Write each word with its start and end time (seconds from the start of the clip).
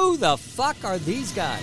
Who 0.00 0.16
the 0.16 0.38
fuck 0.38 0.82
are 0.82 0.96
these 0.96 1.30
guys? 1.32 1.62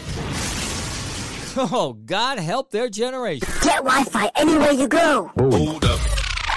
Oh, 1.57 1.97
God 2.05 2.37
help 2.37 2.69
their 2.69 2.87
generation. 2.87 3.47
Get 3.63 3.77
Wi-Fi 3.83 4.29
anywhere 4.35 4.71
you 4.73 4.87
go. 4.87 5.31
Hold 5.39 5.83
up. 5.83 5.99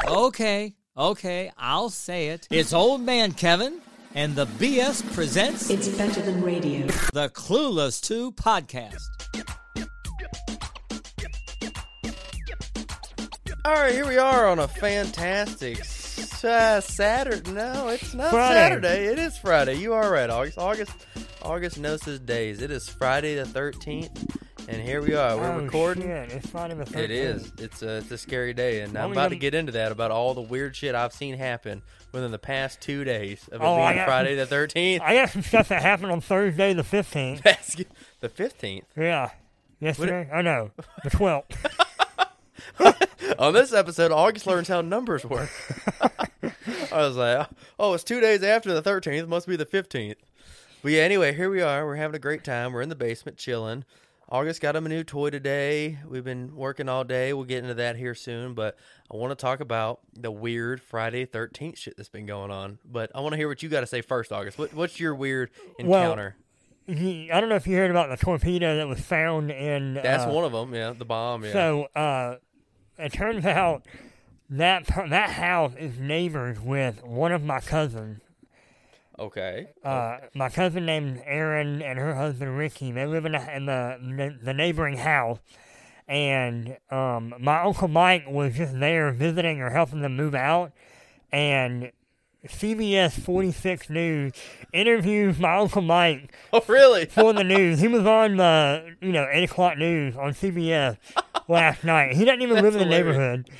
Okay, 0.06 0.74
okay, 0.94 1.50
I'll 1.56 1.88
say 1.88 2.28
it. 2.28 2.46
It's 2.50 2.74
Old 2.74 3.00
Man 3.00 3.32
Kevin, 3.32 3.80
and 4.14 4.36
the 4.36 4.46
BS 4.46 5.10
presents 5.14 5.70
It's 5.70 5.88
better 5.88 6.20
than 6.20 6.42
radio. 6.42 6.86
the 7.14 7.30
Clueless 7.30 7.98
2 8.02 8.32
podcast. 8.32 8.98
All 13.64 13.72
right, 13.72 13.92
here 13.94 14.06
we 14.06 14.18
are 14.18 14.46
on 14.48 14.58
a 14.58 14.68
fantastic 14.68 15.78
uh, 16.44 16.80
Saturday. 16.80 17.50
No, 17.52 17.88
it's 17.88 18.12
not 18.14 18.30
Friday. 18.30 18.54
Saturday. 18.68 19.06
It 19.06 19.18
is 19.18 19.38
Friday. 19.38 19.74
You 19.76 19.94
are 19.94 20.10
right. 20.12 20.28
August, 20.28 20.58
August, 20.58 20.92
August 21.42 21.78
knows 21.78 22.02
his 22.02 22.20
days. 22.20 22.60
It 22.62 22.70
is 22.70 22.88
Friday 22.88 23.34
the 23.34 23.46
thirteenth, 23.46 24.38
and 24.68 24.82
here 24.82 25.00
we 25.02 25.14
are. 25.14 25.36
We're 25.36 25.52
oh, 25.52 25.58
recording. 25.62 26.04
Shit. 26.04 26.32
It's 26.32 26.48
Friday 26.50 26.74
the 26.74 26.84
13th. 26.84 26.96
It 26.96 27.10
is. 27.10 27.52
It's 27.58 27.82
a, 27.82 27.96
it's 27.98 28.10
a 28.10 28.18
scary 28.18 28.52
day, 28.52 28.80
and 28.82 28.96
I'm 28.96 29.12
about 29.12 29.24
to 29.28 29.30
them- 29.30 29.38
get 29.38 29.54
into 29.54 29.72
that 29.72 29.92
about 29.92 30.10
all 30.10 30.34
the 30.34 30.42
weird 30.42 30.76
shit 30.76 30.94
I've 30.94 31.12
seen 31.12 31.36
happen 31.36 31.82
within 32.12 32.30
the 32.30 32.38
past 32.38 32.80
two 32.80 33.04
days 33.04 33.46
of 33.48 33.60
it 33.60 33.64
Oh, 33.64 33.76
being 33.76 33.96
got- 33.96 34.06
Friday 34.06 34.34
the 34.34 34.46
thirteenth. 34.46 35.02
I 35.02 35.14
got 35.14 35.30
some 35.30 35.42
stuff 35.42 35.68
that 35.68 35.82
happened 35.82 36.12
on 36.12 36.20
Thursday 36.20 36.72
the 36.72 36.82
15th. 36.82 37.86
the 38.20 38.28
fifteenth. 38.28 38.86
Yeah. 38.96 39.30
Yesterday? 39.80 40.28
Oh, 40.30 40.42
no. 40.42 40.72
The 41.04 41.10
12th. 41.10 41.86
On 43.38 43.54
this 43.54 43.72
episode, 43.72 44.12
August 44.12 44.46
learns 44.46 44.68
how 44.68 44.82
numbers 44.82 45.24
work. 45.24 45.48
I 46.92 46.98
was 46.98 47.16
like, 47.16 47.48
oh, 47.78 47.94
it's 47.94 48.04
two 48.04 48.20
days 48.20 48.42
after 48.42 48.72
the 48.78 48.82
13th. 48.82 49.26
Must 49.28 49.46
be 49.46 49.56
the 49.56 49.64
15th. 49.64 50.16
But 50.82 50.92
yeah, 50.92 51.02
anyway, 51.02 51.34
here 51.34 51.50
we 51.50 51.60
are. 51.60 51.84
We're 51.84 51.96
having 51.96 52.16
a 52.16 52.20
great 52.20 52.42
time. 52.42 52.72
We're 52.72 52.80
in 52.82 52.88
the 52.88 52.94
basement 52.96 53.36
chilling. 53.36 53.84
August 54.30 54.60
got 54.62 54.76
him 54.76 54.86
a 54.86 54.88
new 54.88 55.02
toy 55.02 55.28
today. 55.30 55.98
We've 56.08 56.24
been 56.24 56.54
working 56.54 56.88
all 56.88 57.02
day. 57.04 57.32
We'll 57.32 57.44
get 57.44 57.58
into 57.62 57.74
that 57.74 57.96
here 57.96 58.14
soon. 58.14 58.54
But 58.54 58.78
I 59.12 59.16
want 59.16 59.32
to 59.32 59.34
talk 59.34 59.60
about 59.60 60.00
the 60.14 60.30
weird 60.30 60.80
Friday 60.80 61.26
13th 61.26 61.76
shit 61.76 61.96
that's 61.96 62.08
been 62.08 62.26
going 62.26 62.50
on. 62.50 62.78
But 62.84 63.10
I 63.14 63.20
want 63.20 63.32
to 63.32 63.36
hear 63.36 63.48
what 63.48 63.62
you 63.62 63.68
got 63.68 63.80
to 63.80 63.86
say 63.86 64.00
first, 64.02 64.32
August. 64.32 64.56
What, 64.56 64.72
what's 64.72 65.00
your 65.00 65.14
weird 65.14 65.50
Well, 65.82 66.00
encounter? 66.02 66.36
He- 66.86 67.30
I 67.32 67.40
don't 67.40 67.48
know 67.50 67.56
if 67.56 67.66
you 67.66 67.76
heard 67.76 67.90
about 67.90 68.08
the 68.08 68.16
torpedo 68.24 68.76
that 68.76 68.88
was 68.88 69.00
found 69.00 69.50
in. 69.50 69.94
that's 69.94 70.24
uh, 70.24 70.28
one 70.30 70.44
of 70.44 70.52
them. 70.52 70.72
Yeah, 70.74 70.92
the 70.96 71.04
bomb. 71.04 71.44
Yeah. 71.44 71.52
So, 71.52 71.82
uh, 71.96 72.36
it 72.98 73.12
turns 73.12 73.44
out 73.44 73.84
that 74.48 74.86
that 74.86 75.30
house 75.30 75.72
is 75.76 75.98
neighbors 75.98 76.60
with 76.60 77.02
one 77.04 77.32
of 77.32 77.42
my 77.44 77.60
cousins. 77.60 78.20
Okay. 79.20 79.68
Uh, 79.84 80.18
my 80.34 80.48
cousin 80.48 80.86
named 80.86 81.22
Aaron 81.24 81.82
and 81.82 81.98
her 81.98 82.14
husband 82.14 82.56
Ricky. 82.56 82.90
They 82.92 83.06
live 83.06 83.24
in 83.26 83.32
the 83.32 83.56
in 83.56 83.66
the, 83.66 84.38
the 84.42 84.52
neighboring 84.54 84.96
house, 84.96 85.38
and 86.08 86.76
um, 86.90 87.34
my 87.38 87.62
uncle 87.62 87.88
Mike 87.88 88.24
was 88.28 88.56
just 88.56 88.78
there 88.80 89.12
visiting 89.12 89.60
or 89.60 89.70
helping 89.70 90.00
them 90.00 90.16
move 90.16 90.34
out, 90.34 90.72
and. 91.30 91.92
CBS 92.46 93.20
46 93.20 93.90
News 93.90 94.32
interviews 94.72 95.38
my 95.38 95.58
uncle 95.58 95.82
Mike 95.82 96.32
Oh, 96.54 96.62
really? 96.68 97.04
for 97.10 97.34
the 97.34 97.44
news. 97.44 97.80
He 97.80 97.86
was 97.86 98.06
on 98.06 98.38
the 98.38 98.96
you 99.02 99.12
know 99.12 99.28
eight 99.30 99.44
o'clock 99.44 99.76
news 99.76 100.16
on 100.16 100.32
CBS 100.32 100.96
last 101.48 101.84
night. 101.84 102.14
He 102.16 102.24
doesn't 102.24 102.40
even 102.40 102.56
live 102.64 102.74
in 102.74 102.78
the 102.78 102.84
hilarious. 102.86 103.14
neighborhood. 103.18 103.50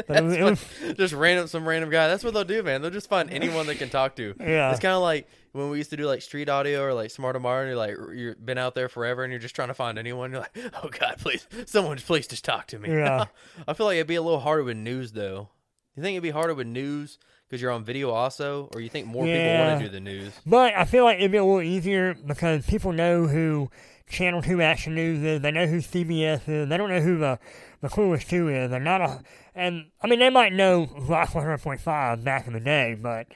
It 0.08 0.22
was, 0.24 0.34
it 0.34 0.42
was 0.42 0.64
just 0.96 1.14
random 1.14 1.46
some 1.46 1.66
random 1.66 1.90
guy. 1.90 2.08
That's 2.08 2.24
what 2.24 2.34
they'll 2.34 2.44
do, 2.44 2.62
man. 2.62 2.82
They'll 2.82 2.90
just 2.90 3.08
find 3.08 3.30
anyone 3.30 3.66
they 3.66 3.74
can 3.74 3.90
talk 3.90 4.16
to. 4.16 4.34
Yeah. 4.40 4.70
It's 4.70 4.80
kind 4.80 4.94
of 4.94 5.02
like 5.02 5.28
when 5.52 5.70
we 5.70 5.78
used 5.78 5.90
to 5.90 5.96
do 5.96 6.04
like 6.06 6.20
street 6.22 6.48
audio 6.48 6.82
or 6.82 6.92
like 6.92 7.10
smart 7.10 7.36
and 7.36 7.44
you're 7.44 7.76
like 7.76 7.96
you've 8.12 8.44
been 8.44 8.58
out 8.58 8.74
there 8.74 8.88
forever 8.88 9.22
and 9.22 9.32
you're 9.32 9.40
just 9.40 9.54
trying 9.54 9.68
to 9.68 9.74
find 9.74 9.98
anyone. 9.98 10.32
You're 10.32 10.40
like, 10.40 10.56
oh 10.82 10.88
god, 10.88 11.16
please, 11.18 11.46
someone 11.66 11.96
please 11.98 12.26
just 12.26 12.44
talk 12.44 12.66
to 12.68 12.78
me. 12.78 12.90
Yeah. 12.90 13.26
I 13.68 13.72
feel 13.74 13.86
like 13.86 13.96
it'd 13.96 14.06
be 14.06 14.16
a 14.16 14.22
little 14.22 14.40
harder 14.40 14.64
with 14.64 14.76
news 14.76 15.12
though. 15.12 15.48
You 15.96 16.02
think 16.02 16.14
it'd 16.14 16.22
be 16.24 16.30
harder 16.30 16.54
with 16.54 16.66
news 16.66 17.18
because 17.48 17.60
you're 17.62 17.70
on 17.70 17.84
video 17.84 18.10
also, 18.10 18.68
or 18.74 18.80
you 18.80 18.88
think 18.88 19.06
more 19.06 19.24
people 19.24 19.38
want 19.68 19.80
to 19.80 19.86
do 19.86 19.92
the 19.92 20.00
news? 20.00 20.32
But 20.46 20.74
I 20.74 20.84
feel 20.84 21.04
like 21.04 21.18
it'd 21.18 21.30
be 21.32 21.38
a 21.38 21.44
little 21.44 21.62
easier 21.62 22.14
because 22.14 22.66
people 22.66 22.92
know 22.92 23.26
who 23.26 23.70
Channel 24.08 24.42
2 24.42 24.60
Action 24.62 24.94
News 24.94 25.22
is. 25.22 25.40
They 25.42 25.50
know 25.50 25.66
who 25.66 25.78
CBS 25.78 26.48
is. 26.48 26.68
They 26.68 26.76
don't 26.76 26.90
know 26.90 27.00
who 27.00 27.18
the, 27.18 27.38
the 27.80 27.88
Clueless 27.88 28.26
2 28.28 28.48
is. 28.48 28.70
They're 28.70 28.80
not 28.80 29.00
a. 29.00 29.22
And, 29.54 29.86
I 30.02 30.08
mean, 30.08 30.18
they 30.18 30.30
might 30.30 30.52
know 30.52 30.88
Rock 31.08 31.30
100.5 31.30 32.24
back 32.24 32.46
in 32.46 32.52
the 32.52 32.60
day, 32.60 32.96
but, 33.00 33.28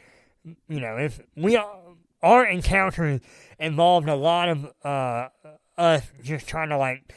you 0.68 0.80
know, 0.80 0.96
if 0.96 1.20
we. 1.36 1.56
are- 1.56 1.76
Our 2.20 2.44
encounters 2.46 3.20
involved 3.60 4.08
a 4.08 4.16
lot 4.16 4.48
of 4.48 4.66
uh, 4.82 5.28
us 5.76 6.02
just 6.20 6.48
trying 6.48 6.70
to, 6.70 6.76
like, 6.76 7.14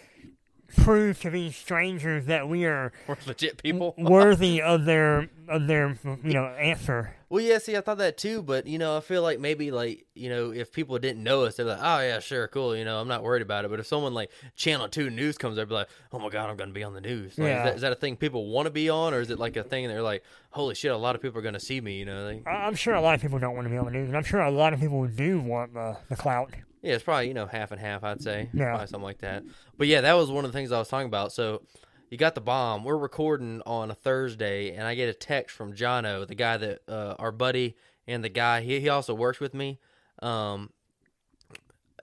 prove 0.77 1.19
to 1.21 1.29
these 1.29 1.55
strangers 1.55 2.25
that 2.27 2.47
we 2.47 2.65
are 2.65 2.91
We're 3.07 3.17
legit 3.25 3.61
people. 3.61 3.93
worthy 3.97 4.61
of 4.61 4.85
their, 4.85 5.29
of 5.47 5.67
their, 5.67 5.97
you 6.23 6.33
know, 6.33 6.45
answer. 6.45 7.15
Well, 7.29 7.41
yeah, 7.41 7.59
see, 7.59 7.77
I 7.77 7.81
thought 7.81 7.99
that 7.99 8.17
too, 8.17 8.41
but 8.41 8.67
you 8.67 8.77
know, 8.77 8.97
I 8.97 8.99
feel 8.99 9.21
like 9.21 9.39
maybe 9.39 9.71
like 9.71 10.05
you 10.15 10.27
know, 10.29 10.51
if 10.51 10.73
people 10.73 10.99
didn't 10.99 11.23
know 11.23 11.43
us, 11.43 11.55
they're 11.55 11.65
like, 11.65 11.79
oh 11.81 11.99
yeah, 12.01 12.19
sure, 12.19 12.45
cool, 12.49 12.75
you 12.75 12.83
know, 12.83 12.99
I'm 12.99 13.07
not 13.07 13.23
worried 13.23 13.41
about 13.41 13.63
it. 13.63 13.71
But 13.71 13.79
if 13.79 13.87
someone 13.87 14.13
like 14.13 14.31
Channel 14.57 14.89
Two 14.89 15.09
News 15.09 15.37
comes, 15.37 15.55
they'd 15.55 15.67
be 15.69 15.73
like, 15.73 15.87
oh 16.11 16.19
my 16.19 16.27
god, 16.27 16.49
I'm 16.49 16.57
gonna 16.57 16.73
be 16.73 16.83
on 16.83 16.93
the 16.93 16.99
news. 16.99 17.37
Like, 17.37 17.47
Yeah. 17.47 17.59
is, 17.59 17.63
that, 17.63 17.75
is 17.75 17.81
that 17.83 17.91
a 17.93 17.95
thing 17.95 18.17
people 18.17 18.47
want 18.49 18.65
to 18.65 18.69
be 18.69 18.89
on, 18.89 19.13
or 19.13 19.21
is 19.21 19.29
it 19.31 19.39
like 19.39 19.55
a 19.55 19.63
thing 19.63 19.87
they're 19.87 20.01
like, 20.01 20.23
holy 20.49 20.75
shit, 20.75 20.91
a 20.91 20.97
lot 20.97 21.15
of 21.15 21.21
people 21.21 21.39
are 21.39 21.43
gonna 21.43 21.57
see 21.59 21.79
me, 21.79 21.99
you 21.99 22.05
know? 22.05 22.25
Like, 22.25 22.45
I- 22.45 22.65
I'm 22.67 22.75
sure 22.75 22.95
a 22.95 23.01
lot 23.01 23.15
of 23.15 23.21
people 23.21 23.39
don't 23.39 23.55
want 23.55 23.63
to 23.65 23.71
be 23.71 23.77
on 23.77 23.85
the 23.85 23.91
news, 23.91 24.09
and 24.09 24.17
I'm 24.17 24.25
sure 24.25 24.41
a 24.41 24.51
lot 24.51 24.73
of 24.73 24.81
people 24.81 25.07
do 25.07 25.39
want 25.39 25.73
the, 25.73 25.95
the 26.09 26.17
clout. 26.17 26.53
Yeah, 26.81 26.93
it's 26.95 27.03
probably 27.03 27.27
you 27.27 27.33
know 27.33 27.45
half 27.45 27.71
and 27.71 27.79
half, 27.79 28.03
I'd 28.03 28.21
say, 28.21 28.49
Yeah. 28.53 28.65
probably 28.69 28.87
something 28.87 29.03
like 29.03 29.19
that. 29.19 29.43
But 29.77 29.87
yeah, 29.87 30.01
that 30.01 30.13
was 30.13 30.29
one 30.31 30.45
of 30.45 30.51
the 30.51 30.57
things 30.57 30.71
I 30.71 30.79
was 30.79 30.87
talking 30.89 31.07
about. 31.07 31.31
So. 31.33 31.61
You 32.09 32.17
got 32.17 32.35
the 32.35 32.41
bomb. 32.41 32.83
We're 32.83 32.97
recording 32.97 33.61
on 33.65 33.89
a 33.89 33.95
Thursday, 33.95 34.75
and 34.75 34.85
I 34.85 34.95
get 34.95 35.07
a 35.07 35.13
text 35.13 35.55
from 35.55 35.71
Jono, 35.71 36.27
the 36.27 36.35
guy 36.35 36.57
that 36.57 36.81
uh, 36.85 37.15
our 37.17 37.31
buddy 37.31 37.77
and 38.05 38.21
the 38.21 38.27
guy 38.27 38.59
he 38.59 38.81
he 38.81 38.89
also 38.89 39.13
works 39.13 39.39
with 39.39 39.53
me. 39.53 39.79
Um, 40.21 40.71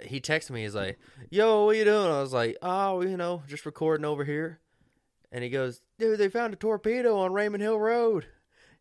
he 0.02 0.18
texted 0.18 0.52
me. 0.52 0.62
He's 0.62 0.74
like, 0.74 0.98
"Yo, 1.28 1.66
what 1.66 1.76
you 1.76 1.84
doing?" 1.84 2.10
I 2.10 2.22
was 2.22 2.32
like, 2.32 2.56
"Oh, 2.62 3.02
you 3.02 3.18
know, 3.18 3.42
just 3.48 3.66
recording 3.66 4.06
over 4.06 4.24
here." 4.24 4.60
And 5.30 5.44
he 5.44 5.50
goes, 5.50 5.82
"Dude, 5.98 6.18
they 6.18 6.30
found 6.30 6.54
a 6.54 6.56
torpedo 6.56 7.18
on 7.18 7.34
Raymond 7.34 7.62
Hill 7.62 7.78
Road." 7.78 8.26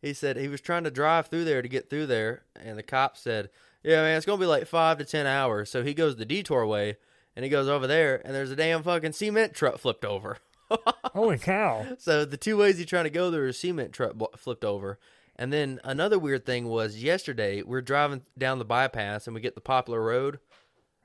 He 0.01 0.13
said 0.13 0.37
he 0.37 0.47
was 0.47 0.61
trying 0.61 0.85
to 0.85 0.91
drive 0.91 1.27
through 1.27 1.43
there 1.43 1.61
to 1.61 1.67
get 1.67 1.89
through 1.89 2.05
there, 2.05 2.43
and 2.55 2.77
the 2.77 2.83
cop 2.83 3.17
said, 3.17 3.49
"Yeah, 3.83 4.01
man, 4.01 4.17
it's 4.17 4.25
gonna 4.25 4.39
be 4.39 4.45
like 4.45 4.67
five 4.67 4.97
to 4.97 5.05
ten 5.05 5.25
hours." 5.25 5.69
So 5.69 5.83
he 5.83 5.93
goes 5.93 6.15
the 6.15 6.25
detour 6.25 6.65
way, 6.65 6.97
and 7.35 7.43
he 7.43 7.49
goes 7.49 7.67
over 7.67 7.87
there, 7.87 8.21
and 8.25 8.33
there's 8.35 8.51
a 8.51 8.55
damn 8.55 8.83
fucking 8.83 9.13
cement 9.13 9.53
truck 9.53 9.77
flipped 9.79 10.05
over. 10.05 10.37
Holy 11.13 11.37
cow! 11.37 11.85
So 11.97 12.25
the 12.25 12.37
two 12.37 12.57
ways 12.57 12.77
he's 12.77 12.87
trying 12.87 13.05
to 13.05 13.09
go 13.09 13.31
there 13.31 13.47
is 13.47 13.57
cement 13.59 13.93
truck 13.93 14.15
flipped 14.37 14.65
over. 14.65 14.99
And 15.39 15.53
then 15.53 15.79
another 15.83 16.17
weird 16.17 16.45
thing 16.45 16.67
was 16.67 17.01
yesterday 17.03 17.61
we're 17.61 17.81
driving 17.81 18.23
down 18.37 18.57
the 18.59 18.65
bypass 18.65 19.27
and 19.27 19.35
we 19.35 19.41
get 19.41 19.55
the 19.55 19.61
Poplar 19.61 20.01
Road. 20.01 20.39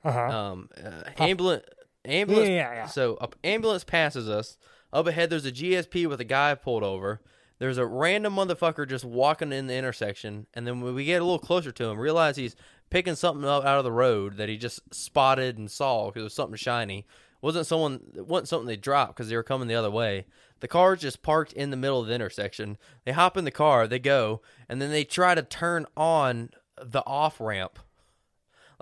Uh 0.03 0.11
huh. 0.11 0.37
Um, 0.37 0.69
uh, 0.83 1.03
ambulance, 1.17 1.65
ambulance. 2.03 2.49
Yeah, 2.49 2.55
yeah, 2.55 2.73
yeah. 2.73 2.85
So 2.87 3.17
a 3.21 3.29
ambulance 3.43 3.83
passes 3.83 4.27
us. 4.27 4.57
Up 4.91 5.07
ahead, 5.07 5.29
there's 5.29 5.45
a 5.45 5.51
GSP 5.51 6.07
with 6.07 6.19
a 6.19 6.25
guy 6.25 6.55
pulled 6.55 6.83
over. 6.83 7.21
There's 7.59 7.77
a 7.77 7.85
random 7.85 8.35
motherfucker 8.35 8.87
just 8.87 9.05
walking 9.05 9.51
in 9.53 9.67
the 9.67 9.75
intersection, 9.75 10.47
and 10.53 10.67
then 10.67 10.81
when 10.81 10.95
we 10.95 11.05
get 11.05 11.21
a 11.21 11.25
little 11.25 11.39
closer 11.39 11.71
to 11.71 11.85
him, 11.85 11.99
realize 11.99 12.35
he's 12.35 12.55
picking 12.89 13.15
something 13.15 13.45
up 13.45 13.65
out 13.65 13.77
of 13.77 13.83
the 13.83 13.91
road 13.91 14.37
that 14.37 14.49
he 14.49 14.57
just 14.57 14.81
spotted 14.93 15.57
and 15.57 15.71
saw 15.71 16.07
because 16.07 16.21
it 16.21 16.23
was 16.23 16.33
something 16.33 16.57
shiny. 16.57 17.05
wasn't 17.41 17.65
someone 17.65 18.01
it 18.15 18.27
wasn't 18.27 18.47
something 18.47 18.67
they 18.67 18.75
dropped 18.75 19.15
because 19.15 19.29
they 19.29 19.35
were 19.35 19.43
coming 19.43 19.67
the 19.67 19.75
other 19.75 19.91
way. 19.91 20.25
The 20.59 20.67
car's 20.67 21.01
just 21.01 21.23
parked 21.23 21.53
in 21.53 21.71
the 21.71 21.77
middle 21.77 21.99
of 21.99 22.07
the 22.07 22.13
intersection. 22.13 22.77
They 23.03 23.11
hop 23.11 23.35
in 23.35 23.45
the 23.45 23.51
car, 23.51 23.87
they 23.87 23.99
go, 23.99 24.41
and 24.69 24.81
then 24.81 24.91
they 24.91 25.03
try 25.03 25.35
to 25.35 25.41
turn 25.41 25.85
on 25.97 26.51
the 26.81 27.03
off 27.05 27.39
ramp. 27.39 27.79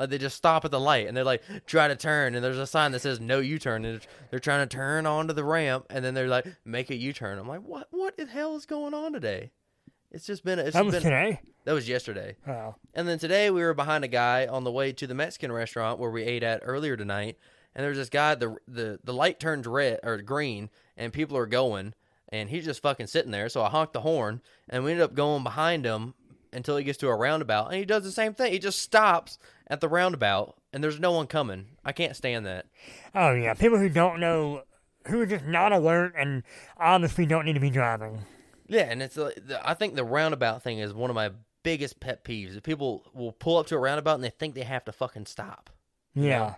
Like 0.01 0.09
they 0.09 0.17
just 0.17 0.35
stop 0.35 0.65
at 0.65 0.71
the 0.71 0.79
light 0.79 1.07
and 1.07 1.15
they're 1.15 1.23
like 1.23 1.43
try 1.65 1.87
to 1.87 1.95
turn 1.95 2.35
and 2.35 2.43
there's 2.43 2.57
a 2.57 2.67
sign 2.67 2.91
that 2.91 3.01
says 3.01 3.19
no 3.19 3.39
U-turn 3.39 3.85
and 3.85 4.01
they're 4.31 4.39
trying 4.39 4.67
to 4.67 4.75
turn 4.75 5.05
onto 5.05 5.33
the 5.33 5.43
ramp 5.43 5.85
and 5.89 6.03
then 6.03 6.13
they're 6.15 6.27
like 6.27 6.45
make 6.65 6.89
a 6.89 6.95
U-turn. 6.95 7.37
I'm 7.37 7.47
like 7.47 7.61
what 7.61 7.87
what 7.91 8.17
the 8.17 8.25
hell 8.25 8.55
is 8.55 8.65
going 8.65 8.93
on 8.93 9.13
today? 9.13 9.51
It's 10.11 10.25
just 10.25 10.43
been 10.43 10.59
it's 10.59 10.73
that 10.73 10.83
was 10.85 10.95
been 10.95 11.03
today. 11.03 11.39
that 11.65 11.73
was 11.73 11.87
yesterday. 11.87 12.35
Oh, 12.47 12.75
And 12.93 13.07
then 13.07 13.19
today 13.19 13.49
we 13.51 13.61
were 13.61 13.73
behind 13.73 14.03
a 14.03 14.09
guy 14.09 14.47
on 14.47 14.63
the 14.63 14.71
way 14.71 14.91
to 14.91 15.07
the 15.07 15.13
Mexican 15.13 15.51
restaurant 15.51 15.99
where 15.99 16.11
we 16.11 16.23
ate 16.23 16.43
at 16.43 16.61
earlier 16.65 16.97
tonight. 16.97 17.37
And 17.75 17.85
there's 17.85 17.97
this 17.97 18.09
guy, 18.09 18.35
the 18.35 18.57
the 18.67 18.99
the 19.03 19.13
light 19.13 19.39
turns 19.39 19.65
red 19.67 19.99
or 20.03 20.17
green, 20.17 20.69
and 20.97 21.13
people 21.13 21.37
are 21.37 21.45
going, 21.45 21.93
and 22.27 22.49
he's 22.49 22.65
just 22.65 22.81
fucking 22.81 23.07
sitting 23.07 23.31
there. 23.31 23.47
So 23.47 23.63
I 23.63 23.69
honked 23.69 23.93
the 23.93 24.01
horn, 24.01 24.41
and 24.67 24.83
we 24.83 24.91
ended 24.91 25.05
up 25.05 25.13
going 25.13 25.43
behind 25.43 25.85
him 25.85 26.13
until 26.53 26.77
he 26.77 26.83
gets 26.83 26.97
to 26.99 27.07
a 27.07 27.15
roundabout, 27.15 27.67
and 27.67 27.75
he 27.75 27.85
does 27.85 28.03
the 28.03 28.11
same 28.11 28.33
thing. 28.33 28.51
He 28.51 28.59
just 28.59 28.79
stops 28.79 29.37
at 29.67 29.81
the 29.81 29.89
roundabout, 29.89 30.55
and 30.73 30.83
there's 30.83 30.99
no 30.99 31.11
one 31.11 31.27
coming. 31.27 31.67
I 31.83 31.91
can't 31.91 32.15
stand 32.15 32.45
that. 32.45 32.65
oh 33.15 33.33
yeah. 33.33 33.53
People 33.53 33.77
who 33.77 33.89
don't 33.89 34.19
know, 34.19 34.63
who 35.07 35.21
are 35.21 35.25
just 35.25 35.45
not 35.45 35.71
alert, 35.71 36.13
and 36.17 36.43
obviously 36.77 37.25
don't 37.25 37.45
need 37.45 37.53
to 37.53 37.59
be 37.59 37.69
driving. 37.69 38.19
Yeah, 38.67 38.83
and 38.83 39.01
it's 39.03 39.17
uh, 39.17 39.31
the, 39.35 39.67
I 39.67 39.73
think 39.73 39.95
the 39.95 40.03
roundabout 40.03 40.63
thing 40.63 40.79
is 40.79 40.93
one 40.93 41.09
of 41.09 41.15
my 41.15 41.31
biggest 41.63 41.99
pet 41.99 42.23
peeves. 42.23 42.55
If 42.55 42.63
people 42.63 43.03
will 43.13 43.33
pull 43.33 43.57
up 43.57 43.67
to 43.67 43.75
a 43.75 43.79
roundabout 43.79 44.15
and 44.15 44.23
they 44.23 44.29
think 44.29 44.55
they 44.55 44.63
have 44.63 44.85
to 44.85 44.91
fucking 44.91 45.25
stop. 45.25 45.69
Yeah. 46.13 46.55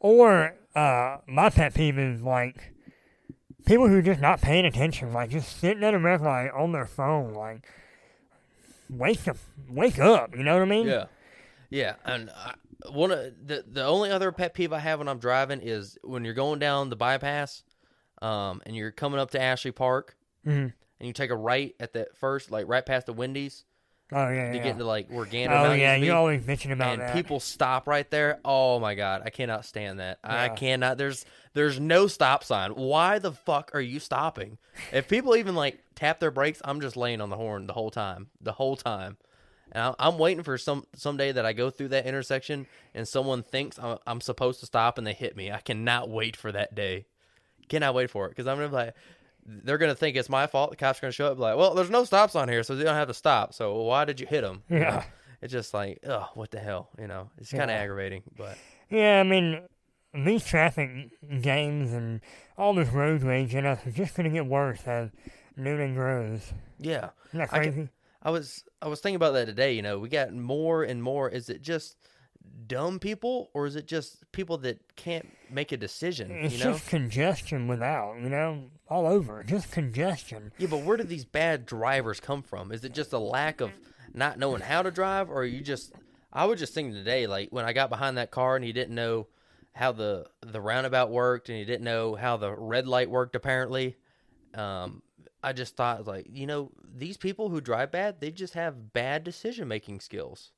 Or 0.00 0.54
uh, 0.74 1.18
my 1.26 1.50
pet 1.50 1.74
peeve 1.74 1.98
is 1.98 2.22
like 2.22 2.74
people 3.66 3.88
who 3.88 3.98
are 3.98 4.02
just 4.02 4.20
not 4.20 4.40
paying 4.40 4.64
attention, 4.64 5.12
like 5.12 5.30
just 5.30 5.58
sitting 5.58 5.84
at 5.84 5.94
a 5.94 5.98
red 5.98 6.20
light 6.20 6.50
on 6.50 6.72
their 6.72 6.86
phone, 6.86 7.34
like 7.34 7.66
wake 8.90 9.26
up, 9.28 9.36
wake 9.68 9.98
up. 9.98 10.36
You 10.36 10.42
know 10.42 10.54
what 10.54 10.62
I 10.62 10.66
mean? 10.66 10.86
Yeah, 10.86 11.06
yeah, 11.70 11.94
and 12.04 12.30
I, 12.30 12.54
one 12.90 13.10
of 13.10 13.18
the 13.46 13.64
the 13.70 13.84
only 13.84 14.10
other 14.10 14.32
pet 14.32 14.54
peeve 14.54 14.72
I 14.72 14.78
have 14.78 14.98
when 15.00 15.08
I'm 15.08 15.18
driving 15.18 15.60
is 15.62 15.98
when 16.02 16.24
you're 16.24 16.34
going 16.34 16.58
down 16.58 16.90
the 16.90 16.96
bypass, 16.96 17.62
um, 18.22 18.62
and 18.66 18.74
you're 18.76 18.92
coming 18.92 19.20
up 19.20 19.30
to 19.32 19.40
Ashley 19.40 19.72
Park, 19.72 20.16
Mhm. 20.46 20.72
and 21.00 21.06
you 21.06 21.12
take 21.12 21.30
a 21.30 21.36
right 21.36 21.74
at 21.80 21.92
that 21.94 22.16
first, 22.16 22.50
like 22.50 22.66
right 22.68 22.84
past 22.84 23.06
the 23.06 23.12
Wendy's, 23.12 23.64
Oh 24.10 24.28
yeah. 24.28 24.50
to 24.50 24.56
yeah. 24.56 24.62
get 24.62 24.66
into 24.72 24.84
like 24.84 25.08
where 25.08 25.26
Gander 25.26 25.54
oh 25.54 25.72
yeah, 25.72 25.94
you're 25.96 26.16
always 26.16 26.42
bitching 26.42 26.72
about 26.72 26.84
that. 26.86 26.92
and 26.92 27.02
that. 27.02 27.14
people 27.14 27.40
stop 27.40 27.86
right 27.86 28.10
there. 28.10 28.40
Oh 28.42 28.78
my 28.78 28.94
god, 28.94 29.22
I 29.24 29.30
cannot 29.30 29.66
stand 29.66 30.00
that. 30.00 30.18
I 30.24 30.48
cannot. 30.48 30.96
There's 30.96 31.26
there's 31.52 31.78
no 31.78 32.06
stop 32.06 32.42
sign. 32.42 32.70
Why 32.70 33.18
the 33.18 33.32
fuck 33.32 33.70
are 33.74 33.80
you 33.80 34.00
stopping? 34.00 34.56
If 34.92 35.08
people 35.08 35.36
even 35.36 35.54
like 35.54 35.80
tap 35.94 36.20
their 36.20 36.30
brakes, 36.30 36.62
I'm 36.64 36.80
just 36.80 36.96
laying 36.96 37.20
on 37.20 37.28
the 37.28 37.36
horn 37.36 37.66
the 37.66 37.74
whole 37.74 37.90
time, 37.90 38.28
the 38.40 38.52
whole 38.52 38.76
time. 38.76 39.18
And 39.72 39.94
I'm 39.98 40.18
waiting 40.18 40.42
for 40.42 40.56
some 40.56 40.86
someday 40.94 41.32
that 41.32 41.44
I 41.44 41.52
go 41.52 41.68
through 41.68 41.88
that 41.88 42.06
intersection 42.06 42.66
and 42.94 43.06
someone 43.06 43.42
thinks 43.42 43.78
I'm, 43.78 43.98
I'm 44.06 44.20
supposed 44.22 44.60
to 44.60 44.66
stop 44.66 44.96
and 44.96 45.06
they 45.06 45.12
hit 45.12 45.36
me. 45.36 45.52
I 45.52 45.60
cannot 45.60 46.08
wait 46.08 46.36
for 46.36 46.50
that 46.52 46.74
day. 46.74 47.04
Cannot 47.68 47.94
wait 47.94 48.08
for 48.08 48.26
it 48.26 48.30
because 48.30 48.46
I'm 48.46 48.56
gonna 48.56 48.68
be 48.68 48.74
like, 48.74 48.94
they're 49.64 49.78
gonna 49.78 49.94
think 49.94 50.16
it's 50.16 50.28
my 50.28 50.46
fault. 50.46 50.70
The 50.70 50.76
cops 50.76 50.98
are 50.98 51.02
gonna 51.02 51.12
show 51.12 51.32
up 51.32 51.38
like, 51.38 51.56
well, 51.56 51.74
there's 51.74 51.90
no 51.90 52.04
stops 52.04 52.34
on 52.36 52.48
here, 52.48 52.62
so 52.62 52.76
they 52.76 52.84
don't 52.84 52.94
have 52.94 53.08
to 53.08 53.14
stop. 53.14 53.54
So 53.54 53.82
why 53.82 54.04
did 54.04 54.20
you 54.20 54.26
hit 54.26 54.42
them? 54.42 54.62
Yeah. 54.68 55.04
It's 55.40 55.52
just 55.52 55.72
like, 55.72 56.00
oh, 56.06 56.28
what 56.34 56.50
the 56.50 56.58
hell? 56.58 56.88
You 56.98 57.06
know, 57.06 57.30
it's 57.38 57.50
kind 57.50 57.64
of 57.64 57.70
Yeah. 57.70 57.82
aggravating, 57.82 58.22
but 58.36 58.58
Yeah, 58.90 59.20
I 59.20 59.22
mean, 59.22 59.60
these 60.12 60.44
traffic 60.44 60.90
games 61.40 61.92
and 61.92 62.20
all 62.56 62.74
this 62.74 62.88
road 62.88 63.22
rage 63.22 63.54
in 63.54 63.64
us 63.64 63.78
is 63.86 63.94
just 63.94 64.16
going 64.16 64.24
to 64.28 64.30
get 64.34 64.46
worse 64.46 64.80
as 64.86 65.10
Newnan 65.58 65.94
grows. 65.94 66.52
yeah. 66.78 67.10
Isn't 67.28 67.38
that 67.40 67.52
I 67.52 67.64
can- 67.64 67.72
crazy? 67.72 67.88
I 68.20 68.30
was 68.30 68.64
I 68.82 68.88
was 68.88 69.00
thinking 69.00 69.14
about 69.16 69.32
that 69.34 69.46
today. 69.46 69.72
You 69.74 69.82
know, 69.82 69.98
we 70.00 70.08
got 70.08 70.32
more 70.32 70.82
and 70.82 71.00
more. 71.02 71.28
Is 71.28 71.48
it 71.48 71.62
just 71.62 71.96
dumb 72.66 72.98
people, 72.98 73.50
or 73.54 73.66
is 73.66 73.76
it 73.76 73.86
just 73.86 74.30
people 74.32 74.58
that 74.58 74.96
can't 74.96 75.28
make 75.50 75.72
a 75.72 75.76
decision? 75.76 76.30
It's 76.30 76.54
you 76.58 76.64
know, 76.64 76.72
just 76.72 76.88
congestion 76.88 77.68
without, 77.68 78.20
you 78.20 78.28
know, 78.28 78.64
all 78.88 79.06
over. 79.06 79.42
Just 79.42 79.72
congestion. 79.72 80.52
yeah. 80.58 80.68
But 80.68 80.82
where 80.82 80.96
do 80.96 81.04
these 81.04 81.24
bad 81.24 81.66
drivers 81.66 82.20
come 82.20 82.42
from? 82.42 82.72
Is 82.72 82.84
it 82.84 82.92
just 82.92 83.12
a 83.12 83.18
lack 83.18 83.60
of 83.60 83.70
not 84.14 84.38
knowing 84.38 84.60
how 84.60 84.82
to 84.82 84.90
drive, 84.90 85.30
or 85.30 85.42
are 85.42 85.44
you 85.44 85.60
just? 85.60 85.92
I 86.32 86.44
was 86.44 86.58
just 86.58 86.74
thinking 86.74 86.94
today, 86.94 87.26
like 87.26 87.48
when 87.50 87.64
I 87.64 87.72
got 87.72 87.90
behind 87.90 88.18
that 88.18 88.30
car 88.30 88.56
and 88.56 88.64
he 88.64 88.72
didn't 88.72 88.94
know 88.94 89.28
how 89.72 89.92
the 89.92 90.26
the 90.40 90.60
roundabout 90.60 91.10
worked, 91.10 91.48
and 91.48 91.58
he 91.58 91.64
didn't 91.64 91.84
know 91.84 92.14
how 92.14 92.36
the 92.36 92.52
red 92.52 92.86
light 92.86 93.10
worked. 93.10 93.34
Apparently, 93.34 93.96
um, 94.54 95.02
I 95.42 95.52
just 95.52 95.76
thought 95.76 96.06
like, 96.06 96.26
you 96.30 96.46
know, 96.46 96.70
these 96.96 97.16
people 97.16 97.48
who 97.48 97.60
drive 97.60 97.92
bad, 97.92 98.20
they 98.20 98.30
just 98.30 98.54
have 98.54 98.92
bad 98.92 99.24
decision 99.24 99.68
making 99.68 100.00
skills. 100.00 100.52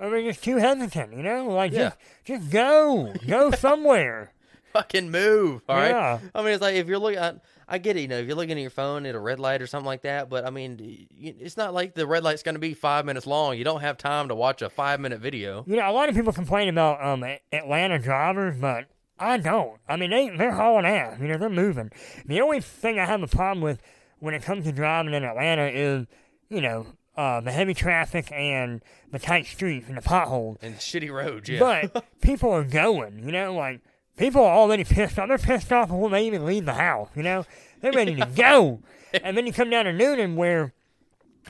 I 0.00 0.08
mean, 0.08 0.24
just 0.26 0.42
too 0.42 0.56
hesitant, 0.56 1.14
you 1.14 1.22
know? 1.22 1.48
Like, 1.48 1.72
Yeah. 1.72 1.90
just, 1.90 1.96
just 2.24 2.50
go. 2.50 3.12
Go 3.26 3.50
somewhere. 3.66 4.32
fucking 4.72 5.10
move. 5.10 5.62
All 5.68 5.76
right. 5.76 5.90
Yeah. 5.90 6.18
I 6.34 6.42
mean, 6.42 6.52
it's 6.54 6.62
like 6.62 6.74
if 6.76 6.86
you're 6.88 6.98
looking 6.98 7.18
at, 7.18 7.44
I 7.68 7.78
get 7.78 7.96
it. 7.96 8.00
You 8.00 8.08
know, 8.08 8.18
if 8.18 8.26
you're 8.26 8.36
looking 8.36 8.52
at 8.56 8.60
your 8.60 8.70
phone 8.70 9.04
at 9.06 9.14
a 9.14 9.18
red 9.20 9.38
light 9.38 9.60
or 9.62 9.66
something 9.66 9.86
like 9.86 10.02
that, 10.02 10.28
but 10.28 10.44
I 10.46 10.50
mean, 10.50 11.06
it's 11.18 11.56
not 11.56 11.72
like 11.74 11.94
the 11.94 12.06
red 12.06 12.24
light's 12.24 12.42
going 12.42 12.54
to 12.54 12.58
be 12.60 12.74
five 12.74 13.04
minutes 13.04 13.26
long. 13.26 13.56
You 13.56 13.64
don't 13.64 13.80
have 13.82 13.96
time 13.98 14.28
to 14.28 14.34
watch 14.34 14.62
a 14.62 14.68
five 14.70 14.98
minute 15.00 15.20
video. 15.20 15.62
You 15.66 15.76
know, 15.76 15.88
a 15.88 15.92
lot 15.92 16.08
of 16.08 16.14
people 16.14 16.32
complain 16.32 16.68
about 16.68 17.04
um 17.04 17.24
Atlanta 17.52 17.98
drivers, 17.98 18.56
but 18.58 18.86
I 19.18 19.36
don't. 19.36 19.78
I 19.88 19.96
mean, 19.96 20.10
they 20.10 20.30
they're 20.36 20.52
hauling 20.52 20.86
ass. 20.86 21.18
You 21.20 21.28
know, 21.28 21.38
they're 21.38 21.48
moving. 21.50 21.90
The 22.26 22.40
only 22.40 22.60
thing 22.60 22.98
I 22.98 23.04
have 23.04 23.22
a 23.22 23.28
problem 23.28 23.60
with 23.62 23.80
when 24.20 24.34
it 24.34 24.42
comes 24.42 24.64
to 24.64 24.72
driving 24.72 25.12
in 25.14 25.22
Atlanta 25.24 25.68
is, 25.68 26.06
you 26.48 26.60
know, 26.62 26.86
uh, 27.16 27.40
the 27.40 27.52
heavy 27.52 27.74
traffic 27.74 28.30
and 28.32 28.82
the 29.10 29.18
tight 29.18 29.46
streets 29.46 29.88
and 29.88 29.96
the 29.96 30.02
potholes. 30.02 30.58
And 30.62 30.76
shitty 30.76 31.12
roads, 31.12 31.48
yeah. 31.48 31.86
But 31.92 32.04
people 32.20 32.50
are 32.50 32.64
going. 32.64 33.22
You 33.24 33.32
know, 33.32 33.54
like 33.54 33.80
people 34.16 34.42
are 34.42 34.54
already 34.54 34.84
pissed 34.84 35.18
off. 35.18 35.28
They're 35.28 35.38
pissed 35.38 35.72
off 35.72 35.88
before 35.88 36.10
they 36.10 36.26
even 36.26 36.44
leave 36.44 36.64
the 36.64 36.74
house. 36.74 37.08
You 37.14 37.22
know, 37.22 37.44
they're 37.80 37.92
ready 37.92 38.14
to 38.16 38.26
go. 38.26 38.80
And 39.22 39.36
then 39.36 39.46
you 39.46 39.52
come 39.52 39.68
down 39.68 39.84
to 39.84 39.90
Newnan 39.90 40.36
where 40.36 40.72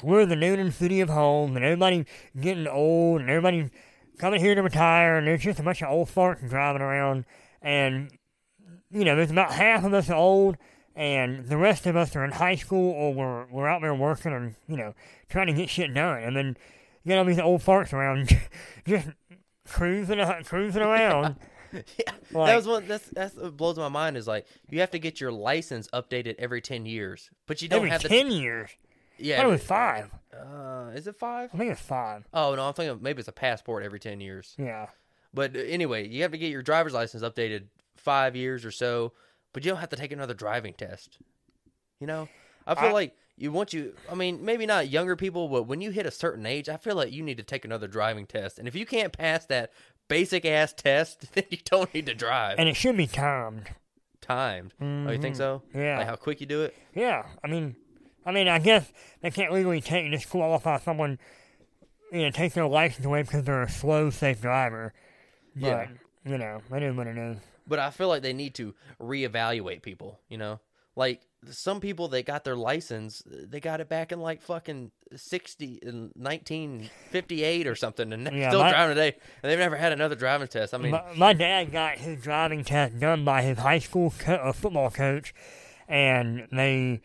we're 0.03 0.26
the 0.26 0.35
Newnan 0.35 0.73
city 0.73 1.00
of 1.00 1.09
home, 1.09 1.55
and 1.55 1.65
everybody 1.65 2.06
getting 2.41 2.67
old, 2.67 3.20
and 3.20 3.31
everybody 3.31 3.70
coming 4.19 4.41
here 4.41 4.56
to 4.56 4.62
retire, 4.62 5.17
and 5.17 5.29
there's 5.29 5.43
just 5.43 5.61
a 5.61 5.62
bunch 5.62 5.81
of 5.81 5.88
old 5.88 6.08
farts 6.08 6.49
driving 6.49 6.82
around, 6.82 7.25
and 7.61 8.11
you 8.91 9.05
know, 9.05 9.15
there's 9.15 9.31
about 9.31 9.53
half 9.53 9.85
of 9.85 9.94
us 9.94 10.11
old, 10.11 10.56
and 10.97 11.47
the 11.49 11.56
rest 11.56 11.87
of 11.87 11.97
us 11.97 12.15
are 12.17 12.25
in 12.25 12.33
high 12.33 12.56
school 12.56 12.91
or 12.93 13.12
we're 13.15 13.47
we're 13.47 13.69
out 13.69 13.81
there 13.83 13.94
working 13.94 14.33
and 14.33 14.55
you 14.69 14.77
know 14.77 14.94
trying 15.29 15.47
to 15.49 15.53
get 15.53 15.69
shit 15.71 15.93
done, 15.94 16.23
and 16.23 16.37
then 16.37 16.56
you 17.05 17.11
got 17.11 17.19
all 17.19 17.25
these 17.25 17.39
old 17.39 17.62
farts 17.62 17.93
around, 17.93 18.29
just 18.87 19.09
cruising 19.67 20.19
cruising 20.44 20.83
around. 20.83 21.37
yeah, 21.73 21.81
Like- 22.33 22.49
that 22.49 22.56
was 22.56 22.67
one. 22.67 22.87
That's 22.87 23.09
that's 23.11 23.35
what 23.35 23.56
blows 23.56 23.77
my 23.79 23.89
mind. 23.89 24.17
Is 24.17 24.27
like 24.27 24.47
you 24.71 24.81
have 24.81 24.91
to 24.91 24.99
get 24.99 25.21
your 25.21 25.33
license 25.33 25.89
updated 25.93 26.37
every 26.39 26.61
ten 26.61 26.87
years, 26.87 27.31
but 27.47 27.62
you 27.62 27.69
don't 27.69 27.79
Every 27.79 27.91
have 27.91 28.03
the 28.03 28.09
ten 28.09 28.31
years. 28.31 28.71
I 29.19 29.25
yeah. 29.25 29.37
thought 29.37 29.47
it 29.47 29.50
was 29.50 29.62
five. 29.62 30.11
uh, 30.37 30.91
is 30.94 31.06
it 31.06 31.17
five? 31.17 31.50
I 31.55 31.56
think 31.59 31.71
it's 31.73 31.81
five. 31.81 32.27
Oh 32.35 32.55
no, 32.55 32.67
I'm 32.67 32.75
thinking 32.75 32.99
maybe 33.03 33.21
it's 33.21 33.29
a 33.29 33.33
passport 33.33 33.85
every 33.85 34.00
ten 34.00 34.21
years. 34.21 34.55
Yeah. 34.59 34.87
But 35.33 35.56
uh, 35.56 35.61
anyway, 35.61 36.09
you 36.09 36.23
have 36.23 36.33
to 36.33 36.39
get 36.39 36.50
your 36.50 36.62
driver's 36.62 36.93
license 36.93 37.23
updated 37.23 37.65
five 37.97 38.37
years 38.37 38.65
or 38.67 38.71
so, 38.71 39.12
but 39.52 39.64
you 39.64 39.70
don't 39.70 39.81
have 39.81 39.90
to 39.90 39.96
take 39.96 40.12
another 40.12 40.34
driving 40.34 40.75
test. 40.75 41.19
You 42.00 42.06
know, 42.06 42.28
I 42.66 42.75
feel 42.75 42.90
I- 42.90 42.93
like 42.93 43.16
you 43.37 43.52
want 43.52 43.72
you. 43.72 43.94
I 44.10 44.14
mean, 44.14 44.44
maybe 44.44 44.66
not 44.66 44.88
younger 44.88 45.16
people, 45.16 45.49
but 45.49 45.64
when 45.64 45.81
you 45.81 45.90
hit 45.90 46.06
a 46.06 46.10
certain 46.10 46.46
age, 46.46 46.69
I 46.69 46.76
feel 46.76 46.96
like 46.96 47.12
you 47.12 47.22
need 47.22 47.38
to 47.38 47.43
take 47.43 47.64
another 47.64 47.88
driving 47.88 48.26
test. 48.26 48.58
And 48.58 48.69
if 48.69 48.75
you 48.75 48.87
can't 48.87 49.12
pass 49.12 49.46
that 49.46 49.72
basic 50.08 50.44
ass 50.44 50.72
test, 50.72 51.32
then 51.34 51.44
you 51.50 51.58
don't 51.64 51.93
need 51.94 52.06
to 52.06 52.14
drive. 52.14 52.58
And 52.58 52.69
it 52.69 52.76
should 52.76 52.96
be 52.96 53.06
timed. 53.06 53.70
Timed. 54.20 54.72
Oh, 54.81 55.10
you 55.10 55.19
think 55.19 55.34
mm-hmm. 55.34 55.34
so? 55.34 55.62
Yeah. 55.75 55.98
Like 55.98 56.06
how 56.06 56.16
quick 56.16 56.40
you 56.40 56.46
do 56.46 56.62
it? 56.62 56.75
Yeah, 56.94 57.26
I 57.43 57.48
mean, 57.48 57.75
I 58.25 58.31
mean, 58.31 58.46
I 58.46 58.58
guess 58.60 58.90
they 59.20 59.31
can't 59.31 59.52
legally 59.52 59.81
take 59.81 60.05
and 60.05 60.12
disqualify 60.12 60.78
someone, 60.78 61.19
you 62.12 62.22
know, 62.22 62.31
take 62.31 62.52
their 62.52 62.66
license 62.69 63.05
away 63.05 63.22
because 63.22 63.43
they're 63.44 63.62
a 63.62 63.70
slow, 63.70 64.10
safe 64.10 64.40
driver. 64.40 64.94
But 65.56 65.66
Yeah. 65.66 65.88
you 66.25 66.38
know, 66.38 66.60
that 66.70 66.82
is 66.82 66.94
what 66.94 67.08
it 67.08 67.19
is. 67.19 67.38
But 67.72 67.79
I 67.79 67.88
feel 67.88 68.08
like 68.08 68.20
they 68.20 68.34
need 68.34 68.55
to 68.56 68.74
reevaluate 69.00 69.81
people, 69.81 70.20
you 70.29 70.36
know? 70.36 70.60
Like 70.94 71.22
some 71.50 71.81
people 71.81 72.08
that 72.08 72.26
got 72.26 72.44
their 72.44 72.55
license, 72.55 73.22
they 73.26 73.60
got 73.60 73.81
it 73.81 73.88
back 73.88 74.12
in 74.12 74.20
like 74.20 74.43
fucking 74.43 74.91
60 75.17 75.79
in 75.82 76.10
1958 76.14 77.67
or 77.67 77.74
something 77.74 78.12
and 78.12 78.31
Yeah, 78.31 78.50
still 78.50 78.60
my- 78.60 78.70
driving 78.72 78.94
today 78.96 79.17
and 79.43 79.50
they've 79.50 79.58
never 79.58 79.76
had 79.76 79.91
another 79.91 80.14
driving 80.14 80.48
test. 80.48 80.74
I 80.74 80.76
mean, 80.76 80.91
my, 80.91 81.02
my 81.17 81.32
dad 81.32 81.72
got 81.72 81.96
his 81.96 82.20
driving 82.22 82.62
test 82.62 83.00
done 83.00 83.24
by 83.24 83.41
his 83.41 83.56
high 83.56 83.79
school 83.79 84.12
co- 84.19 84.34
uh, 84.34 84.52
football 84.52 84.91
coach, 84.91 85.32
and 85.88 86.46
they 86.52 87.00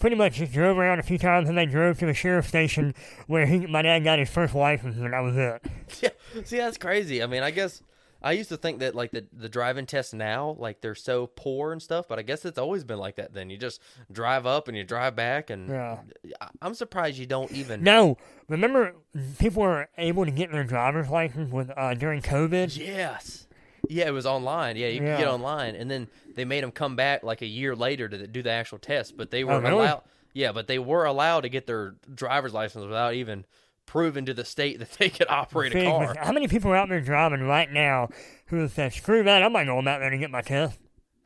pretty 0.00 0.16
much 0.16 0.34
just 0.34 0.52
drove 0.52 0.78
around 0.78 0.98
a 0.98 1.04
few 1.04 1.18
times, 1.18 1.48
and 1.48 1.56
they 1.56 1.66
drove 1.66 2.00
to 2.00 2.06
the 2.06 2.14
sheriff's 2.14 2.48
station 2.48 2.92
where 3.28 3.46
he, 3.46 3.68
my 3.68 3.82
dad 3.82 4.00
got 4.02 4.18
his 4.18 4.28
first 4.30 4.52
license, 4.56 4.96
and 4.96 5.12
that 5.12 5.20
was 5.20 5.36
it. 5.36 5.62
yeah, 6.02 6.42
see 6.44 6.56
that's 6.56 6.76
crazy. 6.76 7.22
I 7.22 7.26
mean, 7.28 7.44
I 7.44 7.52
guess 7.52 7.82
I 8.22 8.32
used 8.32 8.48
to 8.48 8.56
think 8.56 8.80
that 8.80 8.94
like 8.94 9.12
the 9.12 9.26
the 9.32 9.48
driving 9.48 9.86
tests 9.86 10.12
now 10.12 10.56
like 10.58 10.80
they're 10.80 10.94
so 10.96 11.28
poor 11.28 11.72
and 11.72 11.80
stuff, 11.80 12.06
but 12.08 12.18
I 12.18 12.22
guess 12.22 12.44
it's 12.44 12.58
always 12.58 12.82
been 12.84 12.98
like 12.98 13.16
that 13.16 13.32
then. 13.32 13.48
You 13.50 13.56
just 13.58 13.80
drive 14.10 14.44
up 14.46 14.66
and 14.68 14.76
you 14.76 14.82
drive 14.84 15.14
back 15.14 15.50
and 15.50 15.68
Yeah. 15.68 15.98
I- 16.40 16.48
I'm 16.60 16.74
surprised 16.74 17.18
you 17.18 17.26
don't 17.26 17.52
even 17.52 17.82
No, 17.82 18.16
remember 18.48 18.94
people 19.38 19.62
were 19.62 19.88
able 19.96 20.24
to 20.24 20.30
get 20.32 20.50
their 20.50 20.64
driver's 20.64 21.08
license 21.08 21.52
with 21.52 21.70
uh, 21.76 21.94
during 21.94 22.20
COVID. 22.22 22.76
Yes. 22.76 23.46
Yeah, 23.88 24.08
it 24.08 24.12
was 24.12 24.26
online. 24.26 24.76
Yeah, 24.76 24.88
you 24.88 24.98
could 24.98 25.18
get 25.18 25.28
online, 25.28 25.76
and 25.76 25.88
then 25.90 26.08
they 26.34 26.44
made 26.44 26.62
them 26.64 26.72
come 26.72 26.96
back 26.96 27.22
like 27.22 27.40
a 27.42 27.46
year 27.46 27.74
later 27.76 28.08
to 28.08 28.26
do 28.26 28.42
the 28.42 28.50
actual 28.50 28.78
test. 28.78 29.16
But 29.16 29.30
they 29.30 29.44
were 29.44 29.52
Oh, 29.52 29.60
really? 29.60 29.72
allowed. 29.86 30.02
Yeah, 30.34 30.52
but 30.52 30.66
they 30.66 30.78
were 30.80 31.04
allowed 31.04 31.42
to 31.42 31.48
get 31.48 31.66
their 31.66 31.94
driver's 32.12 32.52
license 32.52 32.84
without 32.84 33.14
even 33.14 33.46
proving 33.88 34.26
to 34.26 34.34
the 34.34 34.44
state 34.44 34.78
that 34.78 34.92
they 34.92 35.08
could 35.08 35.28
operate 35.28 35.74
a 35.74 35.84
car. 35.84 36.14
How 36.18 36.32
many 36.32 36.46
people 36.46 36.70
are 36.70 36.76
out 36.76 36.88
there 36.88 37.00
driving 37.00 37.42
right 37.42 37.70
now 37.72 38.08
who 38.46 38.68
say, 38.68 38.90
"Screw 38.90 39.24
that! 39.24 39.42
I'm 39.42 39.52
not 39.52 39.66
going 39.66 39.88
out 39.88 39.98
there 40.00 40.10
to 40.10 40.18
get 40.18 40.30
my 40.30 40.42
test. 40.42 40.78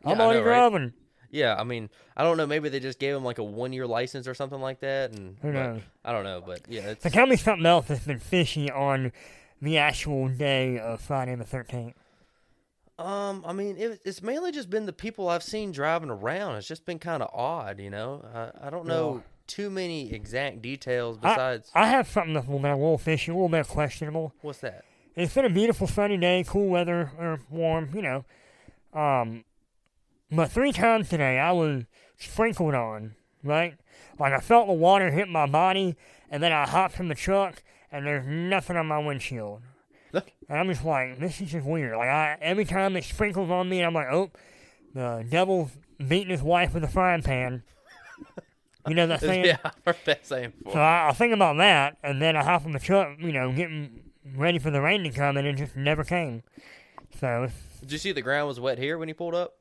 I'm 0.05 0.17
Yeah, 0.19 0.25
already 0.25 0.41
know, 0.41 0.47
right? 0.47 0.55
driving." 0.71 0.93
Yeah, 1.31 1.57
I 1.59 1.65
mean, 1.65 1.89
I 2.17 2.25
don't 2.25 2.37
know. 2.37 2.47
Maybe 2.47 2.69
they 2.69 2.79
just 2.79 2.99
gave 2.99 3.15
them 3.15 3.25
like 3.25 3.39
a 3.39 3.43
one-year 3.43 3.87
license 3.87 4.29
or 4.29 4.35
something 4.35 4.61
like 4.61 4.81
that, 4.81 5.13
and 5.13 5.37
Who 5.43 5.51
knows? 5.51 5.81
I 6.05 6.13
don't 6.13 6.25
know. 6.25 6.43
But 6.45 6.61
yeah, 6.69 6.83
it's 6.91 7.03
So 7.03 7.09
tell 7.11 7.27
me 7.27 7.37
something 7.37 7.65
else 7.67 7.87
that's 7.89 8.05
been 8.05 8.19
fishy 8.19 8.71
on 8.71 9.13
the 9.61 9.79
actual 9.79 10.29
day 10.29 10.79
of 10.79 11.01
Friday 11.01 11.35
the 11.35 11.45
13th. 11.45 11.95
Um, 12.99 13.43
I 13.47 13.53
mean, 13.53 13.77
it, 13.79 14.01
it's 14.05 14.23
mainly 14.23 14.53
just 14.53 14.69
been 14.69 14.87
the 14.87 14.93
people 14.93 15.29
I've 15.29 15.43
seen 15.43 15.73
driving 15.73 16.11
around. 16.11 16.57
It's 16.57 16.69
just 16.69 16.85
been 16.85 16.99
kind 16.99 17.23
of 17.23 17.31
odd, 17.33 17.81
you 17.81 17.91
know. 17.91 18.23
I, 18.35 18.67
I 18.67 18.71
don't 18.71 18.87
know. 18.87 19.23
Too 19.53 19.69
many 19.69 20.11
exact 20.13 20.63
details 20.63 21.19
besides 21.19 21.71
I, 21.75 21.87
have 21.87 22.09
something 22.09 22.33
that's 22.33 22.47
a 22.47 22.51
little 22.51 22.63
bit, 22.63 22.71
a 22.71 22.77
little 22.77 22.97
fishy, 22.97 23.31
a 23.31 23.35
little 23.35 23.51
bit 23.51 23.69
questionable. 23.69 24.33
what's 24.41 24.61
that? 24.61 24.85
it's 25.15 25.35
been 25.35 25.45
a 25.45 25.51
beautiful 25.51 25.87
sunny 25.87 26.17
day, 26.17 26.43
cool 26.47 26.69
weather 26.69 27.13
or 27.19 27.41
warm, 27.51 27.91
you 27.95 28.01
know. 28.01 28.25
Um, 28.95 29.45
but 30.31 30.51
three 30.51 30.73
times 30.73 31.11
today 31.11 31.39
I 31.39 31.53
was 31.53 31.85
sprinkled 32.17 32.75
on, 32.75 33.15
right? 33.43 33.77
Like 34.19 34.33
I 34.33 34.41
felt 34.41 34.69
the 34.69 34.73
water 34.73 35.11
hit 35.11 35.29
my 35.29 35.47
body, 35.47 35.97
and 36.31 36.43
then 36.43 36.53
I 36.53 36.67
hopped 36.67 36.99
in 36.99 37.09
the 37.09 37.15
truck, 37.15 37.63
and 37.91 38.07
there's 38.07 38.27
nothing 38.27 38.77
on 38.77 38.87
my 38.87 38.99
windshield. 38.99 39.61
And 40.49 40.59
I'm 40.59 40.69
just 40.69 40.85
like, 40.85 41.19
this 41.19 41.41
is 41.41 41.51
just 41.53 41.67
weird. 41.67 41.97
Like 41.97 42.09
I, 42.09 42.37
every 42.41 42.65
time 42.65 42.97
it 42.97 43.05
sprinkles 43.05 43.51
on 43.51 43.69
me, 43.69 43.83
I'm 43.83 43.95
like, 43.95 44.09
oh, 44.11 44.31
the 44.95 45.25
devil's 45.29 45.71
beating 45.99 46.31
his 46.31 46.43
wife 46.43 46.75
with 46.75 46.85
a 46.85 46.89
frying 46.89 47.23
pan. 47.23 47.63
You 48.89 48.95
know 48.95 49.07
that 49.07 49.21
saying? 49.21 49.45
yeah, 49.47 49.59
I've 49.65 49.75
heard 49.85 49.97
that 50.05 50.27
saying 50.27 50.53
So. 50.65 50.79
I, 50.79 51.11
I 51.11 51.13
think 51.13 51.33
about 51.33 51.57
that, 51.59 51.99
and 52.03 52.21
then 52.21 52.37
I 52.37 52.43
hop 52.43 52.65
in 52.65 52.73
the 52.73 52.79
truck, 52.79 53.17
you 53.19 53.33
know, 53.33 53.53
getting 53.53 54.03
ready 54.37 54.59
for 54.59 54.71
the 54.71 54.81
rain 54.81 55.05
to 55.05 55.11
come, 55.11 55.37
and 55.37 55.47
it 55.47 55.57
just 55.57 55.77
never 55.77 56.05
came. 56.05 56.43
So 57.21 57.49
Did 57.81 57.93
you 57.93 57.99
see 57.99 58.13
the 58.13 58.23
ground 58.23 58.49
was 58.49 58.59
wet 58.59 58.79
here 58.79 58.99
when 58.99 59.09
he 59.09 59.15
pulled 59.15 59.35
up? 59.35 59.57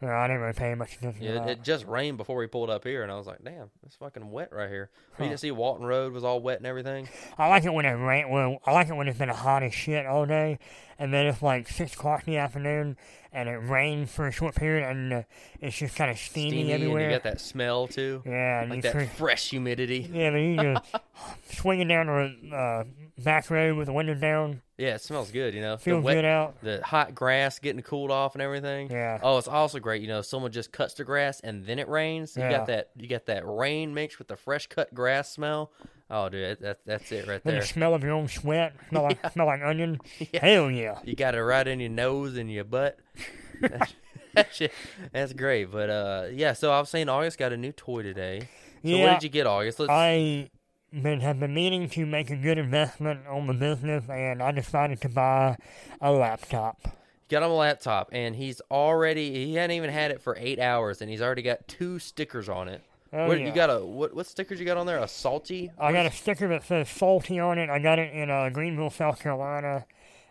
Well, 0.00 0.12
I 0.12 0.26
didn't 0.28 0.42
really 0.42 0.52
pay 0.52 0.74
much 0.74 0.96
attention 0.96 1.20
to 1.20 1.26
Yeah, 1.26 1.34
that. 1.34 1.48
it, 1.48 1.58
it 1.58 1.62
just 1.62 1.86
rained 1.86 2.16
before 2.18 2.36
we 2.36 2.46
pulled 2.46 2.70
up 2.70 2.84
here, 2.84 3.02
and 3.02 3.10
I 3.10 3.16
was 3.16 3.26
like, 3.26 3.42
"Damn, 3.44 3.70
it's 3.84 3.96
fucking 3.96 4.30
wet 4.30 4.52
right 4.52 4.68
here." 4.68 4.90
You 5.18 5.26
didn't 5.26 5.40
see 5.40 5.50
Walton 5.50 5.84
Road 5.86 6.12
was 6.12 6.22
all 6.24 6.40
wet 6.40 6.58
and 6.58 6.66
everything. 6.66 7.08
I 7.36 7.48
like 7.48 7.64
it 7.64 7.72
when 7.72 7.84
it 7.84 7.90
rain. 7.92 8.30
Well, 8.30 8.58
I 8.64 8.72
like 8.72 8.88
it 8.88 8.94
when 8.94 9.08
it's 9.08 9.18
been 9.18 9.28
hot 9.28 9.62
as 9.62 9.74
shit 9.74 10.06
all 10.06 10.26
day, 10.26 10.58
and 10.98 11.12
then 11.12 11.26
it's 11.26 11.42
like 11.42 11.68
six 11.68 11.94
o'clock 11.94 12.22
in 12.26 12.32
the 12.34 12.38
afternoon, 12.38 12.96
and 13.32 13.48
it 13.48 13.56
rains 13.56 14.10
for 14.12 14.26
a 14.28 14.32
short 14.32 14.54
period, 14.54 14.88
and 14.88 15.12
uh, 15.12 15.22
it's 15.60 15.76
just 15.76 15.96
kind 15.96 16.10
of 16.10 16.18
steamy, 16.18 16.50
Steamy, 16.50 16.62
and 16.72 16.82
everywhere. 16.82 17.10
you 17.10 17.16
got 17.16 17.24
that 17.24 17.40
smell 17.40 17.88
too, 17.88 18.22
yeah, 18.24 18.60
and 18.62 18.70
like 18.70 18.82
that 18.82 19.10
fresh 19.16 19.50
humidity. 19.50 20.08
yeah, 20.12 20.36
you 20.36 20.56
just 20.56 20.84
swinging 21.52 21.88
down 21.88 22.06
the 22.06 22.56
uh, 22.56 22.84
back 23.22 23.48
road 23.50 23.76
with 23.76 23.86
the 23.86 23.92
windows 23.92 24.20
down, 24.20 24.62
Yeah, 24.76 24.94
it 24.94 25.00
smells 25.02 25.30
good. 25.30 25.54
You 25.54 25.60
know, 25.60 25.76
the 25.76 25.82
feels 25.82 26.04
wet- 26.04 26.16
good 26.16 26.24
out. 26.24 26.60
the 26.62 26.80
hot 26.84 27.14
grass 27.14 27.58
getting 27.58 27.82
cooled 27.82 28.10
off 28.10 28.34
and 28.34 28.42
everything. 28.42 28.90
Yeah. 28.90 29.18
Oh, 29.22 29.38
it's 29.38 29.48
also 29.48 29.78
great. 29.78 30.02
You 30.02 30.08
know, 30.08 30.22
someone 30.22 30.52
just 30.52 30.72
cuts 30.72 30.94
the 30.94 31.04
grass 31.04 31.40
and 31.40 31.64
then 31.66 31.78
it 31.78 31.88
rains. 31.88 32.36
You 32.36 32.42
Yeah. 32.44 32.50
got 32.50 32.66
that. 32.66 32.90
You 32.96 33.08
got 33.08 33.26
that 33.26 33.42
rain 33.46 33.94
mixed 33.94 34.18
with 34.18 34.28
the 34.28 34.36
fresh 34.36 34.66
cut 34.66 34.92
grass 34.94 35.30
smell. 35.32 35.72
Oh, 36.10 36.28
dude, 36.30 36.58
that, 36.60 36.78
that's 36.86 37.12
it 37.12 37.26
right 37.26 37.42
there. 37.44 37.60
the 37.60 37.66
smell 37.66 37.94
of 37.94 38.02
your 38.02 38.12
own 38.12 38.28
sweat, 38.28 38.72
smell 38.88 39.02
like 39.02 39.18
smell 39.32 39.46
like 39.46 39.62
onion. 39.62 40.00
Hell 40.34 40.70
yeah. 40.70 40.98
You 41.04 41.14
got 41.16 41.34
it 41.34 41.42
right 41.42 41.66
in 41.68 41.80
your 41.80 41.90
nose 41.90 42.36
and 42.36 42.50
your 42.50 42.64
butt. 42.64 42.98
That- 43.60 43.92
that 44.34 44.54
shit- 44.54 44.72
that's 45.12 45.32
great. 45.32 45.72
But 45.72 45.90
uh, 45.90 46.26
yeah. 46.32 46.52
So 46.52 46.70
I 46.70 46.78
was 46.78 46.88
saying, 46.90 47.08
August 47.08 47.38
got 47.38 47.52
a 47.52 47.56
new 47.56 47.72
toy 47.72 48.02
today. 48.04 48.40
So 48.42 48.46
Yeah. 48.82 49.04
what 49.04 49.14
did 49.14 49.24
you 49.24 49.30
get, 49.30 49.46
August? 49.48 49.80
Let's. 49.80 49.90
I 49.90 50.48
been, 50.92 51.20
have 51.20 51.40
been 51.40 51.54
meaning 51.54 51.88
to 51.90 52.06
make 52.06 52.30
a 52.30 52.36
good 52.36 52.58
investment 52.58 53.26
on 53.26 53.46
the 53.46 53.54
business, 53.54 54.04
and 54.08 54.42
I 54.42 54.52
decided 54.52 55.00
to 55.02 55.08
buy 55.08 55.56
a 56.00 56.10
laptop. 56.12 56.96
got 57.28 57.42
him 57.42 57.50
a 57.50 57.54
laptop, 57.54 58.08
and 58.12 58.36
he's 58.36 58.60
already. 58.70 59.46
He 59.46 59.54
hadn't 59.54 59.76
even 59.76 59.90
had 59.90 60.10
it 60.10 60.20
for 60.20 60.36
eight 60.38 60.58
hours, 60.58 61.00
and 61.00 61.10
he's 61.10 61.22
already 61.22 61.42
got 61.42 61.66
two 61.68 61.98
stickers 61.98 62.48
on 62.48 62.68
it. 62.68 62.82
Oh, 63.12 63.28
what, 63.28 63.40
yeah. 63.40 63.46
You 63.46 63.52
got 63.52 63.70
a 63.70 63.84
what? 63.84 64.14
What 64.14 64.26
stickers 64.26 64.60
you 64.60 64.66
got 64.66 64.76
on 64.76 64.86
there? 64.86 64.98
A 64.98 65.08
salty. 65.08 65.70
I 65.78 65.92
got 65.92 66.06
a 66.06 66.10
sticker 66.10 66.48
that 66.48 66.64
says 66.64 66.88
salty 66.88 67.38
on 67.38 67.58
it. 67.58 67.70
I 67.70 67.78
got 67.78 67.98
it 67.98 68.12
in 68.12 68.30
uh, 68.30 68.50
Greenville, 68.50 68.90
South 68.90 69.20
Carolina. 69.20 69.86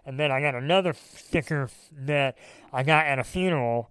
And 0.05 0.17
then 0.17 0.31
I 0.31 0.39
got 0.39 0.55
another 0.55 0.93
sticker 0.93 1.69
that 1.91 2.37
I 2.71 2.83
got 2.83 3.05
at 3.05 3.19
a 3.19 3.25
funeral. 3.25 3.89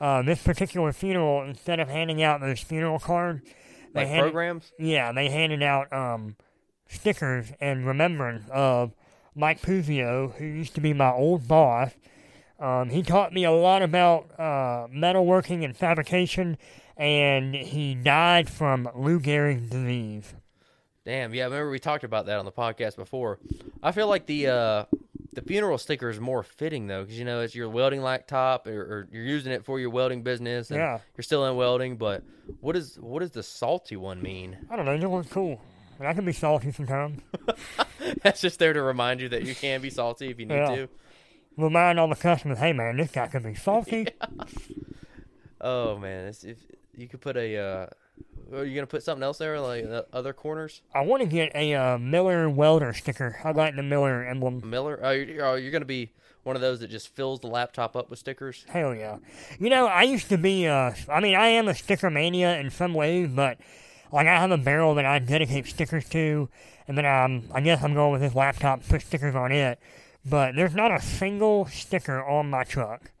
Uh, 0.00 0.22
this 0.22 0.42
particular 0.42 0.90
funeral, 0.94 1.42
instead 1.42 1.78
of 1.78 1.88
handing 1.88 2.22
out 2.22 2.40
those 2.40 2.60
funeral 2.60 2.98
cards, 2.98 3.42
they 3.92 4.00
like 4.00 4.08
handed, 4.08 4.22
programs. 4.32 4.72
Yeah, 4.78 5.12
they 5.12 5.28
handed 5.28 5.62
out 5.62 5.92
um, 5.92 6.36
stickers 6.88 7.52
in 7.60 7.84
remembrance 7.84 8.48
of 8.50 8.92
Mike 9.34 9.60
Puzio, 9.62 10.34
who 10.36 10.44
used 10.44 10.74
to 10.74 10.80
be 10.80 10.92
my 10.92 11.10
old 11.10 11.46
boss. 11.48 11.92
Um, 12.58 12.90
he 12.90 13.02
taught 13.02 13.32
me 13.32 13.44
a 13.44 13.50
lot 13.50 13.82
about 13.82 14.30
uh, 14.38 14.86
metalworking 14.94 15.64
and 15.64 15.76
fabrication, 15.76 16.58
and 16.96 17.54
he 17.54 17.94
died 17.94 18.50
from 18.50 18.88
Lou 18.94 19.18
Gehrig's 19.18 19.70
disease. 19.70 20.34
Damn, 21.06 21.32
yeah, 21.32 21.44
I 21.44 21.46
remember 21.46 21.70
we 21.70 21.78
talked 21.78 22.04
about 22.04 22.26
that 22.26 22.38
on 22.38 22.44
the 22.44 22.52
podcast 22.52 22.96
before. 22.96 23.38
I 23.82 23.92
feel 23.92 24.06
like 24.06 24.26
the 24.26 24.48
uh, 24.48 24.84
the 25.32 25.42
funeral 25.42 25.78
sticker 25.78 26.08
is 26.10 26.18
more 26.20 26.42
fitting 26.42 26.86
though, 26.86 27.02
because 27.02 27.18
you 27.18 27.24
know 27.24 27.40
it's 27.40 27.54
your 27.54 27.68
welding 27.68 28.02
laptop, 28.02 28.66
or, 28.66 28.80
or 28.80 29.08
you're 29.12 29.24
using 29.24 29.52
it 29.52 29.64
for 29.64 29.78
your 29.80 29.90
welding 29.90 30.22
business, 30.22 30.70
and 30.70 30.78
Yeah. 30.80 30.98
you're 31.16 31.22
still 31.22 31.46
in 31.46 31.56
welding. 31.56 31.96
But 31.96 32.22
what 32.60 32.76
is 32.76 32.96
what 33.00 33.20
does 33.20 33.30
the 33.30 33.42
salty 33.42 33.96
one 33.96 34.20
mean? 34.22 34.58
I 34.70 34.76
don't 34.76 34.84
know, 34.86 34.94
it 34.94 35.02
looks 35.02 35.28
cool. 35.30 35.60
And 35.98 36.08
I 36.08 36.14
can 36.14 36.24
be 36.24 36.32
salty 36.32 36.72
sometimes. 36.72 37.20
That's 38.22 38.40
just 38.40 38.58
there 38.58 38.72
to 38.72 38.80
remind 38.82 39.20
you 39.20 39.28
that 39.28 39.44
you 39.44 39.54
can 39.54 39.80
be 39.82 39.90
salty 39.90 40.30
if 40.30 40.40
you 40.40 40.46
need 40.46 40.54
Yeah. 40.54 40.74
to. 40.76 40.88
Remind 41.58 42.00
all 42.00 42.08
the 42.08 42.16
customers, 42.16 42.58
hey 42.58 42.72
man, 42.72 42.96
this 42.96 43.10
guy 43.10 43.26
can 43.26 43.42
be 43.42 43.54
salty. 43.54 44.06
Oh 45.60 45.98
man, 45.98 46.28
it's, 46.28 46.42
if 46.44 46.56
you 46.96 47.06
could 47.06 47.20
put 47.20 47.36
a, 47.36 47.56
uh, 47.58 47.86
are 48.52 48.64
you 48.64 48.74
gonna 48.74 48.86
put 48.86 49.02
something 49.02 49.22
else 49.22 49.38
there, 49.38 49.60
like 49.60 49.84
uh, 49.84 50.02
other 50.12 50.32
corners? 50.32 50.82
I 50.94 51.02
want 51.02 51.22
to 51.22 51.28
get 51.28 51.52
a 51.54 51.74
uh, 51.74 51.98
Miller 51.98 52.48
welder 52.48 52.92
sticker. 52.92 53.38
I 53.44 53.52
like 53.52 53.76
the 53.76 53.82
Miller 53.82 54.24
emblem. 54.24 54.62
Miller, 54.68 54.98
oh, 55.02 55.10
you're, 55.10 55.46
oh, 55.46 55.54
you're 55.54 55.72
gonna 55.72 55.84
be 55.84 56.12
one 56.42 56.56
of 56.56 56.62
those 56.62 56.80
that 56.80 56.90
just 56.90 57.14
fills 57.14 57.40
the 57.40 57.46
laptop 57.46 57.94
up 57.96 58.10
with 58.10 58.18
stickers. 58.18 58.64
Hell 58.68 58.94
yeah. 58.94 59.18
You 59.58 59.70
know, 59.70 59.86
I 59.86 60.02
used 60.02 60.28
to 60.30 60.38
be, 60.38 60.66
uh, 60.66 60.92
I 61.08 61.20
mean, 61.20 61.34
I 61.34 61.48
am 61.48 61.68
a 61.68 61.74
sticker 61.74 62.10
mania 62.10 62.58
in 62.58 62.70
some 62.70 62.94
ways, 62.94 63.28
but, 63.28 63.58
like, 64.10 64.26
I 64.26 64.40
have 64.40 64.50
a 64.50 64.58
barrel 64.58 64.94
that 64.94 65.04
I 65.04 65.18
dedicate 65.18 65.66
stickers 65.66 66.08
to, 66.10 66.48
and 66.88 66.96
then 66.96 67.04
um, 67.04 67.44
I 67.52 67.60
guess 67.60 67.84
I'm 67.84 67.94
going 67.94 68.12
with 68.12 68.22
this 68.22 68.34
laptop, 68.34 68.86
put 68.88 69.02
stickers 69.02 69.34
on 69.34 69.52
it, 69.52 69.78
but 70.24 70.56
there's 70.56 70.74
not 70.74 70.90
a 70.90 71.00
single 71.00 71.66
sticker 71.66 72.24
on 72.24 72.48
my 72.48 72.64
truck. 72.64 73.12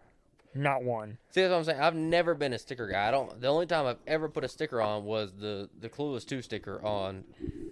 Not 0.54 0.82
one. 0.82 1.18
See, 1.30 1.42
that's 1.42 1.50
what 1.52 1.58
I'm 1.58 1.64
saying. 1.64 1.80
I've 1.80 1.94
never 1.94 2.34
been 2.34 2.52
a 2.52 2.58
sticker 2.58 2.88
guy. 2.88 3.06
I 3.06 3.10
don't. 3.12 3.40
The 3.40 3.46
only 3.46 3.66
time 3.66 3.86
I've 3.86 3.98
ever 4.06 4.28
put 4.28 4.42
a 4.42 4.48
sticker 4.48 4.80
on 4.80 5.04
was 5.04 5.32
the 5.32 5.68
the 5.80 5.88
Clueless 5.88 6.26
Two 6.26 6.42
sticker 6.42 6.84
on 6.84 7.22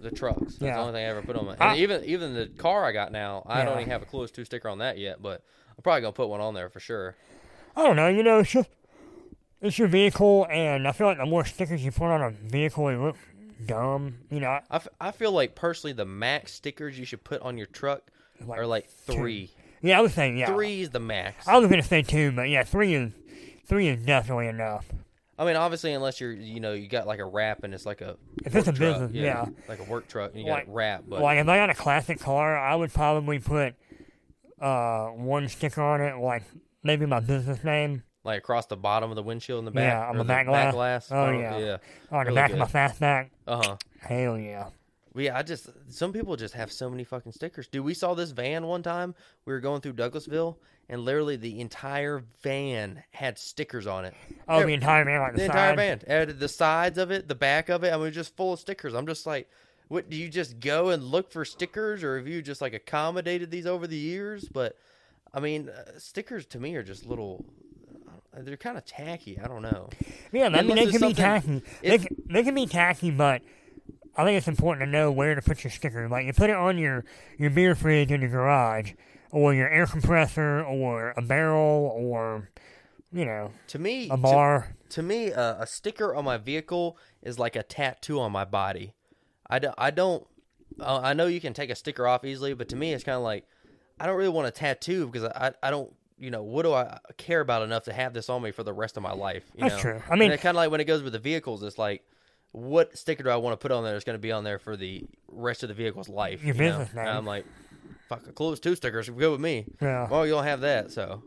the 0.01 0.09
trucks. 0.11 0.39
That's 0.39 0.61
Yeah. 0.61 0.75
the 0.75 0.79
only 0.79 0.93
thing 0.93 1.05
I 1.05 1.09
ever 1.09 1.21
put 1.21 1.35
on. 1.35 1.45
My, 1.45 1.53
and 1.53 1.61
I- 1.61 1.75
even 1.77 2.05
even 2.05 2.33
the 2.33 2.47
car 2.47 2.85
I 2.85 2.93
got 2.93 3.11
now, 3.11 3.43
I 3.45 3.65
don't 3.65 3.79
even 3.79 3.89
have 3.91 4.01
a 4.01 4.05
Clueless 4.05 4.31
Two 4.31 4.45
sticker 4.45 4.69
on 4.69 4.77
that 4.77 4.97
yet. 4.97 5.21
But 5.21 5.43
I'm 5.77 5.83
probably 5.83 6.01
gonna 6.01 6.13
put 6.13 6.29
one 6.29 6.39
on 6.39 6.53
there 6.53 6.69
for 6.69 6.79
sure. 6.79 7.15
I 7.75 7.83
don't 7.83 7.95
know, 7.97 8.07
you 8.07 8.23
know, 8.23 8.39
it's 8.39 8.51
just, 8.51 8.69
it's 9.61 9.77
your 9.77 9.87
vehicle, 9.89 10.47
and 10.49 10.87
I 10.87 10.91
feel 10.93 11.07
like 11.07 11.17
the 11.17 11.25
more 11.25 11.43
stickers 11.45 11.83
you 11.83 11.91
put 11.91 12.05
on 12.07 12.21
a 12.21 12.29
vehicle, 12.31 12.87
it 12.89 12.97
looks 12.97 13.19
dumb. 13.65 14.19
You 14.31 14.39
know, 14.39 14.49
I- 14.49 14.63
I, 14.71 14.75
f- 14.77 14.87
I 15.01 15.11
feel 15.11 15.31
like 15.33 15.53
personally 15.55 15.93
the 15.93 16.05
max 16.05 16.53
stickers 16.53 16.97
you 16.97 17.05
should 17.05 17.23
put 17.23 17.41
on 17.41 17.57
your 17.57 17.67
truck 17.67 18.03
Like 18.45 18.57
are 18.59 18.65
like 18.65 18.87
two. 19.07 19.47
Yeah, 19.81 19.97
I 19.97 20.01
was 20.01 20.13
saying, 20.13 20.37
yeah. 20.37 20.47
Three 20.47 20.81
is 20.81 20.89
the 20.89 20.99
max. 20.99 21.47
I 21.47 21.57
was 21.57 21.69
gonna 21.69 21.83
say 21.83 22.01
two, 22.01 22.31
but 22.31 22.49
yeah, 22.49 22.63
three 22.63 22.93
is, 22.93 23.11
three 23.65 23.87
is 23.87 24.03
definitely 24.05 24.47
enough. 24.47 24.85
I 25.37 25.45
mean, 25.45 25.55
obviously, 25.55 25.93
unless 25.93 26.19
you're, 26.19 26.33
you 26.33 26.59
know, 26.59 26.73
you 26.73 26.87
got 26.89 27.07
like 27.07 27.19
a 27.19 27.25
wrap 27.25 27.63
and 27.63 27.73
it's 27.73 27.85
like 27.85 28.01
a 28.01 28.17
If 28.45 28.53
it's 28.55 28.67
a 28.67 28.73
truck, 28.73 28.99
business, 28.99 29.11
yeah. 29.13 29.45
like 29.69 29.79
a 29.79 29.83
work 29.83 30.07
truck, 30.09 30.31
and 30.33 30.41
you 30.41 30.49
Like- 30.49 30.65
got 30.65 30.71
it 30.71 30.73
wrap. 30.75 31.03
But 31.07 31.21
like 31.21 31.37
if 31.39 31.47
I 31.47 31.55
got 31.57 31.69
a 31.69 31.73
classic 31.75 32.19
car, 32.19 32.57
I 32.57 32.75
would 32.75 32.93
probably 32.93 33.39
put 33.39 33.75
uh 34.61 35.07
one 35.09 35.47
sticker 35.47 35.81
on 35.81 36.01
it, 36.01 36.17
like 36.17 36.43
maybe 36.83 37.05
my 37.05 37.21
business 37.21 37.63
name 37.63 38.03
like 38.25 38.39
across 38.39 38.65
the 38.65 38.75
bottom 38.75 39.09
of 39.09 39.15
the 39.15 39.23
windshield 39.23 39.59
in 39.59 39.65
the 39.65 39.71
back, 39.71 39.93
Yeah, 39.93 40.09
on 40.09 40.17
the 40.17 40.25
back 40.25 40.45
glass. 40.45 40.73
glass. 40.73 41.11
Oh, 41.11 41.31
yeah. 41.31 41.57
yeah. 41.57 41.77
on 42.11 42.25
the 42.25 42.31
Really 42.31 42.35
back 42.35 42.51
of 42.51 42.57
my 42.57 42.65
good. 42.65 42.73
fastback. 42.75 43.29
Uh 43.47 43.61
huh. 43.63 43.77
Hell 44.01 44.37
yeah. 44.37 44.67
Yeah, 45.15 45.37
I 45.37 45.43
just 45.43 45.69
some 45.89 46.13
people 46.13 46.35
just 46.35 46.53
have 46.53 46.71
so 46.71 46.89
many 46.89 47.03
fucking 47.03 47.31
stickers. 47.31 47.67
Dude, 47.67 47.83
we 47.83 47.93
saw 47.93 48.13
this 48.13 48.31
van 48.31 48.67
one 48.67 48.83
time. 48.83 49.15
We 49.45 49.53
were 49.53 49.59
going 49.59 49.81
through 49.81 49.93
Douglasville, 49.93 50.57
and 50.87 51.01
literally 51.01 51.35
the 51.35 51.59
entire 51.59 52.23
van 52.43 53.03
had 53.11 53.39
stickers 53.39 53.87
on 53.87 54.05
it. 54.05 54.13
Oh, 54.47 54.63
the 54.65 54.73
entire 54.73 55.03
van, 55.05 55.19
like 55.21 55.31
the, 55.33 55.39
the 55.39 55.45
entire 55.45 55.75
van, 55.75 56.01
Added 56.07 56.39
the 56.39 56.47
sides 56.47 56.97
of 56.97 57.09
it, 57.11 57.27
the 57.27 57.35
back 57.35 57.69
of 57.69 57.83
it. 57.83 57.91
I 57.91 57.97
mean, 57.97 58.11
just 58.11 58.35
full 58.37 58.53
of 58.53 58.59
stickers. 58.59 58.93
I'm 58.93 59.07
just 59.07 59.25
like, 59.25 59.49
what? 59.87 60.09
Do 60.09 60.15
you 60.15 60.29
just 60.29 60.59
go 60.59 60.89
and 60.89 61.03
look 61.03 61.31
for 61.31 61.43
stickers, 61.43 62.03
or 62.03 62.17
have 62.17 62.27
you 62.27 62.41
just 62.43 62.61
like 62.61 62.73
accommodated 62.75 63.49
these 63.49 63.65
over 63.65 63.87
the 63.87 63.97
years? 63.97 64.47
But 64.47 64.77
I 65.33 65.39
mean, 65.39 65.69
uh, 65.69 65.97
stickers 65.97 66.45
to 66.47 66.59
me 66.59 66.75
are 66.75 66.83
just 66.83 67.05
little. 67.07 67.43
uh, 68.07 68.41
They're 68.43 68.57
kind 68.57 68.77
of 68.77 68.85
tacky. 68.85 69.39
I 69.39 69.47
don't 69.47 69.63
know. 69.63 69.89
Yeah, 70.31 70.45
I 70.45 70.49
mean 70.61 70.71
Unless 70.77 70.85
they 70.85 70.91
can 70.99 71.07
be 71.07 71.13
tacky. 71.15 71.63
They 71.81 71.97
can, 71.97 72.15
they 72.27 72.43
can 72.43 72.53
be 72.55 72.67
tacky, 72.67 73.09
but 73.09 73.41
I 74.19 74.25
think 74.25 74.37
it's 74.37 74.47
important 74.47 74.85
to 74.85 74.91
know 74.91 75.11
where 75.11 75.33
to 75.35 75.41
put 75.41 75.63
your 75.63 75.71
sticker. 75.71 76.07
Like 76.09 76.25
you 76.25 76.33
put 76.33 76.49
it 76.49 76.55
on 76.55 76.77
your 76.77 77.05
your 77.37 77.49
beer 77.49 77.75
fridge 77.75 78.11
in 78.11 78.21
your 78.21 78.29
garage, 78.29 78.91
or 79.31 79.53
your 79.53 79.69
air 79.69 79.85
compressor, 79.87 80.61
or 80.63 81.13
a 81.15 81.21
barrel, 81.21 81.91
or 81.95 82.49
you 83.11 83.25
know 83.25 83.51
To 83.67 83.79
me, 83.79 84.05
a 84.09 84.17
to- 84.17 84.65
to 84.89 85.03
me, 85.03 85.31
uh, 85.31 85.55
a 85.63 85.67
sticker 85.67 86.13
on 86.15 86.25
my 86.25 86.37
vehicle 86.37 86.97
is 87.21 87.37
like 87.39 87.55
a 87.55 87.63
tattoo 87.63 88.19
on 88.19 88.31
my 88.31 88.43
body. 88.45 88.93
I, 89.49 89.59
do, 89.59 89.71
I 89.77 89.91
don't. 89.91 90.25
Uh, 90.79 90.99
I 91.03 91.13
know 91.13 91.27
you 91.27 91.39
can 91.41 91.53
take 91.53 91.69
a 91.69 91.75
sticker 91.75 92.07
off 92.07 92.23
easily, 92.25 92.53
but 92.53 92.69
to 92.69 92.75
me, 92.75 92.93
it's 92.93 93.03
kind 93.03 93.15
of 93.15 93.23
like 93.23 93.45
I 93.99 94.05
don't 94.05 94.15
really 94.17 94.29
want 94.29 94.47
a 94.47 94.51
tattoo 94.51 95.07
because 95.07 95.29
I, 95.35 95.53
I 95.63 95.69
don't. 95.71 95.91
You 96.17 96.31
know, 96.31 96.43
what 96.43 96.63
do 96.63 96.73
I 96.73 96.97
care 97.17 97.39
about 97.39 97.61
enough 97.63 97.83
to 97.85 97.93
have 97.93 98.13
this 98.13 98.29
on 98.29 98.41
me 98.41 98.51
for 98.51 98.63
the 98.63 98.73
rest 98.73 98.97
of 98.97 99.03
my 99.03 99.13
life? 99.13 99.45
You 99.55 99.61
That's 99.69 99.75
know? 99.75 99.91
true. 99.93 100.01
I 100.09 100.15
mean- 100.17 100.29
kind 100.31 100.49
of 100.49 100.55
like 100.57 100.69
when 100.69 100.81
it 100.81 100.85
goes 100.85 101.01
with 101.01 101.13
the 101.13 101.19
vehicles, 101.19 101.63
it's 101.63 101.77
like, 101.77 102.03
what 102.51 102.97
sticker 102.97 103.23
do 103.23 103.29
I 103.29 103.35
want 103.35 103.53
to 103.53 103.57
put 103.61 103.71
on 103.71 103.83
there 103.83 103.93
that's 103.93 104.05
going 104.05 104.17
to 104.17 104.21
be 104.21 104.31
on 104.31 104.43
there 104.43 104.59
for 104.59 104.75
the 104.75 105.05
rest 105.27 105.63
of 105.63 105.69
the 105.69 105.75
vehicle's 105.75 106.09
life? 106.09 106.43
Your 106.43 106.55
you 106.55 106.61
know? 106.61 106.69
business 106.69 106.93
name. 106.93 107.07
And 107.07 107.17
I'm 107.17 107.25
like, 107.25 107.45
fuck, 108.07 108.27
a 108.27 108.55
two 108.55 108.75
stickers 108.75 109.09
go 109.09 109.31
with 109.31 109.41
me. 109.41 109.65
Yeah. 109.81 110.07
Well, 110.09 110.25
you 110.25 110.33
don't 110.33 110.43
have 110.43 110.61
that, 110.61 110.91
so 110.91 111.23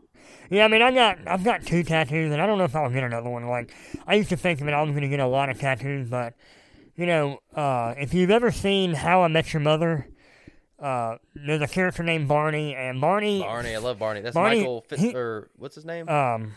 Yeah, 0.49 0.65
I 0.65 0.67
mean, 0.67 0.81
I 0.81 0.91
got 0.91 1.19
I've 1.25 1.43
got 1.43 1.65
two 1.65 1.83
tattoos, 1.83 2.31
and 2.31 2.41
I 2.41 2.45
don't 2.45 2.57
know 2.57 2.65
if 2.65 2.75
I'll 2.75 2.89
get 2.89 3.03
another 3.03 3.29
one. 3.29 3.47
Like, 3.47 3.73
I 4.05 4.15
used 4.15 4.29
to 4.29 4.37
think 4.37 4.59
that 4.59 4.73
I 4.73 4.81
was 4.81 4.93
gonna 4.93 5.09
get 5.09 5.19
a 5.19 5.27
lot 5.27 5.49
of 5.49 5.59
tattoos, 5.59 6.09
but 6.09 6.33
you 6.95 7.05
know, 7.05 7.39
uh, 7.55 7.95
if 7.97 8.13
you've 8.13 8.31
ever 8.31 8.51
seen 8.51 8.93
How 8.93 9.23
I 9.23 9.27
Met 9.27 9.51
Your 9.53 9.61
Mother, 9.61 10.07
uh, 10.79 11.17
there's 11.33 11.61
a 11.61 11.67
character 11.67 12.03
named 12.03 12.27
Barney, 12.27 12.75
and 12.75 12.99
Barney, 12.99 13.39
Barney, 13.39 13.75
I 13.75 13.79
love 13.79 13.97
Barney. 13.97 14.21
That's 14.21 14.33
Barney, 14.33 14.59
Michael 14.59 14.81
Fitz, 14.81 15.01
he- 15.01 15.15
or 15.15 15.49
what's 15.55 15.75
his 15.75 15.85
name? 15.85 16.07
um, 16.09 16.53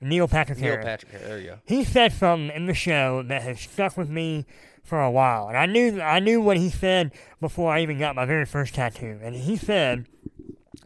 Neil 0.00 0.28
Patrick 0.28 0.58
Neil 0.58 0.72
Harris. 0.72 0.84
Patrick. 0.84 1.12
Harris. 1.12 1.26
There 1.28 1.38
you 1.38 1.46
go. 1.46 1.58
he 1.64 1.84
said 1.84 2.12
something 2.12 2.54
in 2.54 2.66
the 2.66 2.74
show 2.74 3.22
that 3.22 3.42
has 3.42 3.60
stuck 3.60 3.96
with 3.96 4.08
me 4.10 4.46
for 4.82 5.00
a 5.02 5.10
while, 5.10 5.48
and 5.48 5.56
I 5.56 5.66
knew 5.66 6.00
I 6.00 6.20
knew 6.20 6.40
what 6.40 6.56
he 6.58 6.70
said 6.70 7.12
before 7.40 7.72
I 7.72 7.80
even 7.82 7.98
got 7.98 8.14
my 8.14 8.24
very 8.24 8.44
first 8.46 8.74
tattoo. 8.74 9.18
And 9.22 9.34
he 9.34 9.56
said 9.56 10.06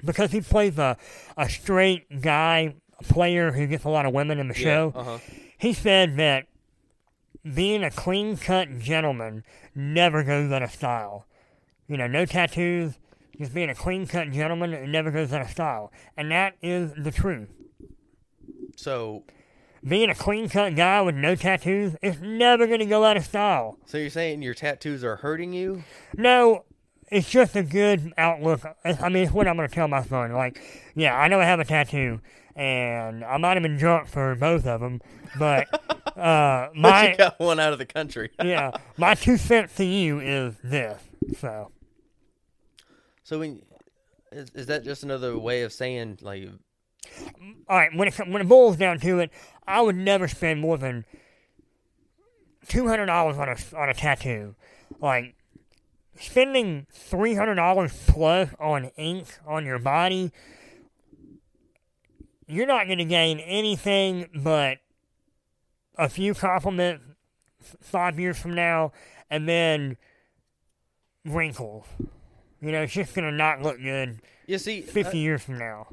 because 0.05 0.33
he 0.33 0.41
plays 0.41 0.79
a 0.79 0.97
a 1.37 1.49
straight 1.49 2.21
guy 2.23 2.75
a 2.99 3.05
player 3.05 3.53
who 3.53 3.67
gets 3.67 3.85
a 3.85 3.89
lot 3.89 4.07
of 4.07 4.13
women 4.15 4.39
in 4.39 4.49
the 4.49 4.55
show, 4.55 4.93
Uh 4.95 5.03
huh. 5.05 5.19
he 5.59 5.73
said 5.73 6.17
that 6.17 6.47
being 7.55 7.83
a 7.83 7.91
clean 7.91 8.37
cut 8.37 8.79
gentleman 8.79 9.43
never 9.75 10.23
goes 10.23 10.53
out 10.53 10.63
of 10.63 10.71
style. 10.71 11.27
You 11.89 11.97
know, 11.97 12.07
no 12.07 12.25
tattoos, 12.27 12.99
just 13.39 13.53
being 13.55 13.71
a 13.71 13.75
clean 13.75 14.07
cut 14.07 14.31
gentleman 14.31 14.73
it 14.73 14.87
never 14.89 15.11
goes 15.11 15.33
out 15.33 15.41
of 15.43 15.51
style, 15.51 15.93
and 16.17 16.31
that 16.31 16.55
is 16.63 16.93
the 16.95 17.11
truth. 17.11 17.49
So, 18.81 19.25
Being 19.87 20.09
a 20.09 20.15
clean 20.15 20.49
cut 20.49 20.75
guy 20.75 21.03
with 21.03 21.15
no 21.15 21.35
tattoos 21.35 21.97
is 22.01 22.19
never 22.23 22.67
going 22.67 22.79
to 22.79 22.87
go 22.87 23.05
out 23.05 23.19
of 23.19 23.25
style. 23.27 23.77
so 23.85 23.99
you're 23.99 24.09
saying 24.09 24.41
your 24.41 24.55
tattoos 24.55 25.05
are 25.05 25.17
hurting 25.17 25.53
you? 25.53 25.85
No, 26.17 26.65
it's 27.11 27.29
just 27.29 27.57
a 27.57 27.63
good 27.63 28.15
outlook. 28.17 28.63
I 28.85 29.09
mean, 29.11 29.25
it's 29.25 29.33
what 29.33 29.47
I'm 29.47 29.57
going 29.57 29.69
to 29.69 29.75
tell 29.75 29.87
my 29.87 30.03
son. 30.03 30.33
Like, 30.33 30.63
yeah, 30.95 31.15
I 31.15 31.29
know 31.29 31.41
I 31.41 31.45
have 31.45 31.61
a 31.61 31.65
tattoo, 31.65 32.21
and 32.57 33.23
I 33.23 33.37
might 33.37 33.55
have 33.55 33.63
been 33.63 33.77
drunk 33.77 34.09
for 34.09 34.35
both 34.35 34.67
of 34.67 34.81
them, 34.81 35.03
but 35.39 35.69
uh, 36.17 36.69
But 36.69 36.77
my 36.77 37.11
you 37.11 37.17
got 37.19 37.39
one 37.39 37.61
out 37.61 37.75
of 37.75 37.79
the 37.79 37.87
country. 37.87 38.31
yeah, 38.43 38.71
my 38.97 39.15
two 39.15 39.37
cents 39.37 39.75
to 39.77 39.85
you 39.85 40.21
is 40.21 40.55
this. 40.65 41.03
So 41.39 41.71
so 43.25 43.41
when 43.41 43.61
is, 44.33 44.51
is 44.55 44.67
that 44.67 44.85
just 44.85 45.03
another 45.03 45.39
way 45.39 45.63
of 45.63 45.73
saying 45.73 46.19
like 46.23 46.49
all 47.69 47.77
right, 47.77 47.95
when 47.95 48.09
it 48.09 48.15
when 48.29 48.43
it 48.43 48.49
boils 48.49 48.77
down 48.77 48.99
to 49.01 49.19
it, 49.21 49.31
I 49.67 49.81
would 49.81 49.97
never 49.97 50.29
spend 50.29 50.61
more 50.61 50.79
than 50.79 51.05
two 52.69 52.89
hundred 52.89 53.07
dollars 53.07 53.37
on 53.39 53.49
a 53.49 53.57
on 53.77 53.89
a 53.89 53.95
tattoo. 53.95 54.55
Like 55.01 55.35
spending 56.19 56.87
three 56.93 57.35
hundred 57.35 57.57
dollars 57.57 57.93
plus 58.07 58.51
on 58.59 58.91
ink 58.97 59.27
on 59.47 59.65
your 59.65 59.79
body, 59.79 60.33
you're 62.47 62.67
not 62.67 62.87
going 62.87 62.99
to 62.99 63.05
gain 63.05 63.39
anything 63.41 64.29
but 64.35 64.79
a 65.97 66.09
few 66.09 66.35
compliments 66.35 67.05
five 67.81 68.19
years 68.19 68.39
from 68.39 68.55
now, 68.55 68.93
and 69.31 69.49
then 69.49 69.97
wrinkles. 71.25 71.87
You 72.61 72.73
know, 72.73 72.83
it's 72.83 72.93
just 72.93 73.15
going 73.15 73.31
to 73.31 73.35
not 73.35 73.63
look 73.63 73.81
good 73.81 74.21
you 74.51 74.59
see? 74.59 74.83
Uh, 74.83 74.87
fifty 74.87 75.19
years 75.19 75.43
from 75.43 75.59
now. 75.59 75.87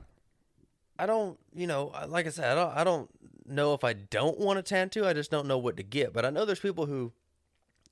I 0.99 1.05
don't, 1.05 1.37
you 1.55 1.67
know, 1.67 1.91
like 2.07 2.25
I 2.25 2.29
said, 2.29 2.45
I 2.51 2.55
don't, 2.55 2.77
I 2.77 2.83
don't 2.83 3.09
know 3.47 3.73
if 3.73 3.83
I 3.83 3.93
don't 3.93 4.39
want 4.39 4.59
a 4.59 4.61
tattoo. 4.61 5.05
I 5.05 5.13
just 5.13 5.31
don't 5.31 5.47
know 5.47 5.57
what 5.57 5.77
to 5.77 5.83
get. 5.83 6.13
But 6.13 6.25
I 6.25 6.29
know 6.29 6.45
there's 6.45 6.59
people 6.59 6.85
who 6.85 7.11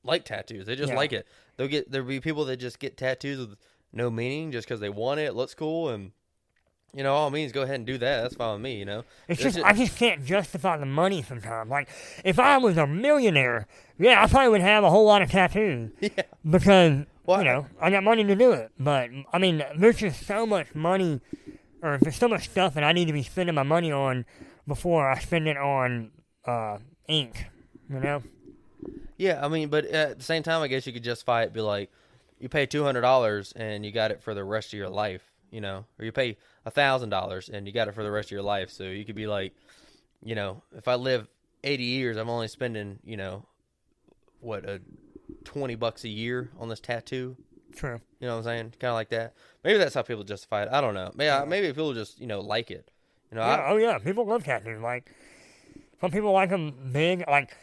like 0.04 0.26
tattoos. 0.26 0.66
They 0.66 0.76
just 0.76 0.90
Yeah. 0.92 0.98
like 0.98 1.14
it. 1.14 1.28
They'll 1.58 1.68
get 1.68 1.92
there'll 1.92 2.08
be 2.08 2.20
people 2.20 2.46
that 2.46 2.58
just 2.58 2.80
get 2.80 2.98
tattoos 2.98 3.40
with 3.40 3.58
no 3.94 4.10
meaning 4.10 4.52
just 4.52 4.68
because 4.68 4.80
they 4.80 4.90
want 4.90 5.20
it. 5.20 5.24
it. 5.26 5.34
Looks 5.36 5.54
cool, 5.54 5.90
and 5.90 6.12
you 6.94 7.04
know, 7.04 7.14
all 7.14 7.30
means 7.30 7.52
go 7.52 7.62
ahead 7.64 7.76
and 7.76 7.86
do 7.86 7.98
that. 7.98 8.22
That's 8.24 8.36
fine 8.36 8.54
with 8.54 8.62
me. 8.62 8.76
You 8.78 8.86
know, 8.86 9.04
It's 9.28 9.42
just 9.42 9.58
ju- 9.58 9.64
I 9.64 9.74
just 9.74 9.98
can't 9.98 10.24
justify 10.26 10.78
the 10.78 10.86
money 10.86 11.22
sometimes. 11.24 11.70
Like 11.70 11.90
if 12.24 12.40
I 12.40 12.58
was 12.58 12.77
a 12.77 12.86
millionaire, 12.88 13.68
yeah, 13.98 14.24
I 14.24 14.27
probably 14.27 14.50
would 14.50 14.62
have 14.62 14.84
a 14.84 14.90
whole 14.90 15.06
lot 15.06 15.22
of 15.22 15.29
tattoos 15.32 15.92
yeah, 16.00 16.10
because 16.50 17.06
Well, 17.25 17.40
you 17.40 17.46
know 17.46 17.68
I 17.82 17.90
got 17.90 18.03
money 18.03 18.24
to 18.25 18.36
do 18.36 18.51
it. 18.51 18.72
But 18.79 19.10
I 19.34 19.38
mean, 19.40 19.64
there's 19.77 19.98
just 19.98 20.25
so 20.25 20.46
much 20.46 20.74
money, 20.75 21.22
or 21.81 21.98
there's 22.01 22.16
so 22.16 22.27
much 22.27 22.50
stuff 22.50 22.74
that 22.74 22.83
I 22.83 22.92
need 22.92 23.05
to 23.05 23.14
be 23.14 23.24
spending 23.24 23.55
my 23.55 23.64
money 23.64 23.92
on 23.92 24.25
before 24.68 25.09
I 25.09 25.20
spend 25.20 25.48
it 25.48 25.57
on 25.57 26.11
uh, 26.46 26.79
ink. 27.07 27.46
You 27.90 28.00
know? 28.00 28.24
yeah. 29.18 29.44
I 29.44 29.48
mean, 29.48 29.70
but 29.70 29.85
at 29.85 30.18
the 30.18 30.24
same 30.24 30.44
time, 30.44 30.61
I 30.61 30.68
guess 30.68 30.88
you 30.88 30.94
could 30.94 31.03
justify 31.03 31.44
it. 31.44 31.53
Be 31.53 31.61
like, 31.61 31.92
you 32.40 32.50
pay 32.50 32.66
two 32.66 32.83
hundred 32.83 33.01
dollars 33.01 33.53
and 33.55 33.85
you 33.85 33.92
got 33.92 34.11
it 34.11 34.22
for 34.22 34.33
the 34.33 34.44
rest 34.44 34.70
of 34.70 34.74
your 34.74 34.90
life. 34.90 35.22
You 35.51 35.61
know, 35.61 35.85
or 36.00 36.05
you 36.05 36.11
pay 36.11 36.38
a 36.66 36.72
thousand 36.72 37.09
dollars 37.09 37.48
and 37.48 37.66
you 37.68 37.72
got 37.72 37.88
it 37.88 37.94
for 37.94 38.03
the 38.03 38.11
rest 38.11 38.27
of 38.27 38.31
your 38.31 38.42
life. 38.42 38.70
So 38.72 38.85
you 38.85 39.05
could 39.05 39.16
be 39.16 39.27
like, 39.27 39.53
you 40.24 40.35
know, 40.35 40.64
if 40.75 40.88
I 40.88 40.96
live 40.96 41.27
eighty 41.64 41.83
years, 41.83 42.18
I'm 42.18 42.29
only 42.29 42.48
spending, 42.48 43.00
you 43.05 43.16
know, 43.16 43.46
what 44.42 44.66
a 44.66 44.81
twenty 45.44 45.75
bucks 45.75 46.03
a 46.03 46.09
year 46.09 46.50
on 46.59 46.68
this 46.68 46.79
tattoo. 46.79 47.38
True. 47.75 48.00
You 48.20 48.27
know 48.27 48.33
what 48.33 48.40
I'm 48.40 48.44
saying? 48.44 48.74
Kind 48.79 48.90
of 48.90 48.96
like 48.96 49.09
that. 49.09 49.33
Maybe 49.64 49.77
that's 49.77 49.94
how 49.94 50.01
people 50.01 50.24
justify 50.24 50.64
it. 50.64 50.70
I 50.72 50.81
don't 50.81 50.94
know. 50.94 51.11
Maybe 51.16 51.29
uh, 51.29 51.46
maybe 51.46 51.68
people 51.68 51.94
just 51.94 52.20
you 52.20 52.27
know 52.27 52.42
like 52.42 52.72
it. 52.72 52.90
You 53.31 53.38
know, 53.38 53.42
Yeah, 53.42 53.55
I, 53.55 53.70
oh 53.72 53.77
yeah, 53.77 53.98
people 53.98 54.25
love 54.25 54.44
tattoos. 54.44 54.81
Like 54.81 55.11
some 56.01 56.11
people 56.11 56.31
like 56.31 56.50
them 56.50 56.74
big. 56.92 57.24
Like 57.27 57.55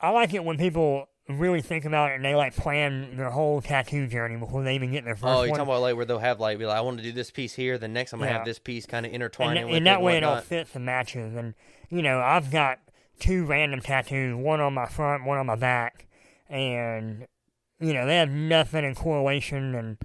I 0.00 0.10
like 0.10 0.34
it 0.34 0.44
when 0.44 0.58
people 0.58 1.08
really 1.28 1.62
think 1.62 1.84
about 1.84 2.10
it 2.10 2.16
and 2.16 2.24
they 2.24 2.34
like 2.34 2.54
plan 2.54 3.16
their 3.16 3.30
whole 3.30 3.60
tattoo 3.62 4.06
journey 4.08 4.36
before 4.36 4.64
they 4.64 4.74
even 4.74 4.90
get 4.90 5.04
their 5.04 5.14
first 5.14 5.24
oh, 5.24 5.36
one. 5.36 5.46
you're 5.46 5.56
talking 5.56 5.70
about 5.70 5.80
like 5.80 5.94
where 5.96 6.04
they'll 6.04 6.18
have 6.18 6.40
like 6.40 6.58
be 6.58 6.66
like 6.66 6.76
I 6.76 6.80
want 6.80 6.98
to 6.98 7.02
do 7.02 7.12
this 7.12 7.30
piece 7.30 7.54
here. 7.54 7.78
Then 7.78 7.92
next 7.92 8.12
I'm 8.12 8.18
gonna 8.18 8.32
Yeah. 8.32 8.38
have 8.38 8.46
this 8.46 8.58
piece 8.58 8.86
kind 8.86 9.06
of 9.06 9.10
and, 9.10 9.22
intertwining 9.22 9.64
th- 9.64 9.66
with 9.66 9.76
and 9.76 9.86
that 9.86 9.96
and 9.96 10.04
way 10.04 10.16
it 10.16 10.24
all 10.24 10.40
fits 10.40 10.74
and 10.74 10.84
matches. 10.84 11.34
And 11.36 11.54
you 11.90 12.02
know, 12.02 12.20
I've 12.20 12.50
got 12.50 12.80
two 13.20 13.44
random 13.44 13.80
tattoos, 13.80 14.34
one 14.34 14.60
on 14.60 14.74
my 14.74 14.86
front, 14.86 15.24
one 15.24 15.38
on 15.38 15.46
my 15.46 15.54
back, 15.56 16.06
and 16.48 17.26
you 17.82 17.92
know 17.92 18.06
they 18.06 18.16
have 18.16 18.30
nothing 18.30 18.84
in 18.84 18.94
correlation, 18.94 19.74
and 19.74 19.98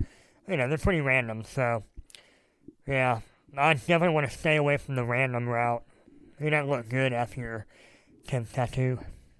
you 0.47 0.57
know 0.57 0.67
they're 0.67 0.77
pretty 0.77 1.01
random. 1.01 1.43
So 1.43 1.83
yeah, 2.87 3.21
I 3.57 3.73
definitely 3.75 4.09
want 4.09 4.29
to 4.29 4.37
stay 4.37 4.55
away 4.55 4.77
from 4.77 4.95
the 4.95 5.03
random 5.05 5.47
route. 5.47 5.83
You 6.39 6.49
don't 6.49 6.69
look 6.69 6.89
good 6.89 7.13
after 7.13 7.39
your 7.39 7.65
tenth 8.27 8.53
tattoo. 8.53 8.99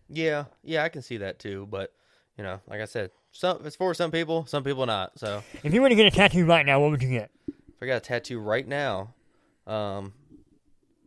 Yeah, 0.10 0.46
yeah, 0.64 0.84
I 0.84 0.90
can 0.90 1.02
see 1.02 1.18
that 1.18 1.40
too. 1.40 1.68
But 1.70 1.94
you 2.38 2.44
know, 2.44 2.62
like 2.68 2.80
I 2.82 2.86
said, 2.86 3.12
some 3.32 3.66
it's 3.66 3.76
for 3.76 3.94
some 3.94 4.12
people, 4.12 4.46
some 4.46 4.64
people 4.64 4.86
not. 4.86 5.18
So 5.20 5.44
If 5.64 5.74
you 5.74 5.82
were 5.82 5.90
to 5.90 5.96
get 5.96 6.06
a 6.06 6.16
tattoo 6.16 6.46
right 6.46 6.66
now, 6.66 6.80
what 6.80 6.92
would 6.92 7.04
you 7.04 7.10
get? 7.10 7.32
if 7.48 7.84
I 7.84 7.86
got 7.86 7.98
a 7.98 8.00
tattoo 8.00 8.40
right 8.40 8.68
now, 8.68 9.14
um, 9.68 10.14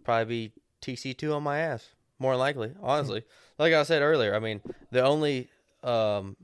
probably 0.04 0.24
be 0.24 0.52
TC2 0.82 1.34
on 1.34 1.42
my 1.42 1.58
ass. 1.58 1.88
More 2.20 2.32
than 2.32 2.38
likely, 2.38 2.72
honestly. 2.82 3.24
Like 3.58 3.72
I 3.72 3.82
said 3.82 4.02
earlier, 4.02 4.34
I 4.34 4.38
mean, 4.38 4.60
the 4.92 5.02
only 5.02 5.48
um, 5.82 6.36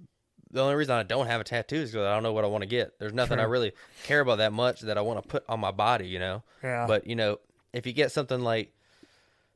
the 0.57 0.63
only 0.63 0.75
reason 0.75 0.95
I 0.97 1.03
don't 1.05 1.27
have 1.27 1.41
a 1.41 1.45
tattoo 1.45 1.77
is 1.77 1.93
because 1.93 2.07
I 2.07 2.15
don't 2.15 2.23
know 2.23 2.33
what 2.33 2.45
I 2.45 2.49
want 2.49 2.63
to 2.63 2.67
get. 2.69 2.99
There's 2.99 3.13
nothing 3.15 3.39
I 3.39 3.45
really 3.45 3.73
care 4.05 4.21
about 4.21 4.39
that 4.39 4.53
much 4.53 4.81
that 4.81 4.99
I 4.99 5.03
want 5.03 5.23
to 5.23 5.29
put 5.29 5.45
on 5.49 5.61
my 5.61 5.71
body, 5.71 6.09
you 6.09 6.19
know. 6.19 6.43
Yeah. 6.63 6.87
But 6.87 7.07
you 7.07 7.15
know, 7.15 7.39
if 7.73 7.87
you 7.87 7.93
get 7.93 8.11
something 8.13 8.41
like 8.41 8.73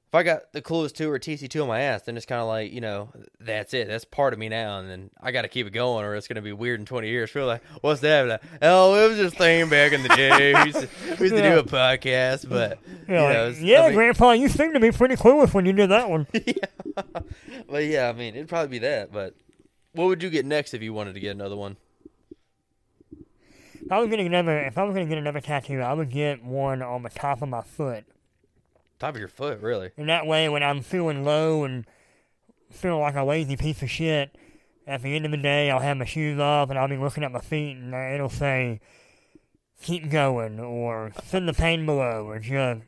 if 0.08 0.14
I 0.16 0.24
got 0.24 0.52
the 0.52 0.60
Clueless 0.60 0.92
2 0.92 1.08
or 1.08 1.20
TC2 1.20 1.62
on 1.62 1.68
my 1.68 1.82
ass, 1.82 2.02
then 2.02 2.16
it's 2.16 2.26
kind 2.26 2.40
of 2.40 2.48
like, 2.48 2.72
you 2.72 2.80
know, 2.80 3.10
that's 3.38 3.72
it. 3.74 3.86
That's 3.86 4.04
part 4.04 4.32
of 4.32 4.40
me 4.40 4.48
now. 4.48 4.80
And 4.80 4.90
then 4.90 5.10
I 5.22 5.30
got 5.30 5.42
to 5.42 5.48
keep 5.48 5.68
it 5.68 5.70
going 5.70 6.04
or 6.04 6.16
it's 6.16 6.26
going 6.26 6.34
to 6.34 6.42
be 6.42 6.52
weird 6.52 6.80
in 6.80 6.86
20 6.86 7.08
years. 7.08 7.30
Feel 7.30 7.46
like, 7.46 7.62
what's 7.80 8.00
that? 8.00 8.26
Like, 8.26 8.42
oh, 8.60 9.04
it 9.04 9.08
was 9.08 9.18
just 9.18 9.36
thing 9.36 9.68
back 9.68 9.92
in 9.92 10.02
the 10.02 10.08
day. 10.08 10.52
We 10.52 10.64
used 10.64 10.80
to, 10.80 10.88
we 11.10 11.26
used 11.26 11.34
to 11.36 11.40
Yeah. 11.40 11.54
do 11.54 11.58
a 11.60 11.62
podcast, 11.62 12.48
but, 12.48 12.80
you 13.06 13.14
You're 13.14 13.22
like, 13.22 13.32
know, 13.34 13.48
yeah, 13.60 13.82
I 13.82 13.86
mean- 13.86 13.94
Grandpa, 13.94 14.32
you 14.32 14.48
seem 14.48 14.72
to 14.72 14.80
be 14.80 14.90
pretty 14.90 15.14
clueless 15.14 15.54
when 15.54 15.64
you 15.64 15.72
did 15.74 15.90
that 15.90 16.10
one. 16.10 16.26
yeah. 16.34 16.54
But 17.68 17.84
yeah, 17.84 18.08
I 18.08 18.12
mean, 18.12 18.34
it'd 18.34 18.48
probably 18.48 18.66
be 18.68 18.78
that. 18.80 19.12
But 19.12 19.34
what 19.92 20.06
would 20.06 20.22
you 20.22 20.30
get 20.30 20.44
next 20.46 20.74
if 20.74 20.82
you 20.82 20.92
wanted 20.92 21.14
to 21.14 21.20
get 21.20 21.30
another 21.30 21.56
one? 21.56 21.76
If 23.82 23.90
I 23.90 23.98
was 23.98 24.08
gonna 24.08 24.22
get 24.22 24.26
another, 24.26 24.60
if 24.60 24.78
I 24.78 24.84
was 24.84 24.94
gonna 24.94 25.06
get 25.06 25.18
another 25.18 25.40
tattoo, 25.40 25.80
I 25.80 25.92
would 25.92 26.10
get 26.10 26.44
one 26.44 26.82
on 26.82 27.02
the 27.02 27.08
top 27.08 27.42
of 27.42 27.48
my 27.48 27.62
foot. 27.62 28.04
Top 28.98 29.14
of 29.14 29.18
your 29.18 29.28
foot, 29.28 29.60
really? 29.60 29.90
And 29.96 30.08
that 30.08 30.26
way, 30.26 30.48
when 30.48 30.62
I'm 30.62 30.82
feeling 30.82 31.24
low 31.24 31.64
and 31.64 31.86
feeling 32.70 33.00
like 33.00 33.16
a 33.16 33.24
lazy 33.24 33.56
piece 33.56 33.82
of 33.82 33.90
shit, 33.90 34.36
at 34.86 35.02
the 35.02 35.16
end 35.16 35.24
of 35.24 35.30
the 35.30 35.36
day, 35.36 35.70
I'll 35.70 35.80
have 35.80 35.96
my 35.96 36.04
shoes 36.04 36.38
off 36.38 36.70
and 36.70 36.78
I'll 36.78 36.88
be 36.88 36.96
looking 36.96 37.24
at 37.24 37.32
my 37.32 37.40
feet 37.40 37.76
and 37.76 37.94
it'll 37.94 38.28
say, 38.28 38.80
keep 39.82 40.10
going, 40.10 40.60
or 40.60 41.12
send 41.24 41.48
the 41.48 41.54
pain 41.54 41.86
below, 41.86 42.26
or 42.28 42.38
just, 42.38 42.82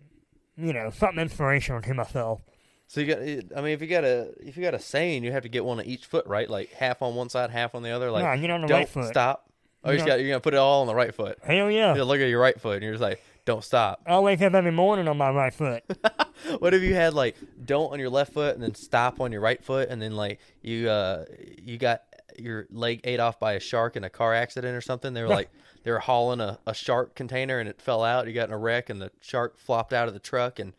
you 0.57 0.73
know, 0.73 0.91
something 0.91 1.21
inspirational 1.21 1.81
to 1.83 1.95
myself. 1.95 2.43
So 2.92 3.00
you 3.00 3.07
got, 3.07 3.20
I 3.57 3.62
mean, 3.62 3.72
if 3.72 3.81
you 3.81 3.87
got 3.87 4.05
a, 4.05 4.35
if 4.46 4.55
you 4.55 4.62
got 4.62 4.74
a 4.74 4.78
saying, 4.78 5.24
you 5.24 5.33
have 5.33 5.44
to 5.44 5.48
get 5.48 5.64
one 5.64 5.78
on 5.78 5.87
each 5.87 6.05
foot, 6.05 6.26
right? 6.26 6.48
Like 6.50 6.72
half 6.72 7.00
on 7.00 7.14
one 7.14 7.31
side, 7.31 7.48
half 7.48 7.74
on 7.74 7.83
the 7.83 7.88
other. 7.88 8.11
Like, 8.11 8.22
Nah, 8.22 8.37
get 8.37 8.50
on 8.50 8.61
the 8.61 8.66
don't 8.66 8.81
right 8.81 8.88
foot. 8.88 9.07
stop. 9.07 9.46
Oh, 9.83 9.88
you 9.88 9.94
You 9.94 9.98
just 10.00 10.07
know- 10.07 10.12
got, 10.12 10.20
you're 10.20 10.28
gonna 10.28 10.40
put 10.40 10.52
it 10.52 10.59
all 10.59 10.83
on 10.83 10.87
the 10.88 10.94
right 10.94 11.14
foot. 11.14 11.38
Hell 11.42 11.70
yeah. 11.70 11.94
You 11.94 12.05
look 12.05 12.20
at 12.20 12.28
your 12.28 12.38
right 12.38 12.61
foot, 12.61 12.74
and 12.74 12.83
you're 12.83 12.92
just 12.92 13.00
like, 13.00 13.22
don't 13.46 13.64
stop. 13.64 14.02
I 14.07 14.18
wake 14.20 14.42
up 14.42 14.52
every 14.52 14.72
morning 14.72 15.09
on 15.09 15.16
my 15.16 15.31
right 15.31 15.55
foot. 15.55 15.83
what 16.59 16.74
if 16.74 16.83
you 16.83 16.94
had 16.94 17.14
like 17.14 17.35
don't 17.64 17.90
on 17.94 17.98
your 17.98 18.11
left 18.11 18.35
foot 18.35 18.55
and 18.57 18.62
then 18.62 18.74
stop 18.74 19.22
on 19.22 19.33
your 19.33 19.40
right 19.40 19.64
foot, 19.64 19.88
and 19.88 20.02
then 20.02 20.14
like 20.14 20.38
you 20.61 20.90
uh 20.90 21.24
you 21.62 21.78
got 21.78 22.02
your 22.38 22.66
leg 22.70 23.00
ate 23.05 23.20
off 23.20 23.40
by 23.40 23.55
a 23.55 23.61
shark 23.61 23.96
in 23.96 24.05
a 24.05 24.11
car 24.11 24.35
accident 24.35 24.76
or 24.76 24.83
something. 24.83 25.14
They 25.14 25.22
were 25.22 25.28
like 25.40 25.48
they 25.83 25.90
were 25.92 25.98
hauling 26.00 26.40
a, 26.42 26.59
a 26.66 26.74
shark 26.74 27.14
container 27.14 27.59
and 27.59 27.70
it 27.70 27.81
fell 27.81 28.05
out. 28.05 28.26
You 28.26 28.35
got 28.35 28.48
in 28.48 28.55
a 28.55 28.59
wreck 28.59 28.90
and 28.90 29.00
the 29.00 29.11
shark 29.22 29.57
flopped 29.59 29.94
out 29.94 30.09
of 30.09 30.14
the 30.14 30.20
truck 30.20 30.59
and 30.59 30.74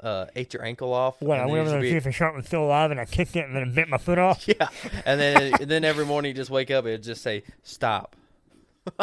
uh, 0.00 0.26
ate 0.36 0.54
your 0.54 0.64
ankle 0.64 0.92
off. 0.92 1.20
What, 1.20 1.38
I 1.38 1.46
went 1.46 1.60
over 1.60 1.70
there 1.70 1.80
to 1.80 1.90
see 1.90 1.96
if 1.96 2.04
the 2.04 2.12
shark 2.12 2.36
was 2.36 2.46
still 2.46 2.64
alive 2.64 2.90
and 2.90 3.00
I 3.00 3.04
kicked 3.04 3.36
it 3.36 3.46
and 3.46 3.54
then 3.54 3.62
it 3.64 3.74
bit 3.74 3.88
my 3.88 3.98
foot 3.98 4.18
off? 4.18 4.46
yeah, 4.48 4.68
and 5.04 5.20
then 5.20 5.54
and 5.60 5.70
then 5.70 5.84
every 5.84 6.06
morning 6.06 6.30
you 6.30 6.34
just 6.34 6.50
wake 6.50 6.70
up, 6.70 6.86
it'd 6.86 7.02
just 7.02 7.22
say 7.22 7.42
stop. 7.62 8.16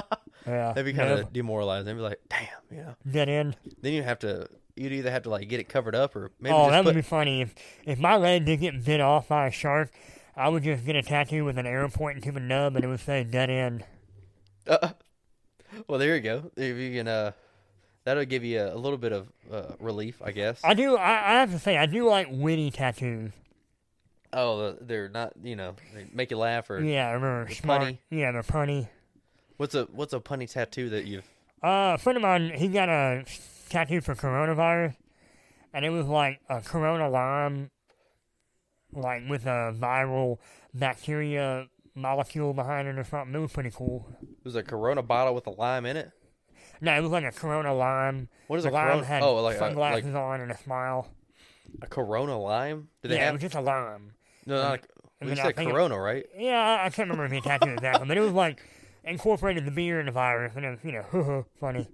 Yeah. 0.48 0.74
That'd 0.74 0.86
be 0.86 0.94
kind 0.94 1.10
yeah. 1.10 1.16
of 1.24 1.34
demoralizing. 1.34 1.86
They'd 1.86 1.94
be 1.94 2.00
like, 2.02 2.20
damn, 2.30 2.48
you 2.72 2.84
know. 2.84 2.96
Dead 3.10 3.30
end. 3.30 3.58
Then 3.82 3.94
you 3.94 4.04
have 4.04 4.20
to, 4.20 4.48
you'd 4.76 4.92
either 4.92 5.12
have 5.12 5.24
to 5.24 5.30
like 5.30 5.50
get 5.50 5.60
it 5.60 5.70
covered 5.70 5.96
up 5.96 6.16
or 6.16 6.32
maybe 6.40 6.54
oh, 6.54 6.66
just 6.66 6.72
that 6.72 6.84
put. 6.84 6.86
would 6.86 6.96
be 6.96 7.02
funny. 7.02 7.42
If, 7.42 7.56
if 7.86 8.00
my 8.00 8.16
leg 8.16 8.46
did 8.46 8.60
get 8.60 8.86
bit 8.86 9.02
off 9.02 9.30
by 9.30 9.48
a 9.48 9.52
shark, 9.52 9.92
I 10.36 10.50
would 10.50 10.64
just 10.64 10.86
get 10.86 10.96
a 10.96 11.02
tattoo 11.02 11.46
with 11.46 11.58
an 11.58 11.66
arrow 11.66 11.90
pointing 11.90 12.22
to 12.24 12.32
the 12.32 12.40
nub 12.40 12.76
and 12.76 12.86
it 12.86 12.88
would 12.88 13.00
say 13.00 13.24
dead 13.24 13.50
end. 13.50 13.86
Uh, 14.68 14.90
well, 15.88 16.00
there 16.00 16.16
you 16.16 16.22
go. 16.22 16.52
If 16.56 16.78
you 16.78 16.92
can, 16.92 17.08
uh, 17.08 17.32
that'll 18.06 18.24
give 18.26 18.44
you 18.46 18.62
a, 18.62 18.74
a 18.74 18.78
little 18.78 18.98
bit 18.98 19.12
of 19.12 19.28
uh, 19.52 19.74
relief, 19.80 20.22
I 20.24 20.32
guess. 20.32 20.62
I 20.64 20.74
do, 20.74 20.96
I, 20.96 21.10
I 21.36 21.40
have 21.42 21.52
to 21.52 21.60
say, 21.60 21.78
I 21.78 21.86
do 21.86 22.08
like 22.08 22.28
witty 22.32 22.72
tattoos. 22.72 23.32
oh, 24.34 24.76
they're 24.82 25.10
not, 25.10 25.34
you 25.44 25.56
know, 25.56 25.76
they 25.94 26.06
make 26.14 26.32
you 26.32 26.38
laugh 26.38 26.70
or 26.70 26.82
Yeah, 26.82 27.18
they're 27.18 27.50
smart. 27.50 27.82
punny. 27.82 27.98
Yeah, 28.10 28.32
they're 28.32 28.44
punny. 28.44 28.88
what's 29.58 29.76
a 29.76 29.84
what's 29.92 30.14
a 30.14 30.20
punny 30.20 30.50
tattoo 30.52 30.90
that 30.90 31.06
you've? 31.06 31.26
Uh, 31.64 31.94
a 31.96 31.98
friend 31.98 32.18
of 32.18 32.22
mine, 32.24 32.52
he 32.56 32.68
got 32.68 32.90
a 32.90 33.26
tattoo 33.70 34.00
for 34.02 34.14
coronavirus, 34.16 34.96
and 35.74 35.84
it 35.86 35.90
was 35.90 36.06
like 36.06 36.40
a 36.50 36.62
corona 36.62 37.10
lime, 37.10 37.72
like 38.94 39.24
with 39.30 39.46
a 39.46 39.74
viral 39.78 40.38
bacteria 40.74 41.68
molecule 41.96 42.54
behind 42.54 42.88
it 42.88 42.98
or 43.00 43.04
something. 43.06 43.34
It 43.34 43.40
was 43.40 43.52
pretty 43.54 43.72
cool. 43.74 44.06
It 44.22 44.44
was 44.44 44.56
a 44.56 44.64
Corona 44.64 45.02
bottle 45.02 45.34
with 45.34 45.48
a 45.48 45.52
lime 45.52 45.86
in 45.86 45.96
it. 45.98 46.12
No, 46.82 46.96
it 46.98 47.02
was 47.02 47.12
like 47.12 47.24
a 47.24 47.32
corona 47.32 47.74
lime. 47.74 48.30
What 48.48 48.58
is 48.58 48.64
the 48.64 48.70
a 48.70 48.72
lime 48.72 48.88
Corona? 48.90 49.06
had 49.06 49.24
Oh, 49.24 49.36
like 49.42 49.56
a, 49.56 49.60
sunglasses 49.60 50.06
like 50.06 50.16
on 50.16 50.42
and 50.42 50.52
a 50.52 50.58
smile. 50.58 51.08
a 51.82 51.88
Corona 51.88 52.38
lime? 52.40 52.90
Do 53.02 53.10
they 53.10 53.16
yeah, 53.16 53.22
it 53.22 53.26
have? 53.26 53.34
was 53.36 53.42
just 53.42 53.56
a 53.56 53.62
lime. 53.62 54.14
No, 54.46 54.62
not. 54.62 54.80
A, 54.80 54.82
and 55.22 55.30
well, 55.30 55.30
you 55.30 55.42
I 55.42 55.46
said 55.46 55.56
think 55.56 55.70
it- 55.70 55.74
Corona, 55.74 56.00
right? 56.00 56.26
Yeah, 56.38 56.60
I, 56.60 56.86
I 56.86 56.90
can't 56.90 57.10
remember 57.10 57.26
if 57.26 57.32
he 57.32 57.42
tattooed 57.42 57.74
exactly, 57.74 58.08
but 58.08 58.18
it 58.18 58.22
was 58.22 58.34
like 58.34 58.62
incorporated 59.04 59.66
the 59.66 59.72
beer 59.72 60.00
and 60.00 60.08
the 60.08 60.12
virus, 60.12 60.54
and 60.56 60.66
it 60.66 60.70
was, 60.70 60.80
you 60.84 60.92
know, 60.92 61.46
funny. 61.60 61.88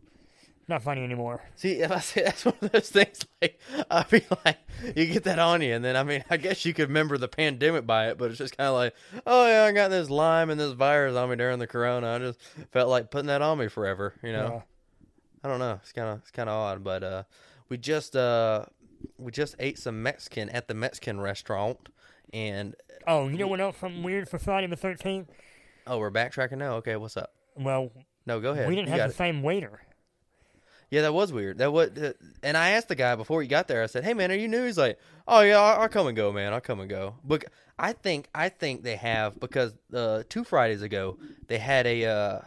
Not 0.68 0.84
funny 0.84 1.04
anymore. 1.04 1.42
See, 1.56 1.82
if 1.82 1.92
I 1.92 2.00
say 2.00 2.24
that's 2.26 2.46
one 2.46 2.54
of 2.62 2.72
those 2.72 2.90
things, 2.90 3.26
like 3.42 3.60
I 3.90 4.04
be 4.04 4.24
like, 4.46 4.58
you 4.96 5.06
get 5.08 5.24
that 5.26 5.40
on 5.40 5.62
you, 5.62 5.74
and 5.74 5.84
then 5.84 5.96
I 5.98 6.04
mean, 6.04 6.24
I 6.30 6.38
guess 6.38 6.64
you 6.66 6.74
could 6.74 6.88
remember 6.88 7.18
the 7.18 7.28
pandemic 7.28 7.86
by 7.86 8.10
it, 8.10 8.18
but 8.18 8.30
it's 8.30 8.38
just 8.38 8.56
kind 8.58 8.68
of 8.70 8.76
like, 8.76 8.96
oh 9.26 9.48
yeah, 9.48 9.64
I 9.66 9.72
got 9.74 9.90
this 9.90 10.10
lime 10.10 10.50
and 10.50 10.60
this 10.60 10.72
virus 10.74 11.16
on 11.16 11.30
me 11.30 11.36
during 11.36 11.60
the 11.60 11.68
Corona. 11.68 12.16
I 12.16 12.20
just 12.20 12.40
felt 12.72 12.90
like 12.90 13.12
putting 13.12 13.28
that 13.28 13.42
on 13.42 13.58
me 13.58 13.68
forever, 13.68 14.14
you 14.24 14.32
know. 14.32 14.64
I 15.44 15.48
don't 15.48 15.60
know. 15.60 15.80
It's 15.82 15.92
kind 15.92 16.10
of 16.10 16.20
it's 16.20 16.32
kind 16.32 16.50
of 16.50 16.56
odd, 16.56 16.84
but 16.84 17.04
uh, 17.04 17.24
we 17.70 17.78
just 17.78 18.16
uh, 18.16 18.66
we 19.18 19.32
just 19.32 19.56
ate 19.60 19.78
some 19.80 20.02
Mexican 20.04 20.50
at 20.50 20.68
the 20.68 20.74
Mexican 20.74 21.20
restaurant, 21.20 21.90
and 22.34 22.76
Oh, 23.08 23.28
you 23.28 23.38
know 23.38 23.48
what 23.48 23.60
else? 23.60 23.78
Something 23.80 24.04
weird 24.04 24.30
for 24.30 24.38
Friday 24.38 24.68
the 24.68 24.76
13th? 24.78 25.28
oh, 25.88 25.98
we're 25.98 26.12
backtracking 26.12 26.58
now. 26.60 26.76
Okay, 26.76 26.96
what's 26.96 27.18
up? 27.18 27.34
Well, 27.58 27.92
No, 28.28 28.40
go 28.40 28.52
ahead. 28.52 28.68
we 28.68 28.76
didn't 28.76 28.90
You 28.90 29.00
have 29.00 29.10
the 29.10 29.16
it. 29.16 29.18
same 29.18 29.42
waiter. 29.42 29.82
Yeah, 30.92 31.02
that 31.04 31.14
was 31.14 31.32
weird. 31.32 31.58
That 31.60 31.72
was, 31.72 31.90
uh, 31.92 32.14
and 32.44 32.58
I 32.58 32.72
asked 32.72 32.90
the 32.90 32.96
guy 32.96 33.16
before 33.16 33.42
he 33.42 33.48
got 33.48 33.68
there. 33.70 33.82
I 33.82 33.86
said, 33.86 34.04
"Hey, 34.04 34.14
man, 34.14 34.30
are 34.30 34.36
you 34.36 34.50
new?" 34.50 34.66
He's 34.66 34.78
like, 34.78 35.00
"Oh 35.28 35.40
yeah, 35.40 35.58
I'll, 35.60 35.82
I'll 35.84 35.90
come 35.90 36.06
and 36.08 36.18
go, 36.18 36.34
man. 36.34 36.52
I'll 36.54 36.60
come 36.62 36.82
and 36.82 36.90
go." 36.90 37.16
But 37.24 37.46
I 37.80 37.94
think 37.94 38.28
I 38.36 38.50
think 38.50 38.84
they 38.84 38.98
have 38.98 39.40
because 39.40 39.74
uh, 39.94 40.24
two 40.28 40.44
Fridays 40.44 40.82
ago 40.82 41.18
they 41.48 41.60
had 41.60 41.88
a 41.88 42.06
uh, 42.06 42.40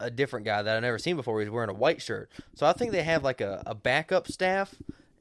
a 0.00 0.10
different 0.10 0.46
guy 0.46 0.62
that 0.62 0.76
I've 0.76 0.82
never 0.82 0.98
seen 0.98 1.16
before. 1.16 1.40
He's 1.40 1.50
wearing 1.50 1.70
a 1.70 1.74
white 1.74 2.02
shirt, 2.02 2.30
so 2.54 2.66
I 2.66 2.72
think 2.72 2.92
they 2.92 3.02
have 3.02 3.22
like 3.24 3.40
a, 3.40 3.62
a 3.66 3.74
backup 3.74 4.28
staff 4.30 4.74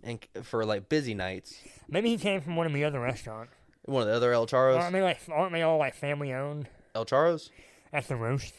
and 0.04 0.20
for 0.44 0.66
like 0.66 0.90
busy 0.90 1.14
nights. 1.14 1.56
Maybe 1.88 2.10
he 2.10 2.18
came 2.18 2.42
from 2.42 2.56
one 2.56 2.66
of 2.68 2.74
the 2.74 2.84
other 2.84 3.00
restaurants. 3.00 3.54
One 3.86 4.02
of 4.04 4.08
the 4.08 4.16
other 4.16 4.34
El 4.34 4.48
Charos, 4.48 4.80
Aren't 4.80 4.94
they 4.94 5.02
like? 5.02 5.20
Aren't 5.32 5.52
they 5.54 5.62
all 5.62 5.78
like 5.78 5.94
family 5.96 6.34
owned? 6.34 6.68
El 6.96 7.06
Charos. 7.06 7.50
At 7.94 8.08
the 8.08 8.16
roast. 8.16 8.54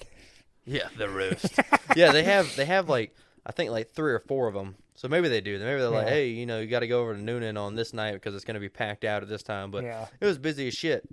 Yeah, 0.65 0.89
the 0.97 1.09
roast. 1.09 1.59
yeah, 1.97 2.13
they 2.13 2.23
have 2.23 2.55
they 2.57 2.65
have 2.65 2.89
like 2.89 3.15
I 3.45 3.53
think 3.53 3.71
like 3.71 3.93
three 3.93 4.13
or 4.13 4.21
four 4.21 4.49
of 4.49 4.55
them. 4.55 4.77
So 4.95 5.09
maybe 5.09 5.29
they 5.29 5.41
do. 5.41 5.53
Maybe 5.59 5.79
they're 5.79 5.89
like, 5.91 6.09
hey, 6.09 6.29
you 6.29 6.47
know, 6.47 6.59
you 6.59 6.67
got 6.69 6.81
to 6.81 6.87
go 6.89 7.03
over 7.03 7.15
to 7.15 7.21
Newnan 7.21 7.61
on 7.61 7.75
this 7.75 7.93
night 7.93 8.15
because 8.15 8.35
it's 8.35 8.45
going 8.47 8.55
to 8.55 8.61
be 8.61 8.71
packed 8.71 9.05
out 9.05 9.23
at 9.23 9.29
this 9.29 9.43
time. 9.43 9.71
But 9.71 9.85
Yeah. 9.85 10.07
it 10.21 10.25
was 10.25 10.39
busy 10.39 10.69
as 10.69 10.75
shit. 10.75 11.07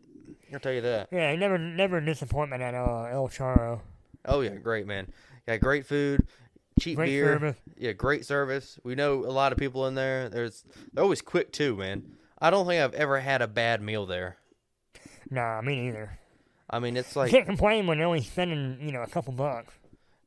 I'll 0.53 0.59
tell 0.61 0.71
you 0.71 0.81
that. 0.81 1.09
Yeah, 1.11 1.35
never 1.35 1.57
never 1.57 1.97
a 1.97 2.05
disappointment 2.05 2.61
at 2.63 2.75
uh, 2.75 3.09
El 3.11 3.27
Charo. 3.27 3.81
Oh 4.25 4.41
yeah, 4.41 4.55
great 4.55 4.87
man. 4.87 5.11
Got 5.47 5.59
great 5.59 5.85
food, 5.85 6.25
cheap 6.79 6.95
Great 6.97 7.07
beer. 7.07 7.25
service. 7.25 7.57
Yeah, 7.77 7.91
great 7.91 8.25
service. 8.25 8.79
We 8.83 8.95
know 8.95 9.25
a 9.25 9.31
lot 9.31 9.51
of 9.51 9.57
people 9.57 9.87
in 9.87 9.95
there. 9.95 10.29
There's 10.29 10.63
they're 10.93 11.03
always 11.03 11.21
quick 11.21 11.51
too, 11.51 11.75
man. 11.75 12.03
I 12.39 12.49
don't 12.49 12.67
think 12.67 12.81
I've 12.81 12.93
ever 12.93 13.19
had 13.19 13.41
a 13.41 13.47
bad 13.47 13.81
meal 13.81 14.05
there. 14.05 14.37
Nah, 15.29 15.61
me 15.61 15.81
neither. 15.81 16.17
I 16.69 16.79
mean, 16.79 16.97
it's 16.97 17.15
like 17.15 17.31
You 17.31 17.37
can't 17.37 17.47
complain 17.47 17.87
when 17.87 17.97
you're 17.97 18.07
only 18.07 18.21
spending, 18.21 18.79
you 18.81 18.91
know, 18.91 19.01
a 19.03 19.07
couple 19.07 19.33
bucks. 19.33 19.73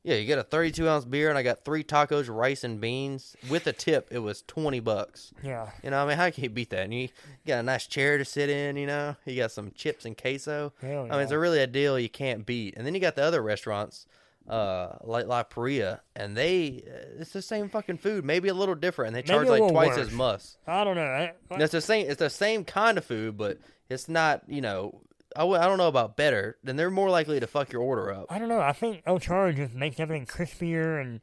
Yeah, 0.06 0.14
you 0.14 0.24
get 0.24 0.38
a 0.38 0.44
32 0.44 0.88
ounce 0.88 1.04
beer 1.04 1.30
and 1.30 1.36
I 1.36 1.42
got 1.42 1.64
three 1.64 1.82
tacos, 1.82 2.32
rice 2.32 2.62
and 2.62 2.80
beans 2.80 3.34
with 3.50 3.66
a 3.66 3.72
tip. 3.72 4.06
It 4.12 4.20
was 4.20 4.42
20 4.46 4.78
bucks. 4.78 5.32
Yeah. 5.42 5.70
You 5.82 5.90
know, 5.90 6.04
I 6.04 6.06
mean, 6.06 6.16
how 6.16 6.30
can 6.30 6.44
you 6.44 6.50
beat 6.50 6.70
that? 6.70 6.84
And 6.84 6.94
you 6.94 7.08
got 7.44 7.58
a 7.58 7.62
nice 7.64 7.88
chair 7.88 8.16
to 8.16 8.24
sit 8.24 8.48
in, 8.48 8.76
you 8.76 8.86
know? 8.86 9.16
You 9.24 9.36
got 9.36 9.50
some 9.50 9.72
chips 9.72 10.04
and 10.04 10.16
queso. 10.16 10.72
Hell 10.80 11.08
I 11.10 11.14
mean, 11.14 11.22
it's 11.22 11.32
a 11.32 11.38
really 11.38 11.58
a 11.58 11.66
deal 11.66 11.98
you 11.98 12.08
can't 12.08 12.46
beat. 12.46 12.76
And 12.76 12.86
then 12.86 12.94
you 12.94 13.00
got 13.00 13.16
the 13.16 13.24
other 13.24 13.42
restaurants, 13.42 14.06
uh, 14.48 14.90
like 15.02 15.26
La 15.26 15.42
Parrilla, 15.42 15.98
and 16.14 16.36
they, 16.36 16.84
uh, 16.86 17.20
it's 17.20 17.32
the 17.32 17.42
same 17.42 17.68
fucking 17.68 17.98
food, 17.98 18.24
maybe 18.24 18.48
a 18.48 18.54
little 18.54 18.76
different, 18.76 19.08
and 19.08 19.16
they 19.16 19.28
charge 19.28 19.48
like 19.48 19.68
twice 19.72 19.96
worse. 19.96 19.98
as 19.98 20.12
much. 20.12 20.42
I 20.68 20.84
don't 20.84 20.94
know. 20.94 21.02
I, 21.02 21.32
And 21.50 21.60
It's 21.60 21.72
the 21.72 21.80
same, 21.80 22.08
it's 22.08 22.20
the 22.20 22.30
same 22.30 22.64
kind 22.64 22.96
of 22.96 23.04
food, 23.04 23.36
but 23.36 23.58
it's 23.88 24.08
not, 24.08 24.42
you 24.46 24.60
know, 24.60 25.00
I, 25.36 25.40
w- 25.40 25.60
I 25.60 25.66
don't 25.66 25.78
know 25.78 25.88
about 25.88 26.16
better. 26.16 26.56
Then 26.64 26.76
they're 26.76 26.90
more 26.90 27.10
likely 27.10 27.38
to 27.40 27.46
fuck 27.46 27.72
your 27.72 27.82
order 27.82 28.12
up. 28.12 28.26
I 28.30 28.38
don't 28.38 28.48
know. 28.48 28.60
I 28.60 28.72
think 28.72 29.02
El 29.06 29.18
Charo 29.20 29.54
just 29.54 29.74
makes 29.74 30.00
everything 30.00 30.26
crispier 30.26 31.00
and, 31.00 31.20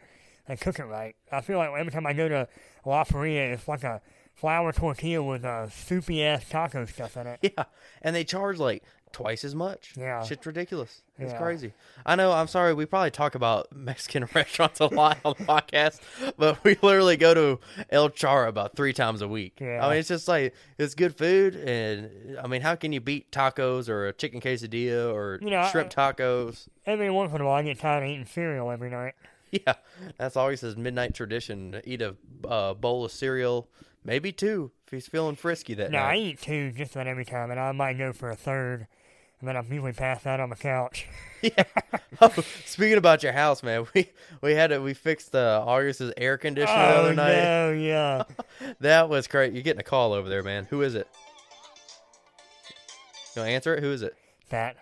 and 0.47 0.60
cook 0.60 0.80
it 0.80 0.86
right. 0.86 1.15
I 1.32 1.41
feel 1.41 1.58
like 1.58 1.69
every 1.78 1.91
time 1.91 2.06
I 2.06 2.13
go 2.13 2.30
to 2.30 2.47
La 2.86 3.04
Parrilla, 3.04 3.54
it's 3.54 3.67
like 3.67 3.84
a 3.84 4.02
flour 4.34 4.71
tortilla 4.71 5.21
with 5.23 5.43
uh, 5.45 5.65
a 5.67 5.71
soupy 5.71 6.23
ass 6.23 6.47
taco 6.49 6.86
stuff 6.86 7.17
in 7.17 7.28
it. 7.28 7.39
Yeah, 7.58 7.65
and 8.02 8.15
they 8.15 8.23
charge 8.23 8.58
like 8.58 8.84
twice 9.13 9.45
as 9.45 9.56
much. 9.56 9.93
Yeah. 9.95 10.21
shit's 10.23 10.45
ridiculous. 10.45 11.02
It's 11.17 11.32
Yeah. 11.32 11.38
crazy. 11.38 11.73
I 12.06 12.15
know. 12.15 12.32
I'm 12.34 12.47
sorry. 12.47 12.73
We 12.73 12.86
probably 12.86 13.12
talk 13.12 13.36
about 13.36 13.71
Mexican 13.73 14.28
restaurants 14.36 14.80
a 14.82 14.88
lot 14.88 15.19
on 15.23 15.36
the 15.38 15.45
podcast, 15.45 16.02
but 16.38 16.62
we 16.65 16.76
literally 16.82 17.15
go 17.15 17.34
to 17.34 17.60
El 17.89 18.10
Charo 18.10 18.47
about 18.49 18.76
three 18.76 18.91
times 18.91 19.21
a 19.21 19.28
week. 19.28 19.60
Yeah. 19.62 19.86
I 19.86 19.89
mean, 19.91 19.99
it's 19.99 20.10
just 20.10 20.28
like 20.28 20.54
it's 20.78 20.95
good 20.95 21.15
food, 21.15 21.56
and 21.56 22.38
I 22.43 22.47
mean, 22.47 22.62
how 22.62 22.76
can 22.76 22.91
you 22.91 22.99
beat 22.99 23.32
tacos 23.32 23.88
or 23.88 24.08
a 24.08 24.13
chicken 24.13 24.41
quesadilla 24.41 25.13
or 25.13 25.39
You 25.41 25.52
know, 25.52 25.67
shrimp 25.71 25.91
tacos? 25.91 26.67
Every 26.86 27.10
once 27.10 27.32
in 27.34 27.39
a 27.41 27.45
while, 27.45 27.54
I 27.56 27.62
get 27.63 27.80
tired 27.80 28.04
of 28.04 28.10
eating 28.10 28.26
cereal 28.26 28.69
every 28.71 28.89
night. 28.89 29.13
Yeah, 29.67 29.76
that's 30.17 30.36
always 30.36 30.62
his 30.62 30.76
midnight 30.76 31.13
tradition: 31.13 31.73
to 31.73 31.88
eat 31.88 32.02
a 32.02 32.15
uh, 32.43 32.73
bowl 32.73 33.06
of 33.06 33.12
cereal, 33.12 33.69
maybe 34.04 34.32
two 34.32 34.71
if 34.88 34.91
he's 34.91 35.06
feeling 35.06 35.36
frisky 35.36 35.76
that 35.76 35.91
night. 35.91 35.99
No, 35.99 36.04
I 36.06 36.15
eat 36.15 36.41
two 36.41 36.71
just 36.71 36.95
about 36.95 37.06
every 37.06 37.23
time, 37.23 37.52
and 37.52 37.60
I 37.60 37.71
might 37.71 37.99
go 37.99 38.13
for 38.13 38.32
a 38.32 38.36
third, 38.36 38.88
and 39.43 39.49
then 39.49 39.58
I'm 39.58 39.67
usually 39.69 39.91
passed 39.91 40.25
out 40.25 40.39
on 40.39 40.49
the 40.49 40.56
couch. 40.56 41.06
Yeah. 41.43 41.65
Oh, 42.21 42.32
speaking 42.63 42.97
about 42.97 43.21
your 43.21 43.34
house, 43.34 43.63
man, 43.63 43.86
we 43.93 44.10
we 44.39 44.53
had 44.53 44.71
it. 44.71 44.82
We 44.82 44.93
fixed 44.93 45.36
uh, 45.36 45.62
August's 45.67 46.13
air 46.15 46.38
conditioner 46.38 46.73
the 46.88 46.95
oh 46.95 47.01
other 47.01 47.13
night. 47.13 47.34
no, 47.43 47.71
yeah. 47.73 48.23
That 48.79 49.10
was 49.10 49.27
great. 49.27 49.51
You're 49.51 49.62
getting 49.62 49.82
a 49.82 49.84
call 49.84 50.13
over 50.13 50.29
there, 50.29 50.41
man. 50.41 50.67
Who 50.69 50.82
is 50.84 50.95
it? 50.95 51.06
You 53.36 53.41
want 53.41 53.49
to 53.49 53.53
answer 53.56 53.75
it? 53.75 53.84
Who 53.84 53.91
is 53.91 54.03
it? 54.03 54.15
that. 54.51 54.77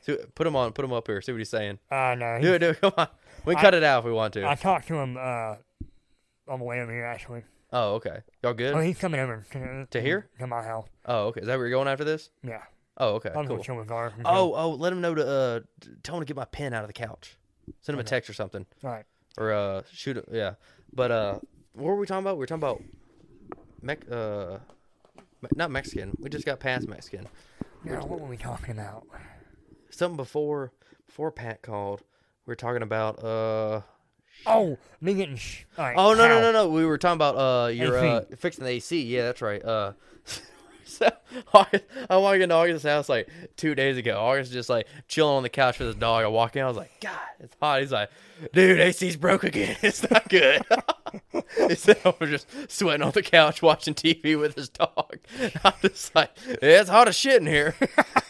So, 0.00 0.16
put 0.34 0.48
him 0.48 0.56
on. 0.56 0.72
Put 0.72 0.84
him 0.84 0.92
up 0.92 1.06
here. 1.06 1.20
See 1.20 1.30
what 1.30 1.38
he's 1.38 1.48
saying. 1.48 1.78
Uh, 1.92 2.16
no. 2.18 2.40
Do 2.42 2.54
it. 2.54 2.58
Do 2.58 2.70
it. 2.70 2.80
Come 2.80 2.92
on. 2.96 3.06
We 3.44 3.54
can 3.54 3.60
I- 3.60 3.62
cut 3.62 3.74
it 3.74 3.84
out 3.84 4.00
if 4.00 4.04
we 4.06 4.12
want 4.12 4.34
to. 4.34 4.48
I 4.48 4.56
talked 4.56 4.88
to 4.88 4.94
him 4.96 5.16
uh, 5.16 5.54
on 6.48 6.58
the 6.58 6.64
way 6.64 6.80
over 6.80 6.90
here, 6.90 7.04
actually. 7.04 7.44
oh, 7.72 7.94
okay. 7.94 8.22
Y'all 8.42 8.54
good? 8.54 8.74
Oh, 8.74 8.80
he's 8.80 8.98
coming 8.98 9.20
over 9.20 9.46
to, 9.52 9.86
To 9.88 10.00
here? 10.00 10.28
To 10.40 10.48
my 10.48 10.64
house. 10.64 10.88
oh, 11.06 11.26
okay. 11.26 11.42
Is 11.42 11.46
that 11.46 11.56
where 11.56 11.68
you're 11.68 11.78
going 11.78 11.86
after 11.86 12.02
this? 12.04 12.30
Yeah. 12.42 12.62
Oh, 13.00 13.14
okay. 13.14 13.30
I'm 13.30 13.34
Cool. 13.34 13.44
going 13.46 13.60
to 13.60 13.66
chill 13.66 13.76
with 13.76 13.88
Gar. 13.88 14.12
Oh, 14.24 14.54
oh. 14.54 14.70
Let 14.70 14.92
him 14.92 15.00
know 15.00 15.14
to 15.14 15.26
uh, 15.26 15.60
tell 16.02 16.14
him 16.16 16.20
to 16.20 16.26
get 16.26 16.36
my 16.36 16.44
pen 16.44 16.72
out 16.74 16.82
of 16.84 16.88
the 16.88 16.92
couch. 16.92 17.36
Send 17.80 17.94
him 17.94 18.00
a 18.00 18.04
text 18.04 18.28
or 18.28 18.32
something, 18.34 18.66
All 18.84 18.90
right. 18.90 19.04
or 19.38 19.52
uh, 19.52 19.82
shoot. 19.92 20.16
it. 20.16 20.26
Yeah. 20.30 20.54
But 20.92 21.10
uh, 21.10 21.38
what 21.72 21.84
were 21.86 21.96
we 21.96 22.06
talking 22.06 22.24
about? 22.24 22.36
We 22.36 22.40
were 22.40 22.46
talking 22.46 22.62
about, 22.62 22.82
Mex- 23.80 24.06
uh, 24.08 24.58
not 25.54 25.70
Mexican. 25.70 26.14
We 26.20 26.28
just 26.30 26.44
got 26.44 26.60
past 26.60 26.86
Mexican. 26.88 27.26
Now, 27.84 28.04
what 28.04 28.20
were 28.20 28.26
we 28.26 28.36
talking 28.36 28.72
about? 28.72 29.06
Something 29.90 30.16
before 30.16 30.72
before 31.06 31.30
Pat 31.32 31.62
called. 31.62 32.02
We 32.46 32.50
were 32.52 32.56
talking 32.56 32.82
about 32.82 33.22
uh. 33.24 33.80
Oh, 34.46 34.78
me 35.00 35.14
getting. 35.14 35.36
Sh- 35.36 35.64
all 35.78 35.84
right. 35.84 35.94
Oh 35.96 36.12
no 36.14 36.28
no 36.28 36.34
how? 36.36 36.40
no 36.40 36.52
no! 36.52 36.68
We 36.70 36.84
were 36.84 36.98
talking 36.98 37.16
about 37.16 37.36
uh 37.36 37.68
your 37.68 37.96
uh 37.98 38.24
fixing 38.36 38.64
the 38.64 38.70
AC. 38.70 39.00
Yeah, 39.02 39.22
that's 39.24 39.40
right. 39.42 39.64
Uh, 39.64 39.92
So 40.90 41.10
August, 41.54 41.84
I 42.08 42.16
walk 42.16 42.36
into 42.36 42.54
August's 42.54 42.86
house 42.86 43.08
like 43.08 43.28
two 43.56 43.74
days 43.74 43.96
ago. 43.96 44.18
August 44.20 44.52
just 44.52 44.68
like 44.68 44.86
chilling 45.08 45.36
on 45.36 45.42
the 45.42 45.48
couch 45.48 45.78
with 45.78 45.88
his 45.88 45.96
dog. 45.96 46.24
I 46.24 46.28
walk 46.28 46.56
in, 46.56 46.62
I 46.62 46.68
was 46.68 46.76
like, 46.76 46.90
God, 47.00 47.18
it's 47.38 47.56
hot. 47.60 47.80
He's 47.80 47.92
like, 47.92 48.10
Dude, 48.52 48.80
AC's 48.80 49.16
broke 49.16 49.44
again. 49.44 49.76
It's 49.82 50.08
not 50.10 50.28
good. 50.28 50.62
he 51.68 51.74
said 51.74 51.98
I 52.04 52.14
was 52.18 52.30
just 52.30 52.70
sweating 52.70 53.02
on 53.02 53.12
the 53.12 53.22
couch 53.22 53.62
watching 53.62 53.94
TV 53.94 54.38
with 54.38 54.54
his 54.54 54.68
dog. 54.68 55.18
I'm 55.64 55.72
just 55.82 56.14
like, 56.14 56.30
yeah, 56.46 56.80
it's 56.80 56.90
hot 56.90 57.08
as 57.08 57.16
shit 57.16 57.40
in 57.40 57.46
here. 57.46 57.74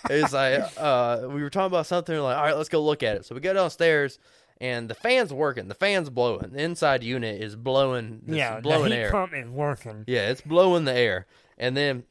He's 0.09 0.33
like, 0.33 0.65
uh, 0.77 1.23
we 1.29 1.43
were 1.43 1.51
talking 1.51 1.67
about 1.67 1.87
something. 1.87 2.15
We're 2.15 2.23
like, 2.23 2.37
all 2.37 2.45
right, 2.45 2.57
let's 2.57 2.69
go 2.69 2.83
look 2.83 3.03
at 3.03 3.17
it. 3.17 3.25
So 3.27 3.35
we 3.35 3.41
go 3.41 3.53
downstairs. 3.53 4.19
And 4.63 4.91
the 4.91 4.95
fan's 4.95 5.33
working. 5.33 5.69
The 5.69 5.75
fan's 5.75 6.11
blowing. 6.11 6.51
The 6.53 6.63
inside 6.63 7.03
unit 7.03 7.41
is 7.41 7.57
blowing. 7.57 8.21
This 8.27 8.37
yeah, 8.37 8.61
blowing 8.61 8.91
the 8.91 8.97
heat 8.97 9.03
air. 9.03 9.11
pump 9.11 9.33
is 9.35 9.49
working. 9.49 10.05
Yeah, 10.07 10.29
it's 10.29 10.43
blowing 10.43 10.85
the 10.85 10.93
air. 10.93 11.27
And 11.57 11.75
then 11.75 12.03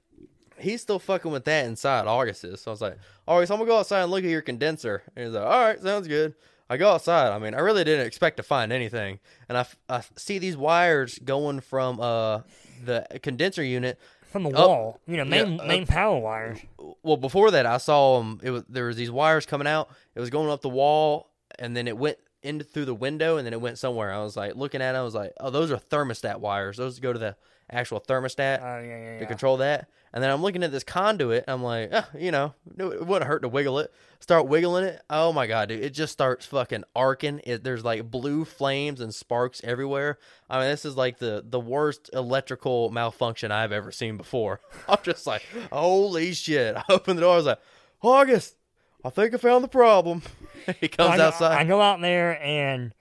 he's 0.60 0.82
still 0.82 1.00
fucking 1.00 1.32
with 1.32 1.46
that 1.46 1.66
inside 1.66 2.06
August 2.08 2.44
is. 2.44 2.62
So 2.62 2.72
I 2.72 2.74
was 2.74 2.82
like, 2.82 2.98
August, 3.28 3.52
I'm 3.52 3.58
gonna 3.60 3.70
go 3.70 3.80
outside 3.80 4.02
and 4.04 4.12
look 4.12 4.24
at 4.24 4.30
your 4.30 4.42
condenser. 4.42 5.04
And 5.16 5.26
he's 5.26 5.34
like, 5.34 5.44
All 5.46 5.60
right, 5.66 5.80
sounds 5.82 6.08
good. 6.08 6.36
I 6.70 6.78
go 6.78 6.92
outside. 6.92 7.32
I 7.32 7.40
mean, 7.40 7.56
I 7.56 7.60
really 7.60 7.84
didn't 7.84 8.06
expect 8.06 8.38
to 8.38 8.44
find 8.44 8.72
anything. 8.72 9.20
And 9.48 9.58
I, 9.58 9.62
f- 9.62 9.78
I 9.90 10.04
see 10.18 10.38
these 10.38 10.56
wires 10.56 11.18
going 11.20 11.62
from 11.62 12.00
uh 12.00 12.42
the 12.84 13.06
condenser 13.24 13.64
unit. 13.64 14.00
From 14.32 14.44
the 14.44 14.52
Up- 14.52 14.68
wall, 14.68 15.00
you 15.08 15.18
know, 15.18 15.26
main 15.26 15.54
yeah, 15.56 15.66
main 15.66 15.88
power 15.88 16.20
wires. 16.20 16.60
Well, 17.02 17.18
before 17.18 17.50
that, 17.52 17.66
I 17.66 17.78
saw 17.78 18.20
them. 18.20 18.40
It 18.44 18.52
was 18.52 18.64
there 18.70 18.86
was 18.86 18.96
these 18.96 19.10
wires 19.10 19.48
coming 19.48 19.66
out. 19.66 19.90
It 20.14 20.20
was 20.20 20.30
going 20.30 20.52
up 20.52 20.62
the 20.62 20.70
wall, 20.70 21.32
and 21.58 21.76
then 21.76 21.88
it 21.88 21.98
went 21.98 22.20
into 22.44 22.64
through 22.64 22.86
the 22.86 22.96
window, 22.96 23.38
and 23.38 23.46
then 23.46 23.54
it 23.54 23.62
went 23.62 23.78
somewhere. 23.78 24.12
I 24.12 24.20
was 24.20 24.38
like 24.38 24.56
looking 24.56 24.82
at 24.82 24.96
it. 24.96 24.98
I 24.98 25.04
was 25.04 25.16
like, 25.16 25.34
oh, 25.40 25.50
those 25.50 25.72
are 25.72 25.78
thermostat 25.78 26.40
wires. 26.40 26.78
Those 26.78 27.00
go 27.00 27.14
to 27.14 27.20
the 27.20 27.36
actual 27.72 28.00
thermostat. 28.02 28.62
Oh 28.62 28.80
yeah, 28.80 29.14
yeah, 29.14 29.20
to 29.20 29.26
control 29.26 29.58
that. 29.58 29.90
And 30.12 30.24
then 30.24 30.32
I'm 30.32 30.42
looking 30.42 30.64
at 30.64 30.72
this 30.72 30.84
conduit. 30.84 31.44
I'm 31.48 31.62
like, 31.62 31.90
ah, 31.94 32.10
you 32.18 32.32
know, 32.32 32.56
it 32.78 33.06
wouldn't 33.06 33.28
hurt 33.28 33.44
to 33.44 33.48
wiggle 33.50 33.80
it. 33.80 33.94
Start 34.20 34.48
wiggling 34.48 34.86
it. 34.86 35.02
Oh 35.10 35.32
my 35.32 35.48
god, 35.48 35.70
dude! 35.70 35.84
It 35.84 35.92
just 35.92 36.14
starts 36.14 36.46
fucking 36.46 36.84
arcing. 36.96 37.42
It, 37.44 37.64
there's 37.64 37.86
like 37.86 38.10
blue 38.10 38.44
flames 38.46 39.02
and 39.02 39.14
sparks 39.14 39.62
everywhere. 39.64 40.18
I 40.50 40.60
mean, 40.60 40.70
this 40.70 40.86
is 40.86 40.98
like 40.98 41.20
the 41.20 41.44
the 41.48 41.60
worst 41.60 42.10
electrical 42.14 42.90
malfunction 42.90 43.52
I've 43.52 43.72
ever 43.72 43.92
seen 43.92 44.18
before. 44.18 44.62
I'm 44.90 44.98
just 45.04 45.28
like, 45.28 45.44
holy 45.72 46.34
shit! 46.34 46.76
I 46.78 46.84
opened 46.90 47.18
the 47.18 47.22
door. 47.22 47.34
I 47.34 47.38
was 47.38 47.46
like, 47.46 47.60
August, 48.02 48.56
I 49.04 49.10
think 49.10 49.34
I 49.34 49.38
found 49.38 49.64
the 49.64 49.70
problem. 49.70 50.22
he 50.80 50.88
comes 50.88 51.12
I 51.12 51.18
go, 51.18 51.24
outside. 51.24 51.58
I 51.58 51.64
go 51.64 51.82
out 51.82 52.02
there 52.02 52.42
and 52.42 52.94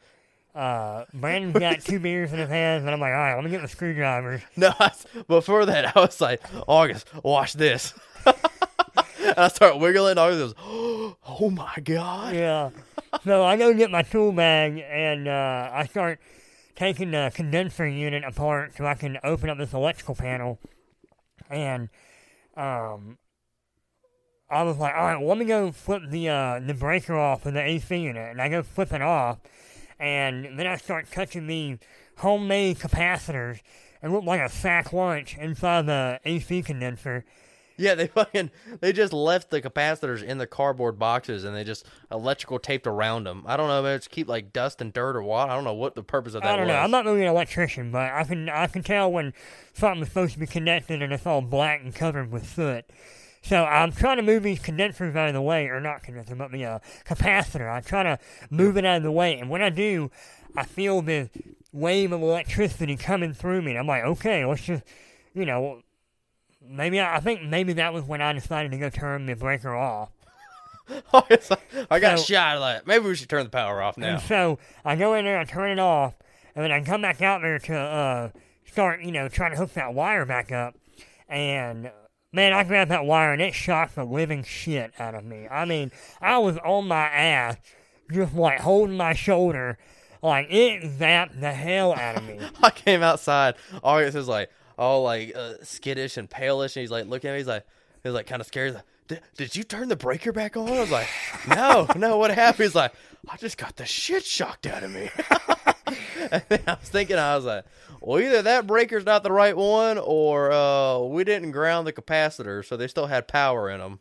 uh, 0.54 1.04
Brandon's 1.14 1.58
got 1.58 1.80
two 1.80 2.00
beers 2.00 2.32
in 2.32 2.38
his 2.38 2.48
hands, 2.48 2.84
and 2.84 2.90
I'm 2.90 3.00
like, 3.00 3.12
all 3.12 3.18
right, 3.18 3.34
let 3.34 3.44
me 3.44 3.50
get 3.50 3.62
the 3.62 3.68
screwdrivers. 3.68 4.42
No, 4.56 4.72
I, 4.78 4.90
before 5.28 5.66
that, 5.66 5.96
I 5.96 6.00
was 6.00 6.20
like, 6.20 6.42
August, 6.66 7.08
watch 7.22 7.52
this. 7.54 7.94
and 8.26 9.38
I 9.38 9.48
start 9.48 9.78
wiggling. 9.78 10.18
August 10.18 10.56
goes, 10.56 11.14
oh 11.28 11.50
my 11.50 11.74
God. 11.82 12.34
Yeah. 12.34 12.70
so 13.24 13.44
I 13.44 13.56
go 13.56 13.72
get 13.72 13.90
my 13.90 14.02
tool 14.02 14.32
bag, 14.32 14.82
and 14.88 15.28
uh, 15.28 15.70
I 15.72 15.86
start 15.86 16.18
taking 16.74 17.10
the 17.10 17.30
condenser 17.34 17.86
unit 17.86 18.24
apart 18.24 18.76
so 18.76 18.86
I 18.86 18.94
can 18.94 19.18
open 19.22 19.50
up 19.50 19.58
this 19.58 19.72
electrical 19.72 20.14
panel. 20.14 20.58
And 21.50 21.88
um, 22.56 23.18
I 24.50 24.62
was 24.62 24.78
like, 24.78 24.94
all 24.94 25.04
right, 25.04 25.22
let 25.22 25.36
me 25.38 25.44
go 25.44 25.72
flip 25.72 26.02
the 26.08 26.28
uh, 26.28 26.60
the 26.60 26.74
breaker 26.74 27.14
off 27.16 27.44
of 27.46 27.54
the 27.54 27.62
AC 27.62 27.96
unit, 27.96 28.30
and 28.30 28.40
I 28.40 28.48
go 28.48 28.62
flip 28.62 28.92
it 28.92 29.02
off, 29.02 29.38
and 30.00 30.58
then 30.58 30.66
I 30.66 30.76
start 30.76 31.10
touching 31.12 31.46
these 31.46 31.78
homemade 32.18 32.78
capacitors. 32.78 33.60
and 34.02 34.12
look 34.12 34.24
like 34.24 34.40
a 34.40 34.48
sack 34.48 34.92
lunch 34.92 35.36
inside 35.36 35.86
the 35.86 36.20
AC 36.24 36.62
condenser. 36.62 37.24
Yeah, 37.76 37.94
they 37.94 38.06
fucking 38.18 38.50
they 38.80 38.92
just 38.92 39.12
left 39.12 39.50
the 39.50 39.60
capacitors 39.62 40.22
in 40.22 40.38
the 40.38 40.46
cardboard 40.48 40.98
boxes 40.98 41.44
and 41.44 41.54
they 41.54 41.62
just 41.62 41.86
electrical 42.10 42.58
taped 42.58 42.86
around 42.88 43.24
them. 43.24 43.44
I 43.46 43.56
don't 43.56 43.68
know 43.68 43.84
if 43.84 43.96
it's 43.96 44.08
keep 44.08 44.28
like 44.28 44.52
dust 44.52 44.80
and 44.80 44.92
dirt 44.92 45.14
or 45.14 45.22
what. 45.22 45.48
I 45.50 45.54
don't 45.54 45.64
know 45.64 45.74
what 45.74 45.94
the 45.94 46.02
purpose 46.02 46.34
of 46.34 46.42
that 46.42 46.54
I 46.54 46.56
don't 46.56 46.66
was. 46.66 46.72
know. 46.74 46.78
I'm 46.80 46.90
not 46.90 47.04
really 47.04 47.22
an 47.22 47.28
electrician, 47.28 47.92
but 47.92 48.10
I 48.12 48.24
can 48.24 48.48
I 48.48 48.66
can 48.66 48.82
tell 48.82 49.12
when 49.12 49.32
something's 49.74 50.08
supposed 50.08 50.32
to 50.32 50.38
be 50.40 50.46
connected 50.46 51.02
and 51.02 51.12
it's 51.12 51.26
all 51.26 51.40
black 51.42 51.80
and 51.82 51.94
covered 51.94 52.32
with 52.32 52.48
soot. 52.48 52.84
So 53.42 53.64
I'm 53.64 53.92
trying 53.92 54.16
to 54.16 54.22
move 54.22 54.42
these 54.42 54.58
condensers 54.58 55.14
out 55.16 55.28
of 55.28 55.34
the 55.34 55.40
way, 55.42 55.66
or 55.66 55.80
not 55.80 56.02
condenser, 56.02 56.34
but 56.34 56.50
the 56.52 56.64
uh, 56.64 56.78
capacitor. 57.06 57.70
I'm 57.72 57.82
trying 57.82 58.04
to 58.04 58.18
move 58.50 58.76
it 58.76 58.84
out 58.84 58.96
of 58.98 59.02
the 59.04 59.12
way, 59.12 59.38
and 59.38 59.48
when 59.48 59.62
I 59.62 59.70
do, 59.70 60.10
I 60.56 60.64
feel 60.64 61.02
this 61.02 61.28
wave 61.72 62.12
of 62.12 62.20
electricity 62.22 62.96
coming 62.96 63.32
through 63.32 63.62
me. 63.62 63.70
And 63.72 63.78
I'm 63.80 63.86
like, 63.86 64.02
okay, 64.04 64.44
let's 64.44 64.62
just, 64.64 64.82
you 65.34 65.44
know, 65.46 65.82
maybe 66.66 66.98
I, 67.00 67.16
I 67.16 67.20
think 67.20 67.42
maybe 67.42 67.74
that 67.74 67.92
was 67.94 68.04
when 68.04 68.20
I 68.20 68.32
decided 68.32 68.72
to 68.72 68.78
go 68.78 68.90
turn 68.90 69.26
the 69.26 69.34
breaker 69.36 69.74
off. 69.74 70.10
I 71.12 72.00
got 72.00 72.18
So- 72.18 72.24
shot 72.24 72.56
of 72.56 72.62
that. 72.62 72.86
maybe 72.86 73.04
we 73.04 73.14
should 73.14 73.28
turn 73.28 73.44
the 73.44 73.50
power 73.50 73.82
off 73.82 73.96
now. 73.98 74.14
And 74.14 74.22
so 74.22 74.58
I 74.84 74.96
go 74.96 75.14
in 75.14 75.24
there, 75.26 75.38
I 75.38 75.44
turn 75.44 75.70
it 75.70 75.78
off, 75.78 76.14
and 76.54 76.64
then 76.64 76.72
I 76.72 76.82
come 76.82 77.02
back 77.02 77.20
out 77.22 77.42
there 77.42 77.58
to 77.58 77.74
uh, 77.76 78.30
start, 78.66 79.02
you 79.02 79.12
know, 79.12 79.28
trying 79.28 79.50
to 79.52 79.56
hook 79.58 79.74
that 79.74 79.92
wire 79.94 80.24
back 80.24 80.50
up. 80.50 80.74
And 81.28 81.90
man, 82.32 82.52
I 82.52 82.64
grabbed 82.64 82.90
that 82.90 83.04
wire 83.04 83.32
and 83.32 83.42
it 83.42 83.54
shocked 83.54 83.94
the 83.94 84.04
living 84.04 84.42
shit 84.42 84.92
out 84.98 85.14
of 85.14 85.24
me. 85.24 85.46
I 85.50 85.64
mean, 85.64 85.90
I 86.20 86.38
was 86.38 86.58
on 86.58 86.88
my 86.88 87.06
ass, 87.06 87.56
just 88.10 88.34
like 88.34 88.60
holding 88.60 88.96
my 88.96 89.14
shoulder, 89.14 89.78
like 90.22 90.46
it 90.50 90.82
zapped 90.82 91.40
the 91.40 91.52
hell 91.52 91.92
out 91.94 92.16
of 92.16 92.24
me. 92.24 92.38
I 92.62 92.70
came 92.70 93.02
outside. 93.02 93.54
August 93.82 94.16
was 94.16 94.28
like 94.28 94.50
all 94.76 95.02
like 95.02 95.34
uh, 95.34 95.54
skittish 95.62 96.16
and 96.16 96.28
palish, 96.28 96.76
and 96.76 96.82
he's 96.82 96.90
like 96.90 97.06
looking 97.06 97.30
at 97.30 97.34
me. 97.34 97.38
He's 97.38 97.46
like, 97.46 97.66
he's 98.02 98.12
like 98.12 98.26
kind 98.26 98.40
of 98.40 98.46
scared. 98.46 98.74
Like, 98.74 98.84
did, 99.08 99.20
did 99.36 99.56
you 99.56 99.64
turn 99.64 99.88
the 99.88 99.96
breaker 99.96 100.32
back 100.32 100.56
on? 100.56 100.68
I 100.68 100.80
was 100.80 100.90
like, 100.90 101.08
no, 101.48 101.86
no. 101.96 102.18
What 102.18 102.30
happened? 102.30 102.64
He's 102.64 102.74
like, 102.74 102.92
I 103.28 103.36
just 103.36 103.58
got 103.58 103.76
the 103.76 103.86
shit 103.86 104.24
shocked 104.24 104.66
out 104.66 104.82
of 104.82 104.92
me. 104.92 105.10
I 106.32 106.76
was 106.80 106.88
thinking, 106.88 107.16
I 107.16 107.36
was 107.36 107.44
like, 107.44 107.64
well, 108.00 108.20
either 108.20 108.42
that 108.42 108.66
breaker's 108.66 109.04
not 109.04 109.22
the 109.22 109.32
right 109.32 109.56
one, 109.56 109.98
or 109.98 110.52
uh, 110.52 110.98
we 111.00 111.24
didn't 111.24 111.50
ground 111.52 111.86
the 111.86 111.92
capacitor, 111.92 112.64
so 112.64 112.76
they 112.76 112.86
still 112.88 113.06
had 113.06 113.26
power 113.28 113.68
in 113.70 113.80
them. 113.80 113.98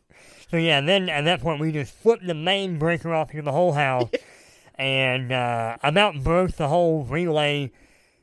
So 0.50 0.56
yeah, 0.56 0.78
and 0.78 0.88
then 0.88 1.08
at 1.08 1.24
that 1.24 1.40
point 1.40 1.60
we 1.60 1.72
just 1.72 1.92
flipped 1.94 2.26
the 2.26 2.34
main 2.34 2.78
breaker 2.78 3.12
off 3.12 3.30
through 3.30 3.42
the 3.42 3.52
whole 3.52 3.72
house, 3.72 4.10
and 4.76 5.32
uh, 5.32 5.76
about 5.82 6.22
broke 6.22 6.52
the 6.52 6.68
whole 6.68 7.04
relay 7.04 7.70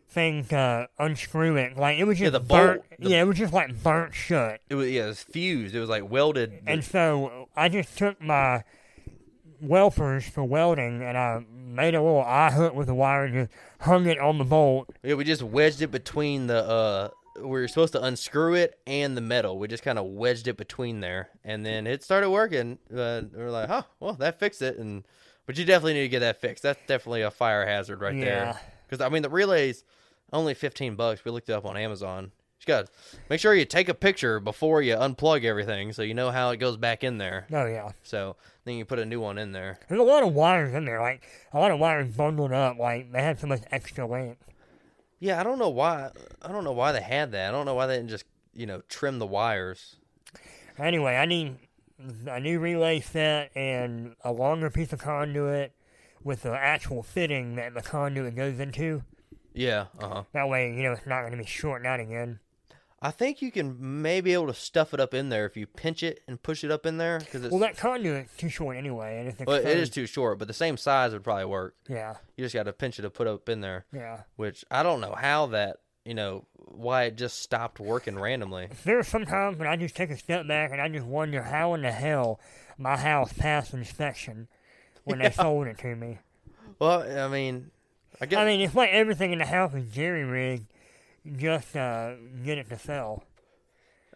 thing 0.10 0.45
to 0.45 0.88
unscrew 0.97 1.58
it. 1.58 1.78
Like 1.78 1.97
it 1.99 2.06
was 2.06 2.19
Yeah, 2.19 2.30
just 2.30 2.34
the 2.34 2.39
bolt- 2.39 2.62
burnt. 2.62 2.84
the- 2.99 3.10
yeah, 3.10 3.21
it 3.21 3.25
was 3.28 3.38
just 3.38 3.54
like 3.54 3.84
burnt 3.84 4.13
shut. 4.15 4.62
It 4.69 4.75
was 4.75 4.89
yeah, 4.89 5.04
it 5.06 5.08
was 5.08 5.21
fused. 5.23 5.75
It 5.75 5.80
was 5.82 5.89
like 5.89 6.10
welded. 6.10 6.62
And 6.65 6.84
so 6.84 7.49
I 7.56 7.67
just 7.69 7.97
took 7.97 8.21
my 8.21 8.63
welpers 9.63 10.24
for 10.30 10.44
welding, 10.44 11.02
and 11.04 11.18
I 11.18 11.44
made 11.50 11.96
a 11.96 12.02
little 12.02 12.22
eye 12.24 12.52
hook 12.52 12.74
with 12.74 12.88
the 12.88 12.96
wire 12.96 13.26
and 13.26 13.34
just 13.34 13.52
hung 13.82 14.06
it 14.08 14.20
on 14.20 14.38
the 14.38 14.44
bolt. 14.44 14.89
Yeah, 15.04 15.15
we 15.15 15.24
just 15.24 15.44
wedged 15.44 15.82
it 15.82 15.91
between 15.91 16.48
the 16.48 16.63
uh 16.63 17.10
we 17.38 17.44
were 17.50 17.68
supposed 17.68 17.91
to 17.94 18.02
unscrew 18.02 18.54
it 18.54 18.80
and 18.88 19.18
the 19.18 19.22
metal. 19.22 19.60
We 19.60 19.68
just 19.68 19.84
kind 19.84 20.00
of 20.00 20.06
wedged 20.06 20.48
it 20.48 20.56
between 20.56 21.02
there, 21.02 21.30
and 21.44 21.65
then 21.65 21.86
it 21.86 22.02
started 22.04 22.30
working. 22.30 22.78
Uh, 22.89 23.24
we 23.34 23.41
are 23.41 23.52
like, 23.52 23.70
"Oh, 23.70 23.84
well, 24.00 24.13
that 24.13 24.39
fixed 24.39 24.62
it." 24.62 24.78
And 24.78 25.04
but 25.46 25.58
you 25.58 25.65
definitely 25.65 25.96
need 25.96 26.04
to 26.04 26.08
get 26.08 26.22
that 26.22 26.39
fixed. 26.39 26.63
That's 26.63 26.80
definitely 26.88 27.24
a 27.24 27.32
fire 27.32 27.65
hazard 27.65 28.00
right 28.00 28.15
Yeah. 28.15 28.24
there. 28.24 28.60
Because 28.88 29.06
I 29.06 29.10
mean, 29.10 29.22
the 29.22 29.30
relay's 29.30 29.84
only 30.32 30.54
fifteen 30.54 30.96
bucks. 30.96 31.26
We 31.26 31.32
looked 31.32 31.50
it 31.50 31.54
up 31.54 31.65
on 31.65 31.76
Amazon. 31.76 32.32
You 32.65 32.73
got 32.73 32.89
make 33.30 33.39
sure 33.39 33.54
you 33.54 33.65
take 33.65 33.89
a 33.89 33.93
picture 33.93 34.39
before 34.39 34.82
you 34.82 34.95
unplug 34.95 35.43
everything, 35.43 35.93
so 35.93 36.01
you 36.01 36.13
know 36.15 36.32
how 36.32 36.49
it 36.49 36.58
goes 36.58 36.78
back 36.78 37.04
in 37.04 37.17
there. 37.19 37.45
Oh 37.51 37.65
yeah, 37.65 37.91
So 38.04 38.38
then 38.63 38.75
you 38.75 38.86
put 38.86 38.97
a 38.97 39.06
new 39.06 39.19
one 39.19 39.38
in 39.38 39.51
there. 39.51 39.78
there's 39.88 39.99
a 40.01 40.04
lot 40.04 40.23
of 40.23 40.34
wires 40.34 40.73
in 40.73 40.86
there, 40.86 40.99
like 40.99 41.23
a 41.54 41.60
lot 41.60 41.69
of 41.71 41.80
wires 41.80 42.10
bundled 42.10 42.51
up. 42.51 42.80
Like 42.80 43.12
they 43.12 43.21
had 43.21 43.39
so 43.39 43.47
much 43.47 43.62
extra 43.71 44.08
length. 44.08 44.41
Yeah, 45.19 45.39
I 45.39 45.43
don't 45.43 45.60
know 45.60 45.69
why. 45.69 46.10
I 46.41 46.51
don't 46.51 46.63
know 46.63 46.71
why 46.71 46.91
they 46.91 47.01
had 47.01 47.32
that. 47.34 47.49
I 47.49 47.51
don't 47.51 47.65
know 47.65 47.75
why 47.75 47.86
they 47.88 47.97
didn't 47.97 48.10
just 48.10 48.25
you 48.56 48.65
know 48.65 48.82
trim 48.89 49.19
the 49.19 49.28
wires. 49.28 49.97
Anyway, 50.80 51.15
I 51.15 51.25
need 51.25 51.58
a 52.28 52.39
new 52.39 52.60
relay 52.60 52.99
set 52.99 53.51
and 53.56 54.15
a 54.23 54.32
longer 54.32 54.69
piece 54.69 54.91
of 54.91 54.99
conduit 54.99 55.71
with 56.23 56.41
the 56.41 56.51
actual 56.51 57.04
fitting 57.04 57.56
that 57.56 57.73
the 57.75 57.82
conduit 57.82 58.36
goes 58.36 58.60
into. 58.60 59.04
Yeah. 59.54 59.86
Uh 59.99 60.08
huh. 60.10 60.23
That 60.34 60.49
way, 60.49 60.75
you 60.75 60.84
know, 60.84 60.91
it's 60.93 61.06
not 61.06 61.21
going 61.21 61.32
to 61.32 61.38
be 61.38 61.45
shorting 61.45 61.88
out 61.88 61.99
again. 61.99 62.39
I 63.06 63.12
think 63.12 63.39
you 63.39 63.52
can 63.52 64.02
maybe 64.02 64.34
able 64.34 64.48
to 64.48 64.56
stuff 64.56 64.91
it 64.91 65.00
up 65.00 65.13
in 65.13 65.30
there 65.30 65.46
if 65.46 65.56
you 65.56 65.68
pinch 65.68 66.02
it 66.02 66.24
and 66.28 66.41
push 66.41 66.63
it 66.63 66.72
up 66.72 66.88
in 66.88 66.98
there 66.98 67.20
because 67.20 67.44
it's 67.44 67.52
Well, 67.52 67.60
that 67.60 67.78
conduit's 67.78 68.36
too 68.36 68.50
short 68.50 68.78
anyway, 68.78 69.20
and 69.20 69.28
it's 69.28 69.46
well, 69.46 69.58
it 69.58 69.78
is 69.78 69.91
too 69.91 70.08
short, 70.08 70.39
but 70.39 70.48
the 70.48 70.56
same 70.56 70.76
size 70.76 71.13
would 71.13 71.24
probably 71.24 71.46
work. 71.46 71.76
Yeah, 71.88 72.15
You 72.36 72.44
just 72.44 72.56
got 72.56 72.63
to 72.63 72.74
pinch 72.74 72.98
it 72.98 73.04
to 73.04 73.12
put 73.12 73.28
up 73.28 73.48
in 73.48 73.62
there, 73.62 73.86
yeah. 73.94 74.22
which 74.38 74.65
I 74.72 74.82
don't 74.82 75.02
know 75.02 75.13
how 75.13 75.46
that 75.48 75.78
you 76.04 76.15
know 76.15 76.48
why 76.58 77.04
it 77.04 77.15
just 77.15 77.44
stopped 77.44 77.80
working 77.80 78.18
randomly. 78.18 78.70
There 78.86 78.98
are 78.98 79.04
some 79.04 79.28
times 79.28 79.60
when 79.60 79.68
I 79.68 79.76
just 79.76 79.96
take 79.96 80.10
a 80.10 80.18
step 80.18 80.48
back 80.48 80.72
and 80.72 80.82
I 80.82 80.89
just 80.89 81.06
wonder 81.06 81.44
how 81.44 81.76
in 81.76 81.84
the 81.84 81.91
hell 81.91 82.39
my 82.76 82.98
house 82.98 83.34
passed 83.34 83.72
inspection 83.76 84.48
when 85.04 85.20
they 85.20 85.30
sold 85.30 85.68
it 85.68 85.78
to 85.78 85.96
me. 85.96 86.18
Well, 86.80 87.04
I 87.04 87.28
mean, 87.28 87.70
I 88.20 88.26
guess 88.26 88.39
I 88.39 88.46
mean, 88.46 88.62
it's 88.62 88.74
like 88.74 88.89
everything 88.89 89.32
in 89.32 89.38
the 89.38 89.46
house 89.46 89.76
is 89.76 89.94
jerry 89.94 90.24
rigged 90.24 90.65
just 91.38 91.76
uh, 91.76 92.14
get 92.44 92.58
it 92.58 92.70
to 92.70 92.78
sell. 92.80 93.24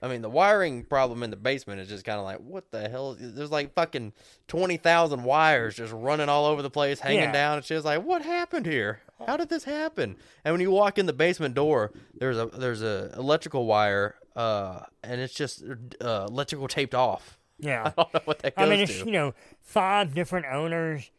I 0.02 0.08
mean, 0.08 0.22
the 0.22 0.30
wiring 0.30 0.86
problem 0.86 1.24
in 1.24 1.30
the 1.30 1.36
basement 1.36 1.82
is 1.82 1.90
just 1.90 2.06
kind 2.06 2.20
of 2.20 2.24
like, 2.24 2.38
what 2.40 2.72
the 2.72 2.88
hell? 2.88 3.18
There's 3.20 3.52
like 3.52 3.74
fucking 3.74 4.14
twenty 4.48 4.78
thousand 4.78 5.24
wires 5.24 5.76
just 5.76 5.92
running 5.92 6.30
all 6.30 6.46
over 6.46 6.62
the 6.62 6.70
place, 6.70 7.02
hanging 7.02 7.20
Yeah. 7.20 7.32
down. 7.34 7.58
And 7.58 7.66
she's 7.66 7.84
like, 7.84 8.04
what 8.04 8.22
happened 8.22 8.66
here? 8.66 9.02
How 9.28 9.36
did 9.36 9.50
this 9.50 9.66
happen? 9.66 10.16
And 10.46 10.54
when 10.54 10.62
you 10.62 10.72
walk 10.72 10.98
in 10.98 11.06
the 11.06 11.12
basement 11.12 11.54
door, 11.56 11.92
there's 12.14 12.38
a 12.38 12.46
there's 12.46 12.82
a 12.82 13.12
electrical 13.18 13.66
wire, 13.66 14.16
uh, 14.38 14.84
and 15.04 15.20
it's 15.20 15.34
just 15.34 15.64
uh, 16.00 16.28
electrical 16.30 16.68
taped 16.68 16.96
off. 16.96 17.36
Yeah. 17.62 17.84
I 17.88 17.90
don't 18.02 18.14
know 18.14 18.22
what 18.24 18.40
that 18.40 18.56
goes 18.56 18.66
I 18.66 18.70
mean, 18.70 18.80
it's 18.80 19.00
to. 19.00 19.06
you 19.06 19.12
know 19.12 19.34
five 19.60 20.14
different 20.16 20.46
owners. 20.46 21.12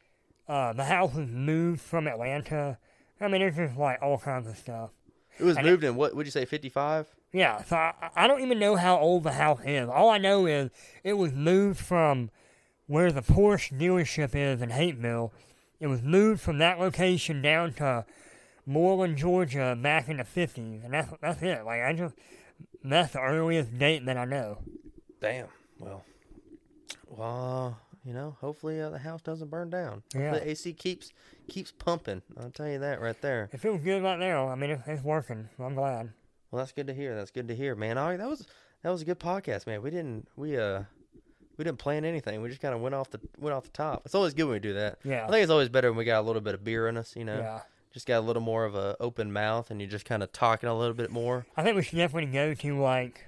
Uh, 0.49 0.73
the 0.73 0.85
house 0.85 1.13
was 1.15 1.29
moved 1.29 1.83
from 1.83 2.09
Atlanta. 2.09 2.79
I 3.21 3.29
mean, 3.29 3.43
it's 3.43 3.59
just 3.59 3.77
like 3.77 4.01
all 4.01 4.17
kinds 4.17 4.49
of 4.49 4.57
stuff. 4.57 4.89
It 5.39 5.45
was 5.45 5.57
and 5.57 5.67
it- 5.67 5.71
moved 5.71 5.85
in 5.85 5.97
what 5.97 6.15
would 6.15 6.27
you 6.27 6.33
say, 6.33 6.45
fifty 6.45 6.69
five? 6.69 7.07
Yeah, 7.33 7.63
so 7.63 7.77
I, 7.77 7.95
I 8.17 8.27
don't 8.27 8.43
even 8.43 8.59
know 8.59 8.75
how 8.77 8.99
old 8.99 9.23
the 9.23 9.33
house 9.33 9.61
is. 9.65 9.89
All 9.89 10.11
I 10.11 10.19
know 10.19 10.47
is 10.47 10.71
it 11.05 11.13
was 11.13 11.33
moved 11.33 11.79
from 11.79 12.31
where 12.89 13.13
the 13.13 13.23
Porsche 13.23 13.79
dealership 13.79 14.35
is 14.35 14.61
in 14.61 14.71
Hateville. 14.71 15.31
It 15.79 15.87
was 15.87 16.03
moved 16.03 16.41
from 16.41 16.59
that 16.59 16.81
location 16.81 17.41
down 17.41 17.73
to 17.75 18.05
Moreland, 18.67 19.17
Georgia, 19.17 19.79
back 19.81 20.09
in 20.09 20.17
the 20.17 20.25
fifties, 20.25 20.83
and 20.85 20.93
that's 20.93 21.09
that's 21.23 21.41
it. 21.43 21.65
Like 21.65 21.83
I 21.83 21.93
just 21.93 22.15
that's 22.83 23.13
the 23.13 23.21
earliest 23.21 23.79
date 23.79 24.05
that 24.07 24.17
I 24.17 24.25
know. 24.25 24.59
Damn. 25.21 25.47
Well, 25.79 26.05
well, 27.09 27.79
you 28.05 28.13
know, 28.15 28.37
hopefully 28.41 28.81
uh, 28.81 28.91
the 28.91 28.99
house 28.99 29.23
doesn't 29.23 29.51
burn 29.51 29.71
down. 29.71 30.03
Yeah. 30.15 30.33
The 30.33 30.51
AC 30.51 30.73
keeps 30.73 31.13
keeps 31.49 31.71
pumping. 31.73 32.23
I'll 32.39 32.51
tell 32.51 32.69
you 32.69 32.79
that 32.79 33.01
right 33.01 33.21
there. 33.21 33.49
It 33.53 33.61
feels 33.61 33.83
good 33.83 34.03
right 34.03 34.19
now. 34.19 34.49
I 34.49 34.55
mean, 34.55 34.71
it, 34.71 34.81
it's 34.87 35.03
working. 35.03 35.49
I'm 35.59 35.75
glad. 35.75 36.11
Well, 36.51 36.59
that's 36.61 36.73
good 36.73 36.87
to 36.89 36.95
hear. 36.95 37.15
That's 37.15 37.31
good 37.31 37.49
to 37.49 37.55
hear, 37.57 37.75
man. 37.77 37.99
All 37.99 38.09
right, 38.09 38.19
that 38.19 38.29
was 38.29 38.47
that 38.83 38.91
was 38.91 39.03
a 39.03 39.05
good 39.05 39.21
podcast, 39.21 39.67
man. 39.67 39.83
We 39.83 39.91
didn't 39.91 40.29
we 40.37 40.57
uh 40.57 40.83
we 41.57 41.65
didn't 41.65 41.79
plan 41.79 42.05
anything. 42.05 42.41
We 42.41 42.49
just 42.49 42.63
kind 42.63 42.75
of 42.75 42.81
went 42.81 42.95
off 42.95 43.11
the 43.11 43.21
went 43.39 43.55
off 43.55 43.65
the 43.65 43.71
top. 43.71 44.03
It's 44.07 44.15
always 44.15 44.35
good 44.35 44.45
when 44.45 44.55
we 44.55 44.61
do 44.61 44.73
that. 44.75 44.99
Yeah. 45.05 45.25
I 45.27 45.31
think 45.31 45.43
it's 45.43 45.51
always 45.51 45.69
better 45.69 45.91
when 45.91 45.99
we 45.99 46.05
got 46.05 46.21
a 46.21 46.27
little 46.27 46.41
bit 46.43 46.55
of 46.55 46.65
beer 46.65 46.89
in 46.89 46.97
us. 46.97 47.15
You 47.17 47.25
know, 47.27 47.39
Yeah. 47.39 47.61
just 47.93 48.07
got 48.07 48.19
a 48.19 48.25
little 48.27 48.43
more 48.43 48.65
of 48.65 48.75
a 48.75 48.97
open 48.99 49.33
mouth, 49.33 49.71
and 49.71 49.81
you're 49.81 49.91
just 49.91 50.07
kind 50.07 50.23
of 50.23 50.33
talking 50.33 50.69
a 50.69 50.77
little 50.77 50.95
bit 50.95 51.11
more. 51.11 51.47
I 51.57 51.63
think 51.63 51.77
we 51.77 51.83
should 51.83 51.99
definitely 51.99 52.33
go 52.33 52.55
to 52.55 52.81
like 52.81 53.27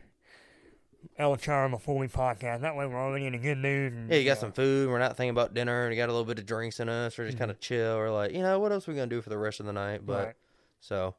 El 1.18 1.36
Charm 1.36 1.70
before 1.72 1.96
we 1.98 2.08
podcast. 2.08 2.60
That 2.62 2.74
way, 2.76 2.86
we're 2.86 2.96
already 3.00 3.26
in 3.26 3.34
a 3.34 3.38
good 3.38 3.58
mood. 3.58 3.92
And, 3.92 4.10
Yeah, 4.10 4.18
you 4.18 4.24
got 4.24 4.38
some 4.38 4.52
food. 4.52 4.88
We're 4.88 4.98
not 4.98 5.16
thinking 5.16 5.30
about 5.30 5.54
dinner, 5.54 5.84
and 5.86 5.94
you 5.94 6.00
got 6.00 6.08
a 6.08 6.12
little 6.12 6.24
bit 6.26 6.38
of 6.38 6.46
drinks 6.46 6.80
in 6.80 6.88
us. 6.88 7.16
We're 7.18 7.26
just 7.26 7.38
kind 7.38 7.50
of 7.50 7.60
chill. 7.60 7.96
We're 7.98 8.10
like, 8.10 8.32
you 8.32 8.40
know, 8.40 8.58
what 8.58 8.72
else 8.72 8.86
we 8.86 8.94
gonna 8.94 9.06
do 9.06 9.20
for 9.20 9.30
the 9.30 9.38
rest 9.38 9.60
of 9.60 9.66
the 9.66 9.72
night? 9.72 10.06
But 10.06 10.26
Right. 10.26 10.34
so, 10.80 11.14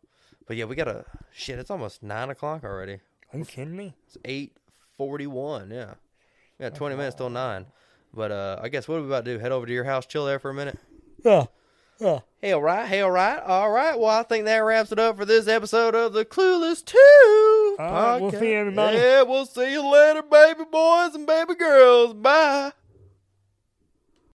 but 0.47 0.57
yeah, 0.57 0.65
we 0.65 0.75
got 0.75 0.85
to 0.85 1.05
shit. 1.31 1.59
It's 1.59 1.69
almost 1.71 2.01
nine 2.03 2.29
o'clock 2.29 2.63
already. 2.63 2.99
Are 3.33 3.37
you 3.39 3.45
kidding 3.45 3.75
me? 3.75 3.95
It's 4.07 4.17
eight 4.25 4.55
forty-one. 4.97 5.71
Yeah, 5.71 5.93
we 6.59 6.63
got 6.63 6.75
twenty 6.75 6.95
minutes 6.95 7.15
till 7.15 7.29
nine. 7.29 7.65
But 8.13 8.31
uh, 8.31 8.59
I 8.61 8.69
guess 8.69 8.87
what 8.87 8.97
are 8.97 9.01
we 9.01 9.07
about 9.07 9.25
to 9.25 9.33
do? 9.33 9.39
Head 9.39 9.51
over 9.51 9.65
to 9.65 9.73
your 9.73 9.85
house, 9.85 10.05
chill 10.05 10.25
there 10.25 10.37
for 10.39 10.51
a 10.51 10.53
minute. 10.53 10.77
Yeah. 11.23 11.45
Yeah. 11.99 12.19
Hell 12.41 12.61
right, 12.61 12.85
hell 12.85 13.09
right, 13.09 13.39
all 13.41 13.71
right. 13.71 13.97
Well, 13.97 14.09
I 14.09 14.23
think 14.23 14.45
that 14.45 14.57
wraps 14.57 14.91
it 14.91 14.99
up 14.99 15.15
for 15.17 15.25
this 15.25 15.47
episode 15.47 15.95
of 15.95 16.13
the 16.13 16.25
Clueless 16.25 16.83
Two. 16.83 16.97
All 17.79 17.91
right, 17.91 18.21
we'll 18.21 18.31
podcast. 18.31 18.39
see 18.39 18.53
everybody. 18.53 18.97
Yeah, 18.97 19.21
we'll 19.23 19.45
see 19.45 19.71
you 19.71 19.91
later, 19.91 20.21
baby 20.23 20.63
boys 20.71 21.15
and 21.15 21.25
baby 21.25 21.55
girls. 21.55 22.13
Bye. 22.13 22.71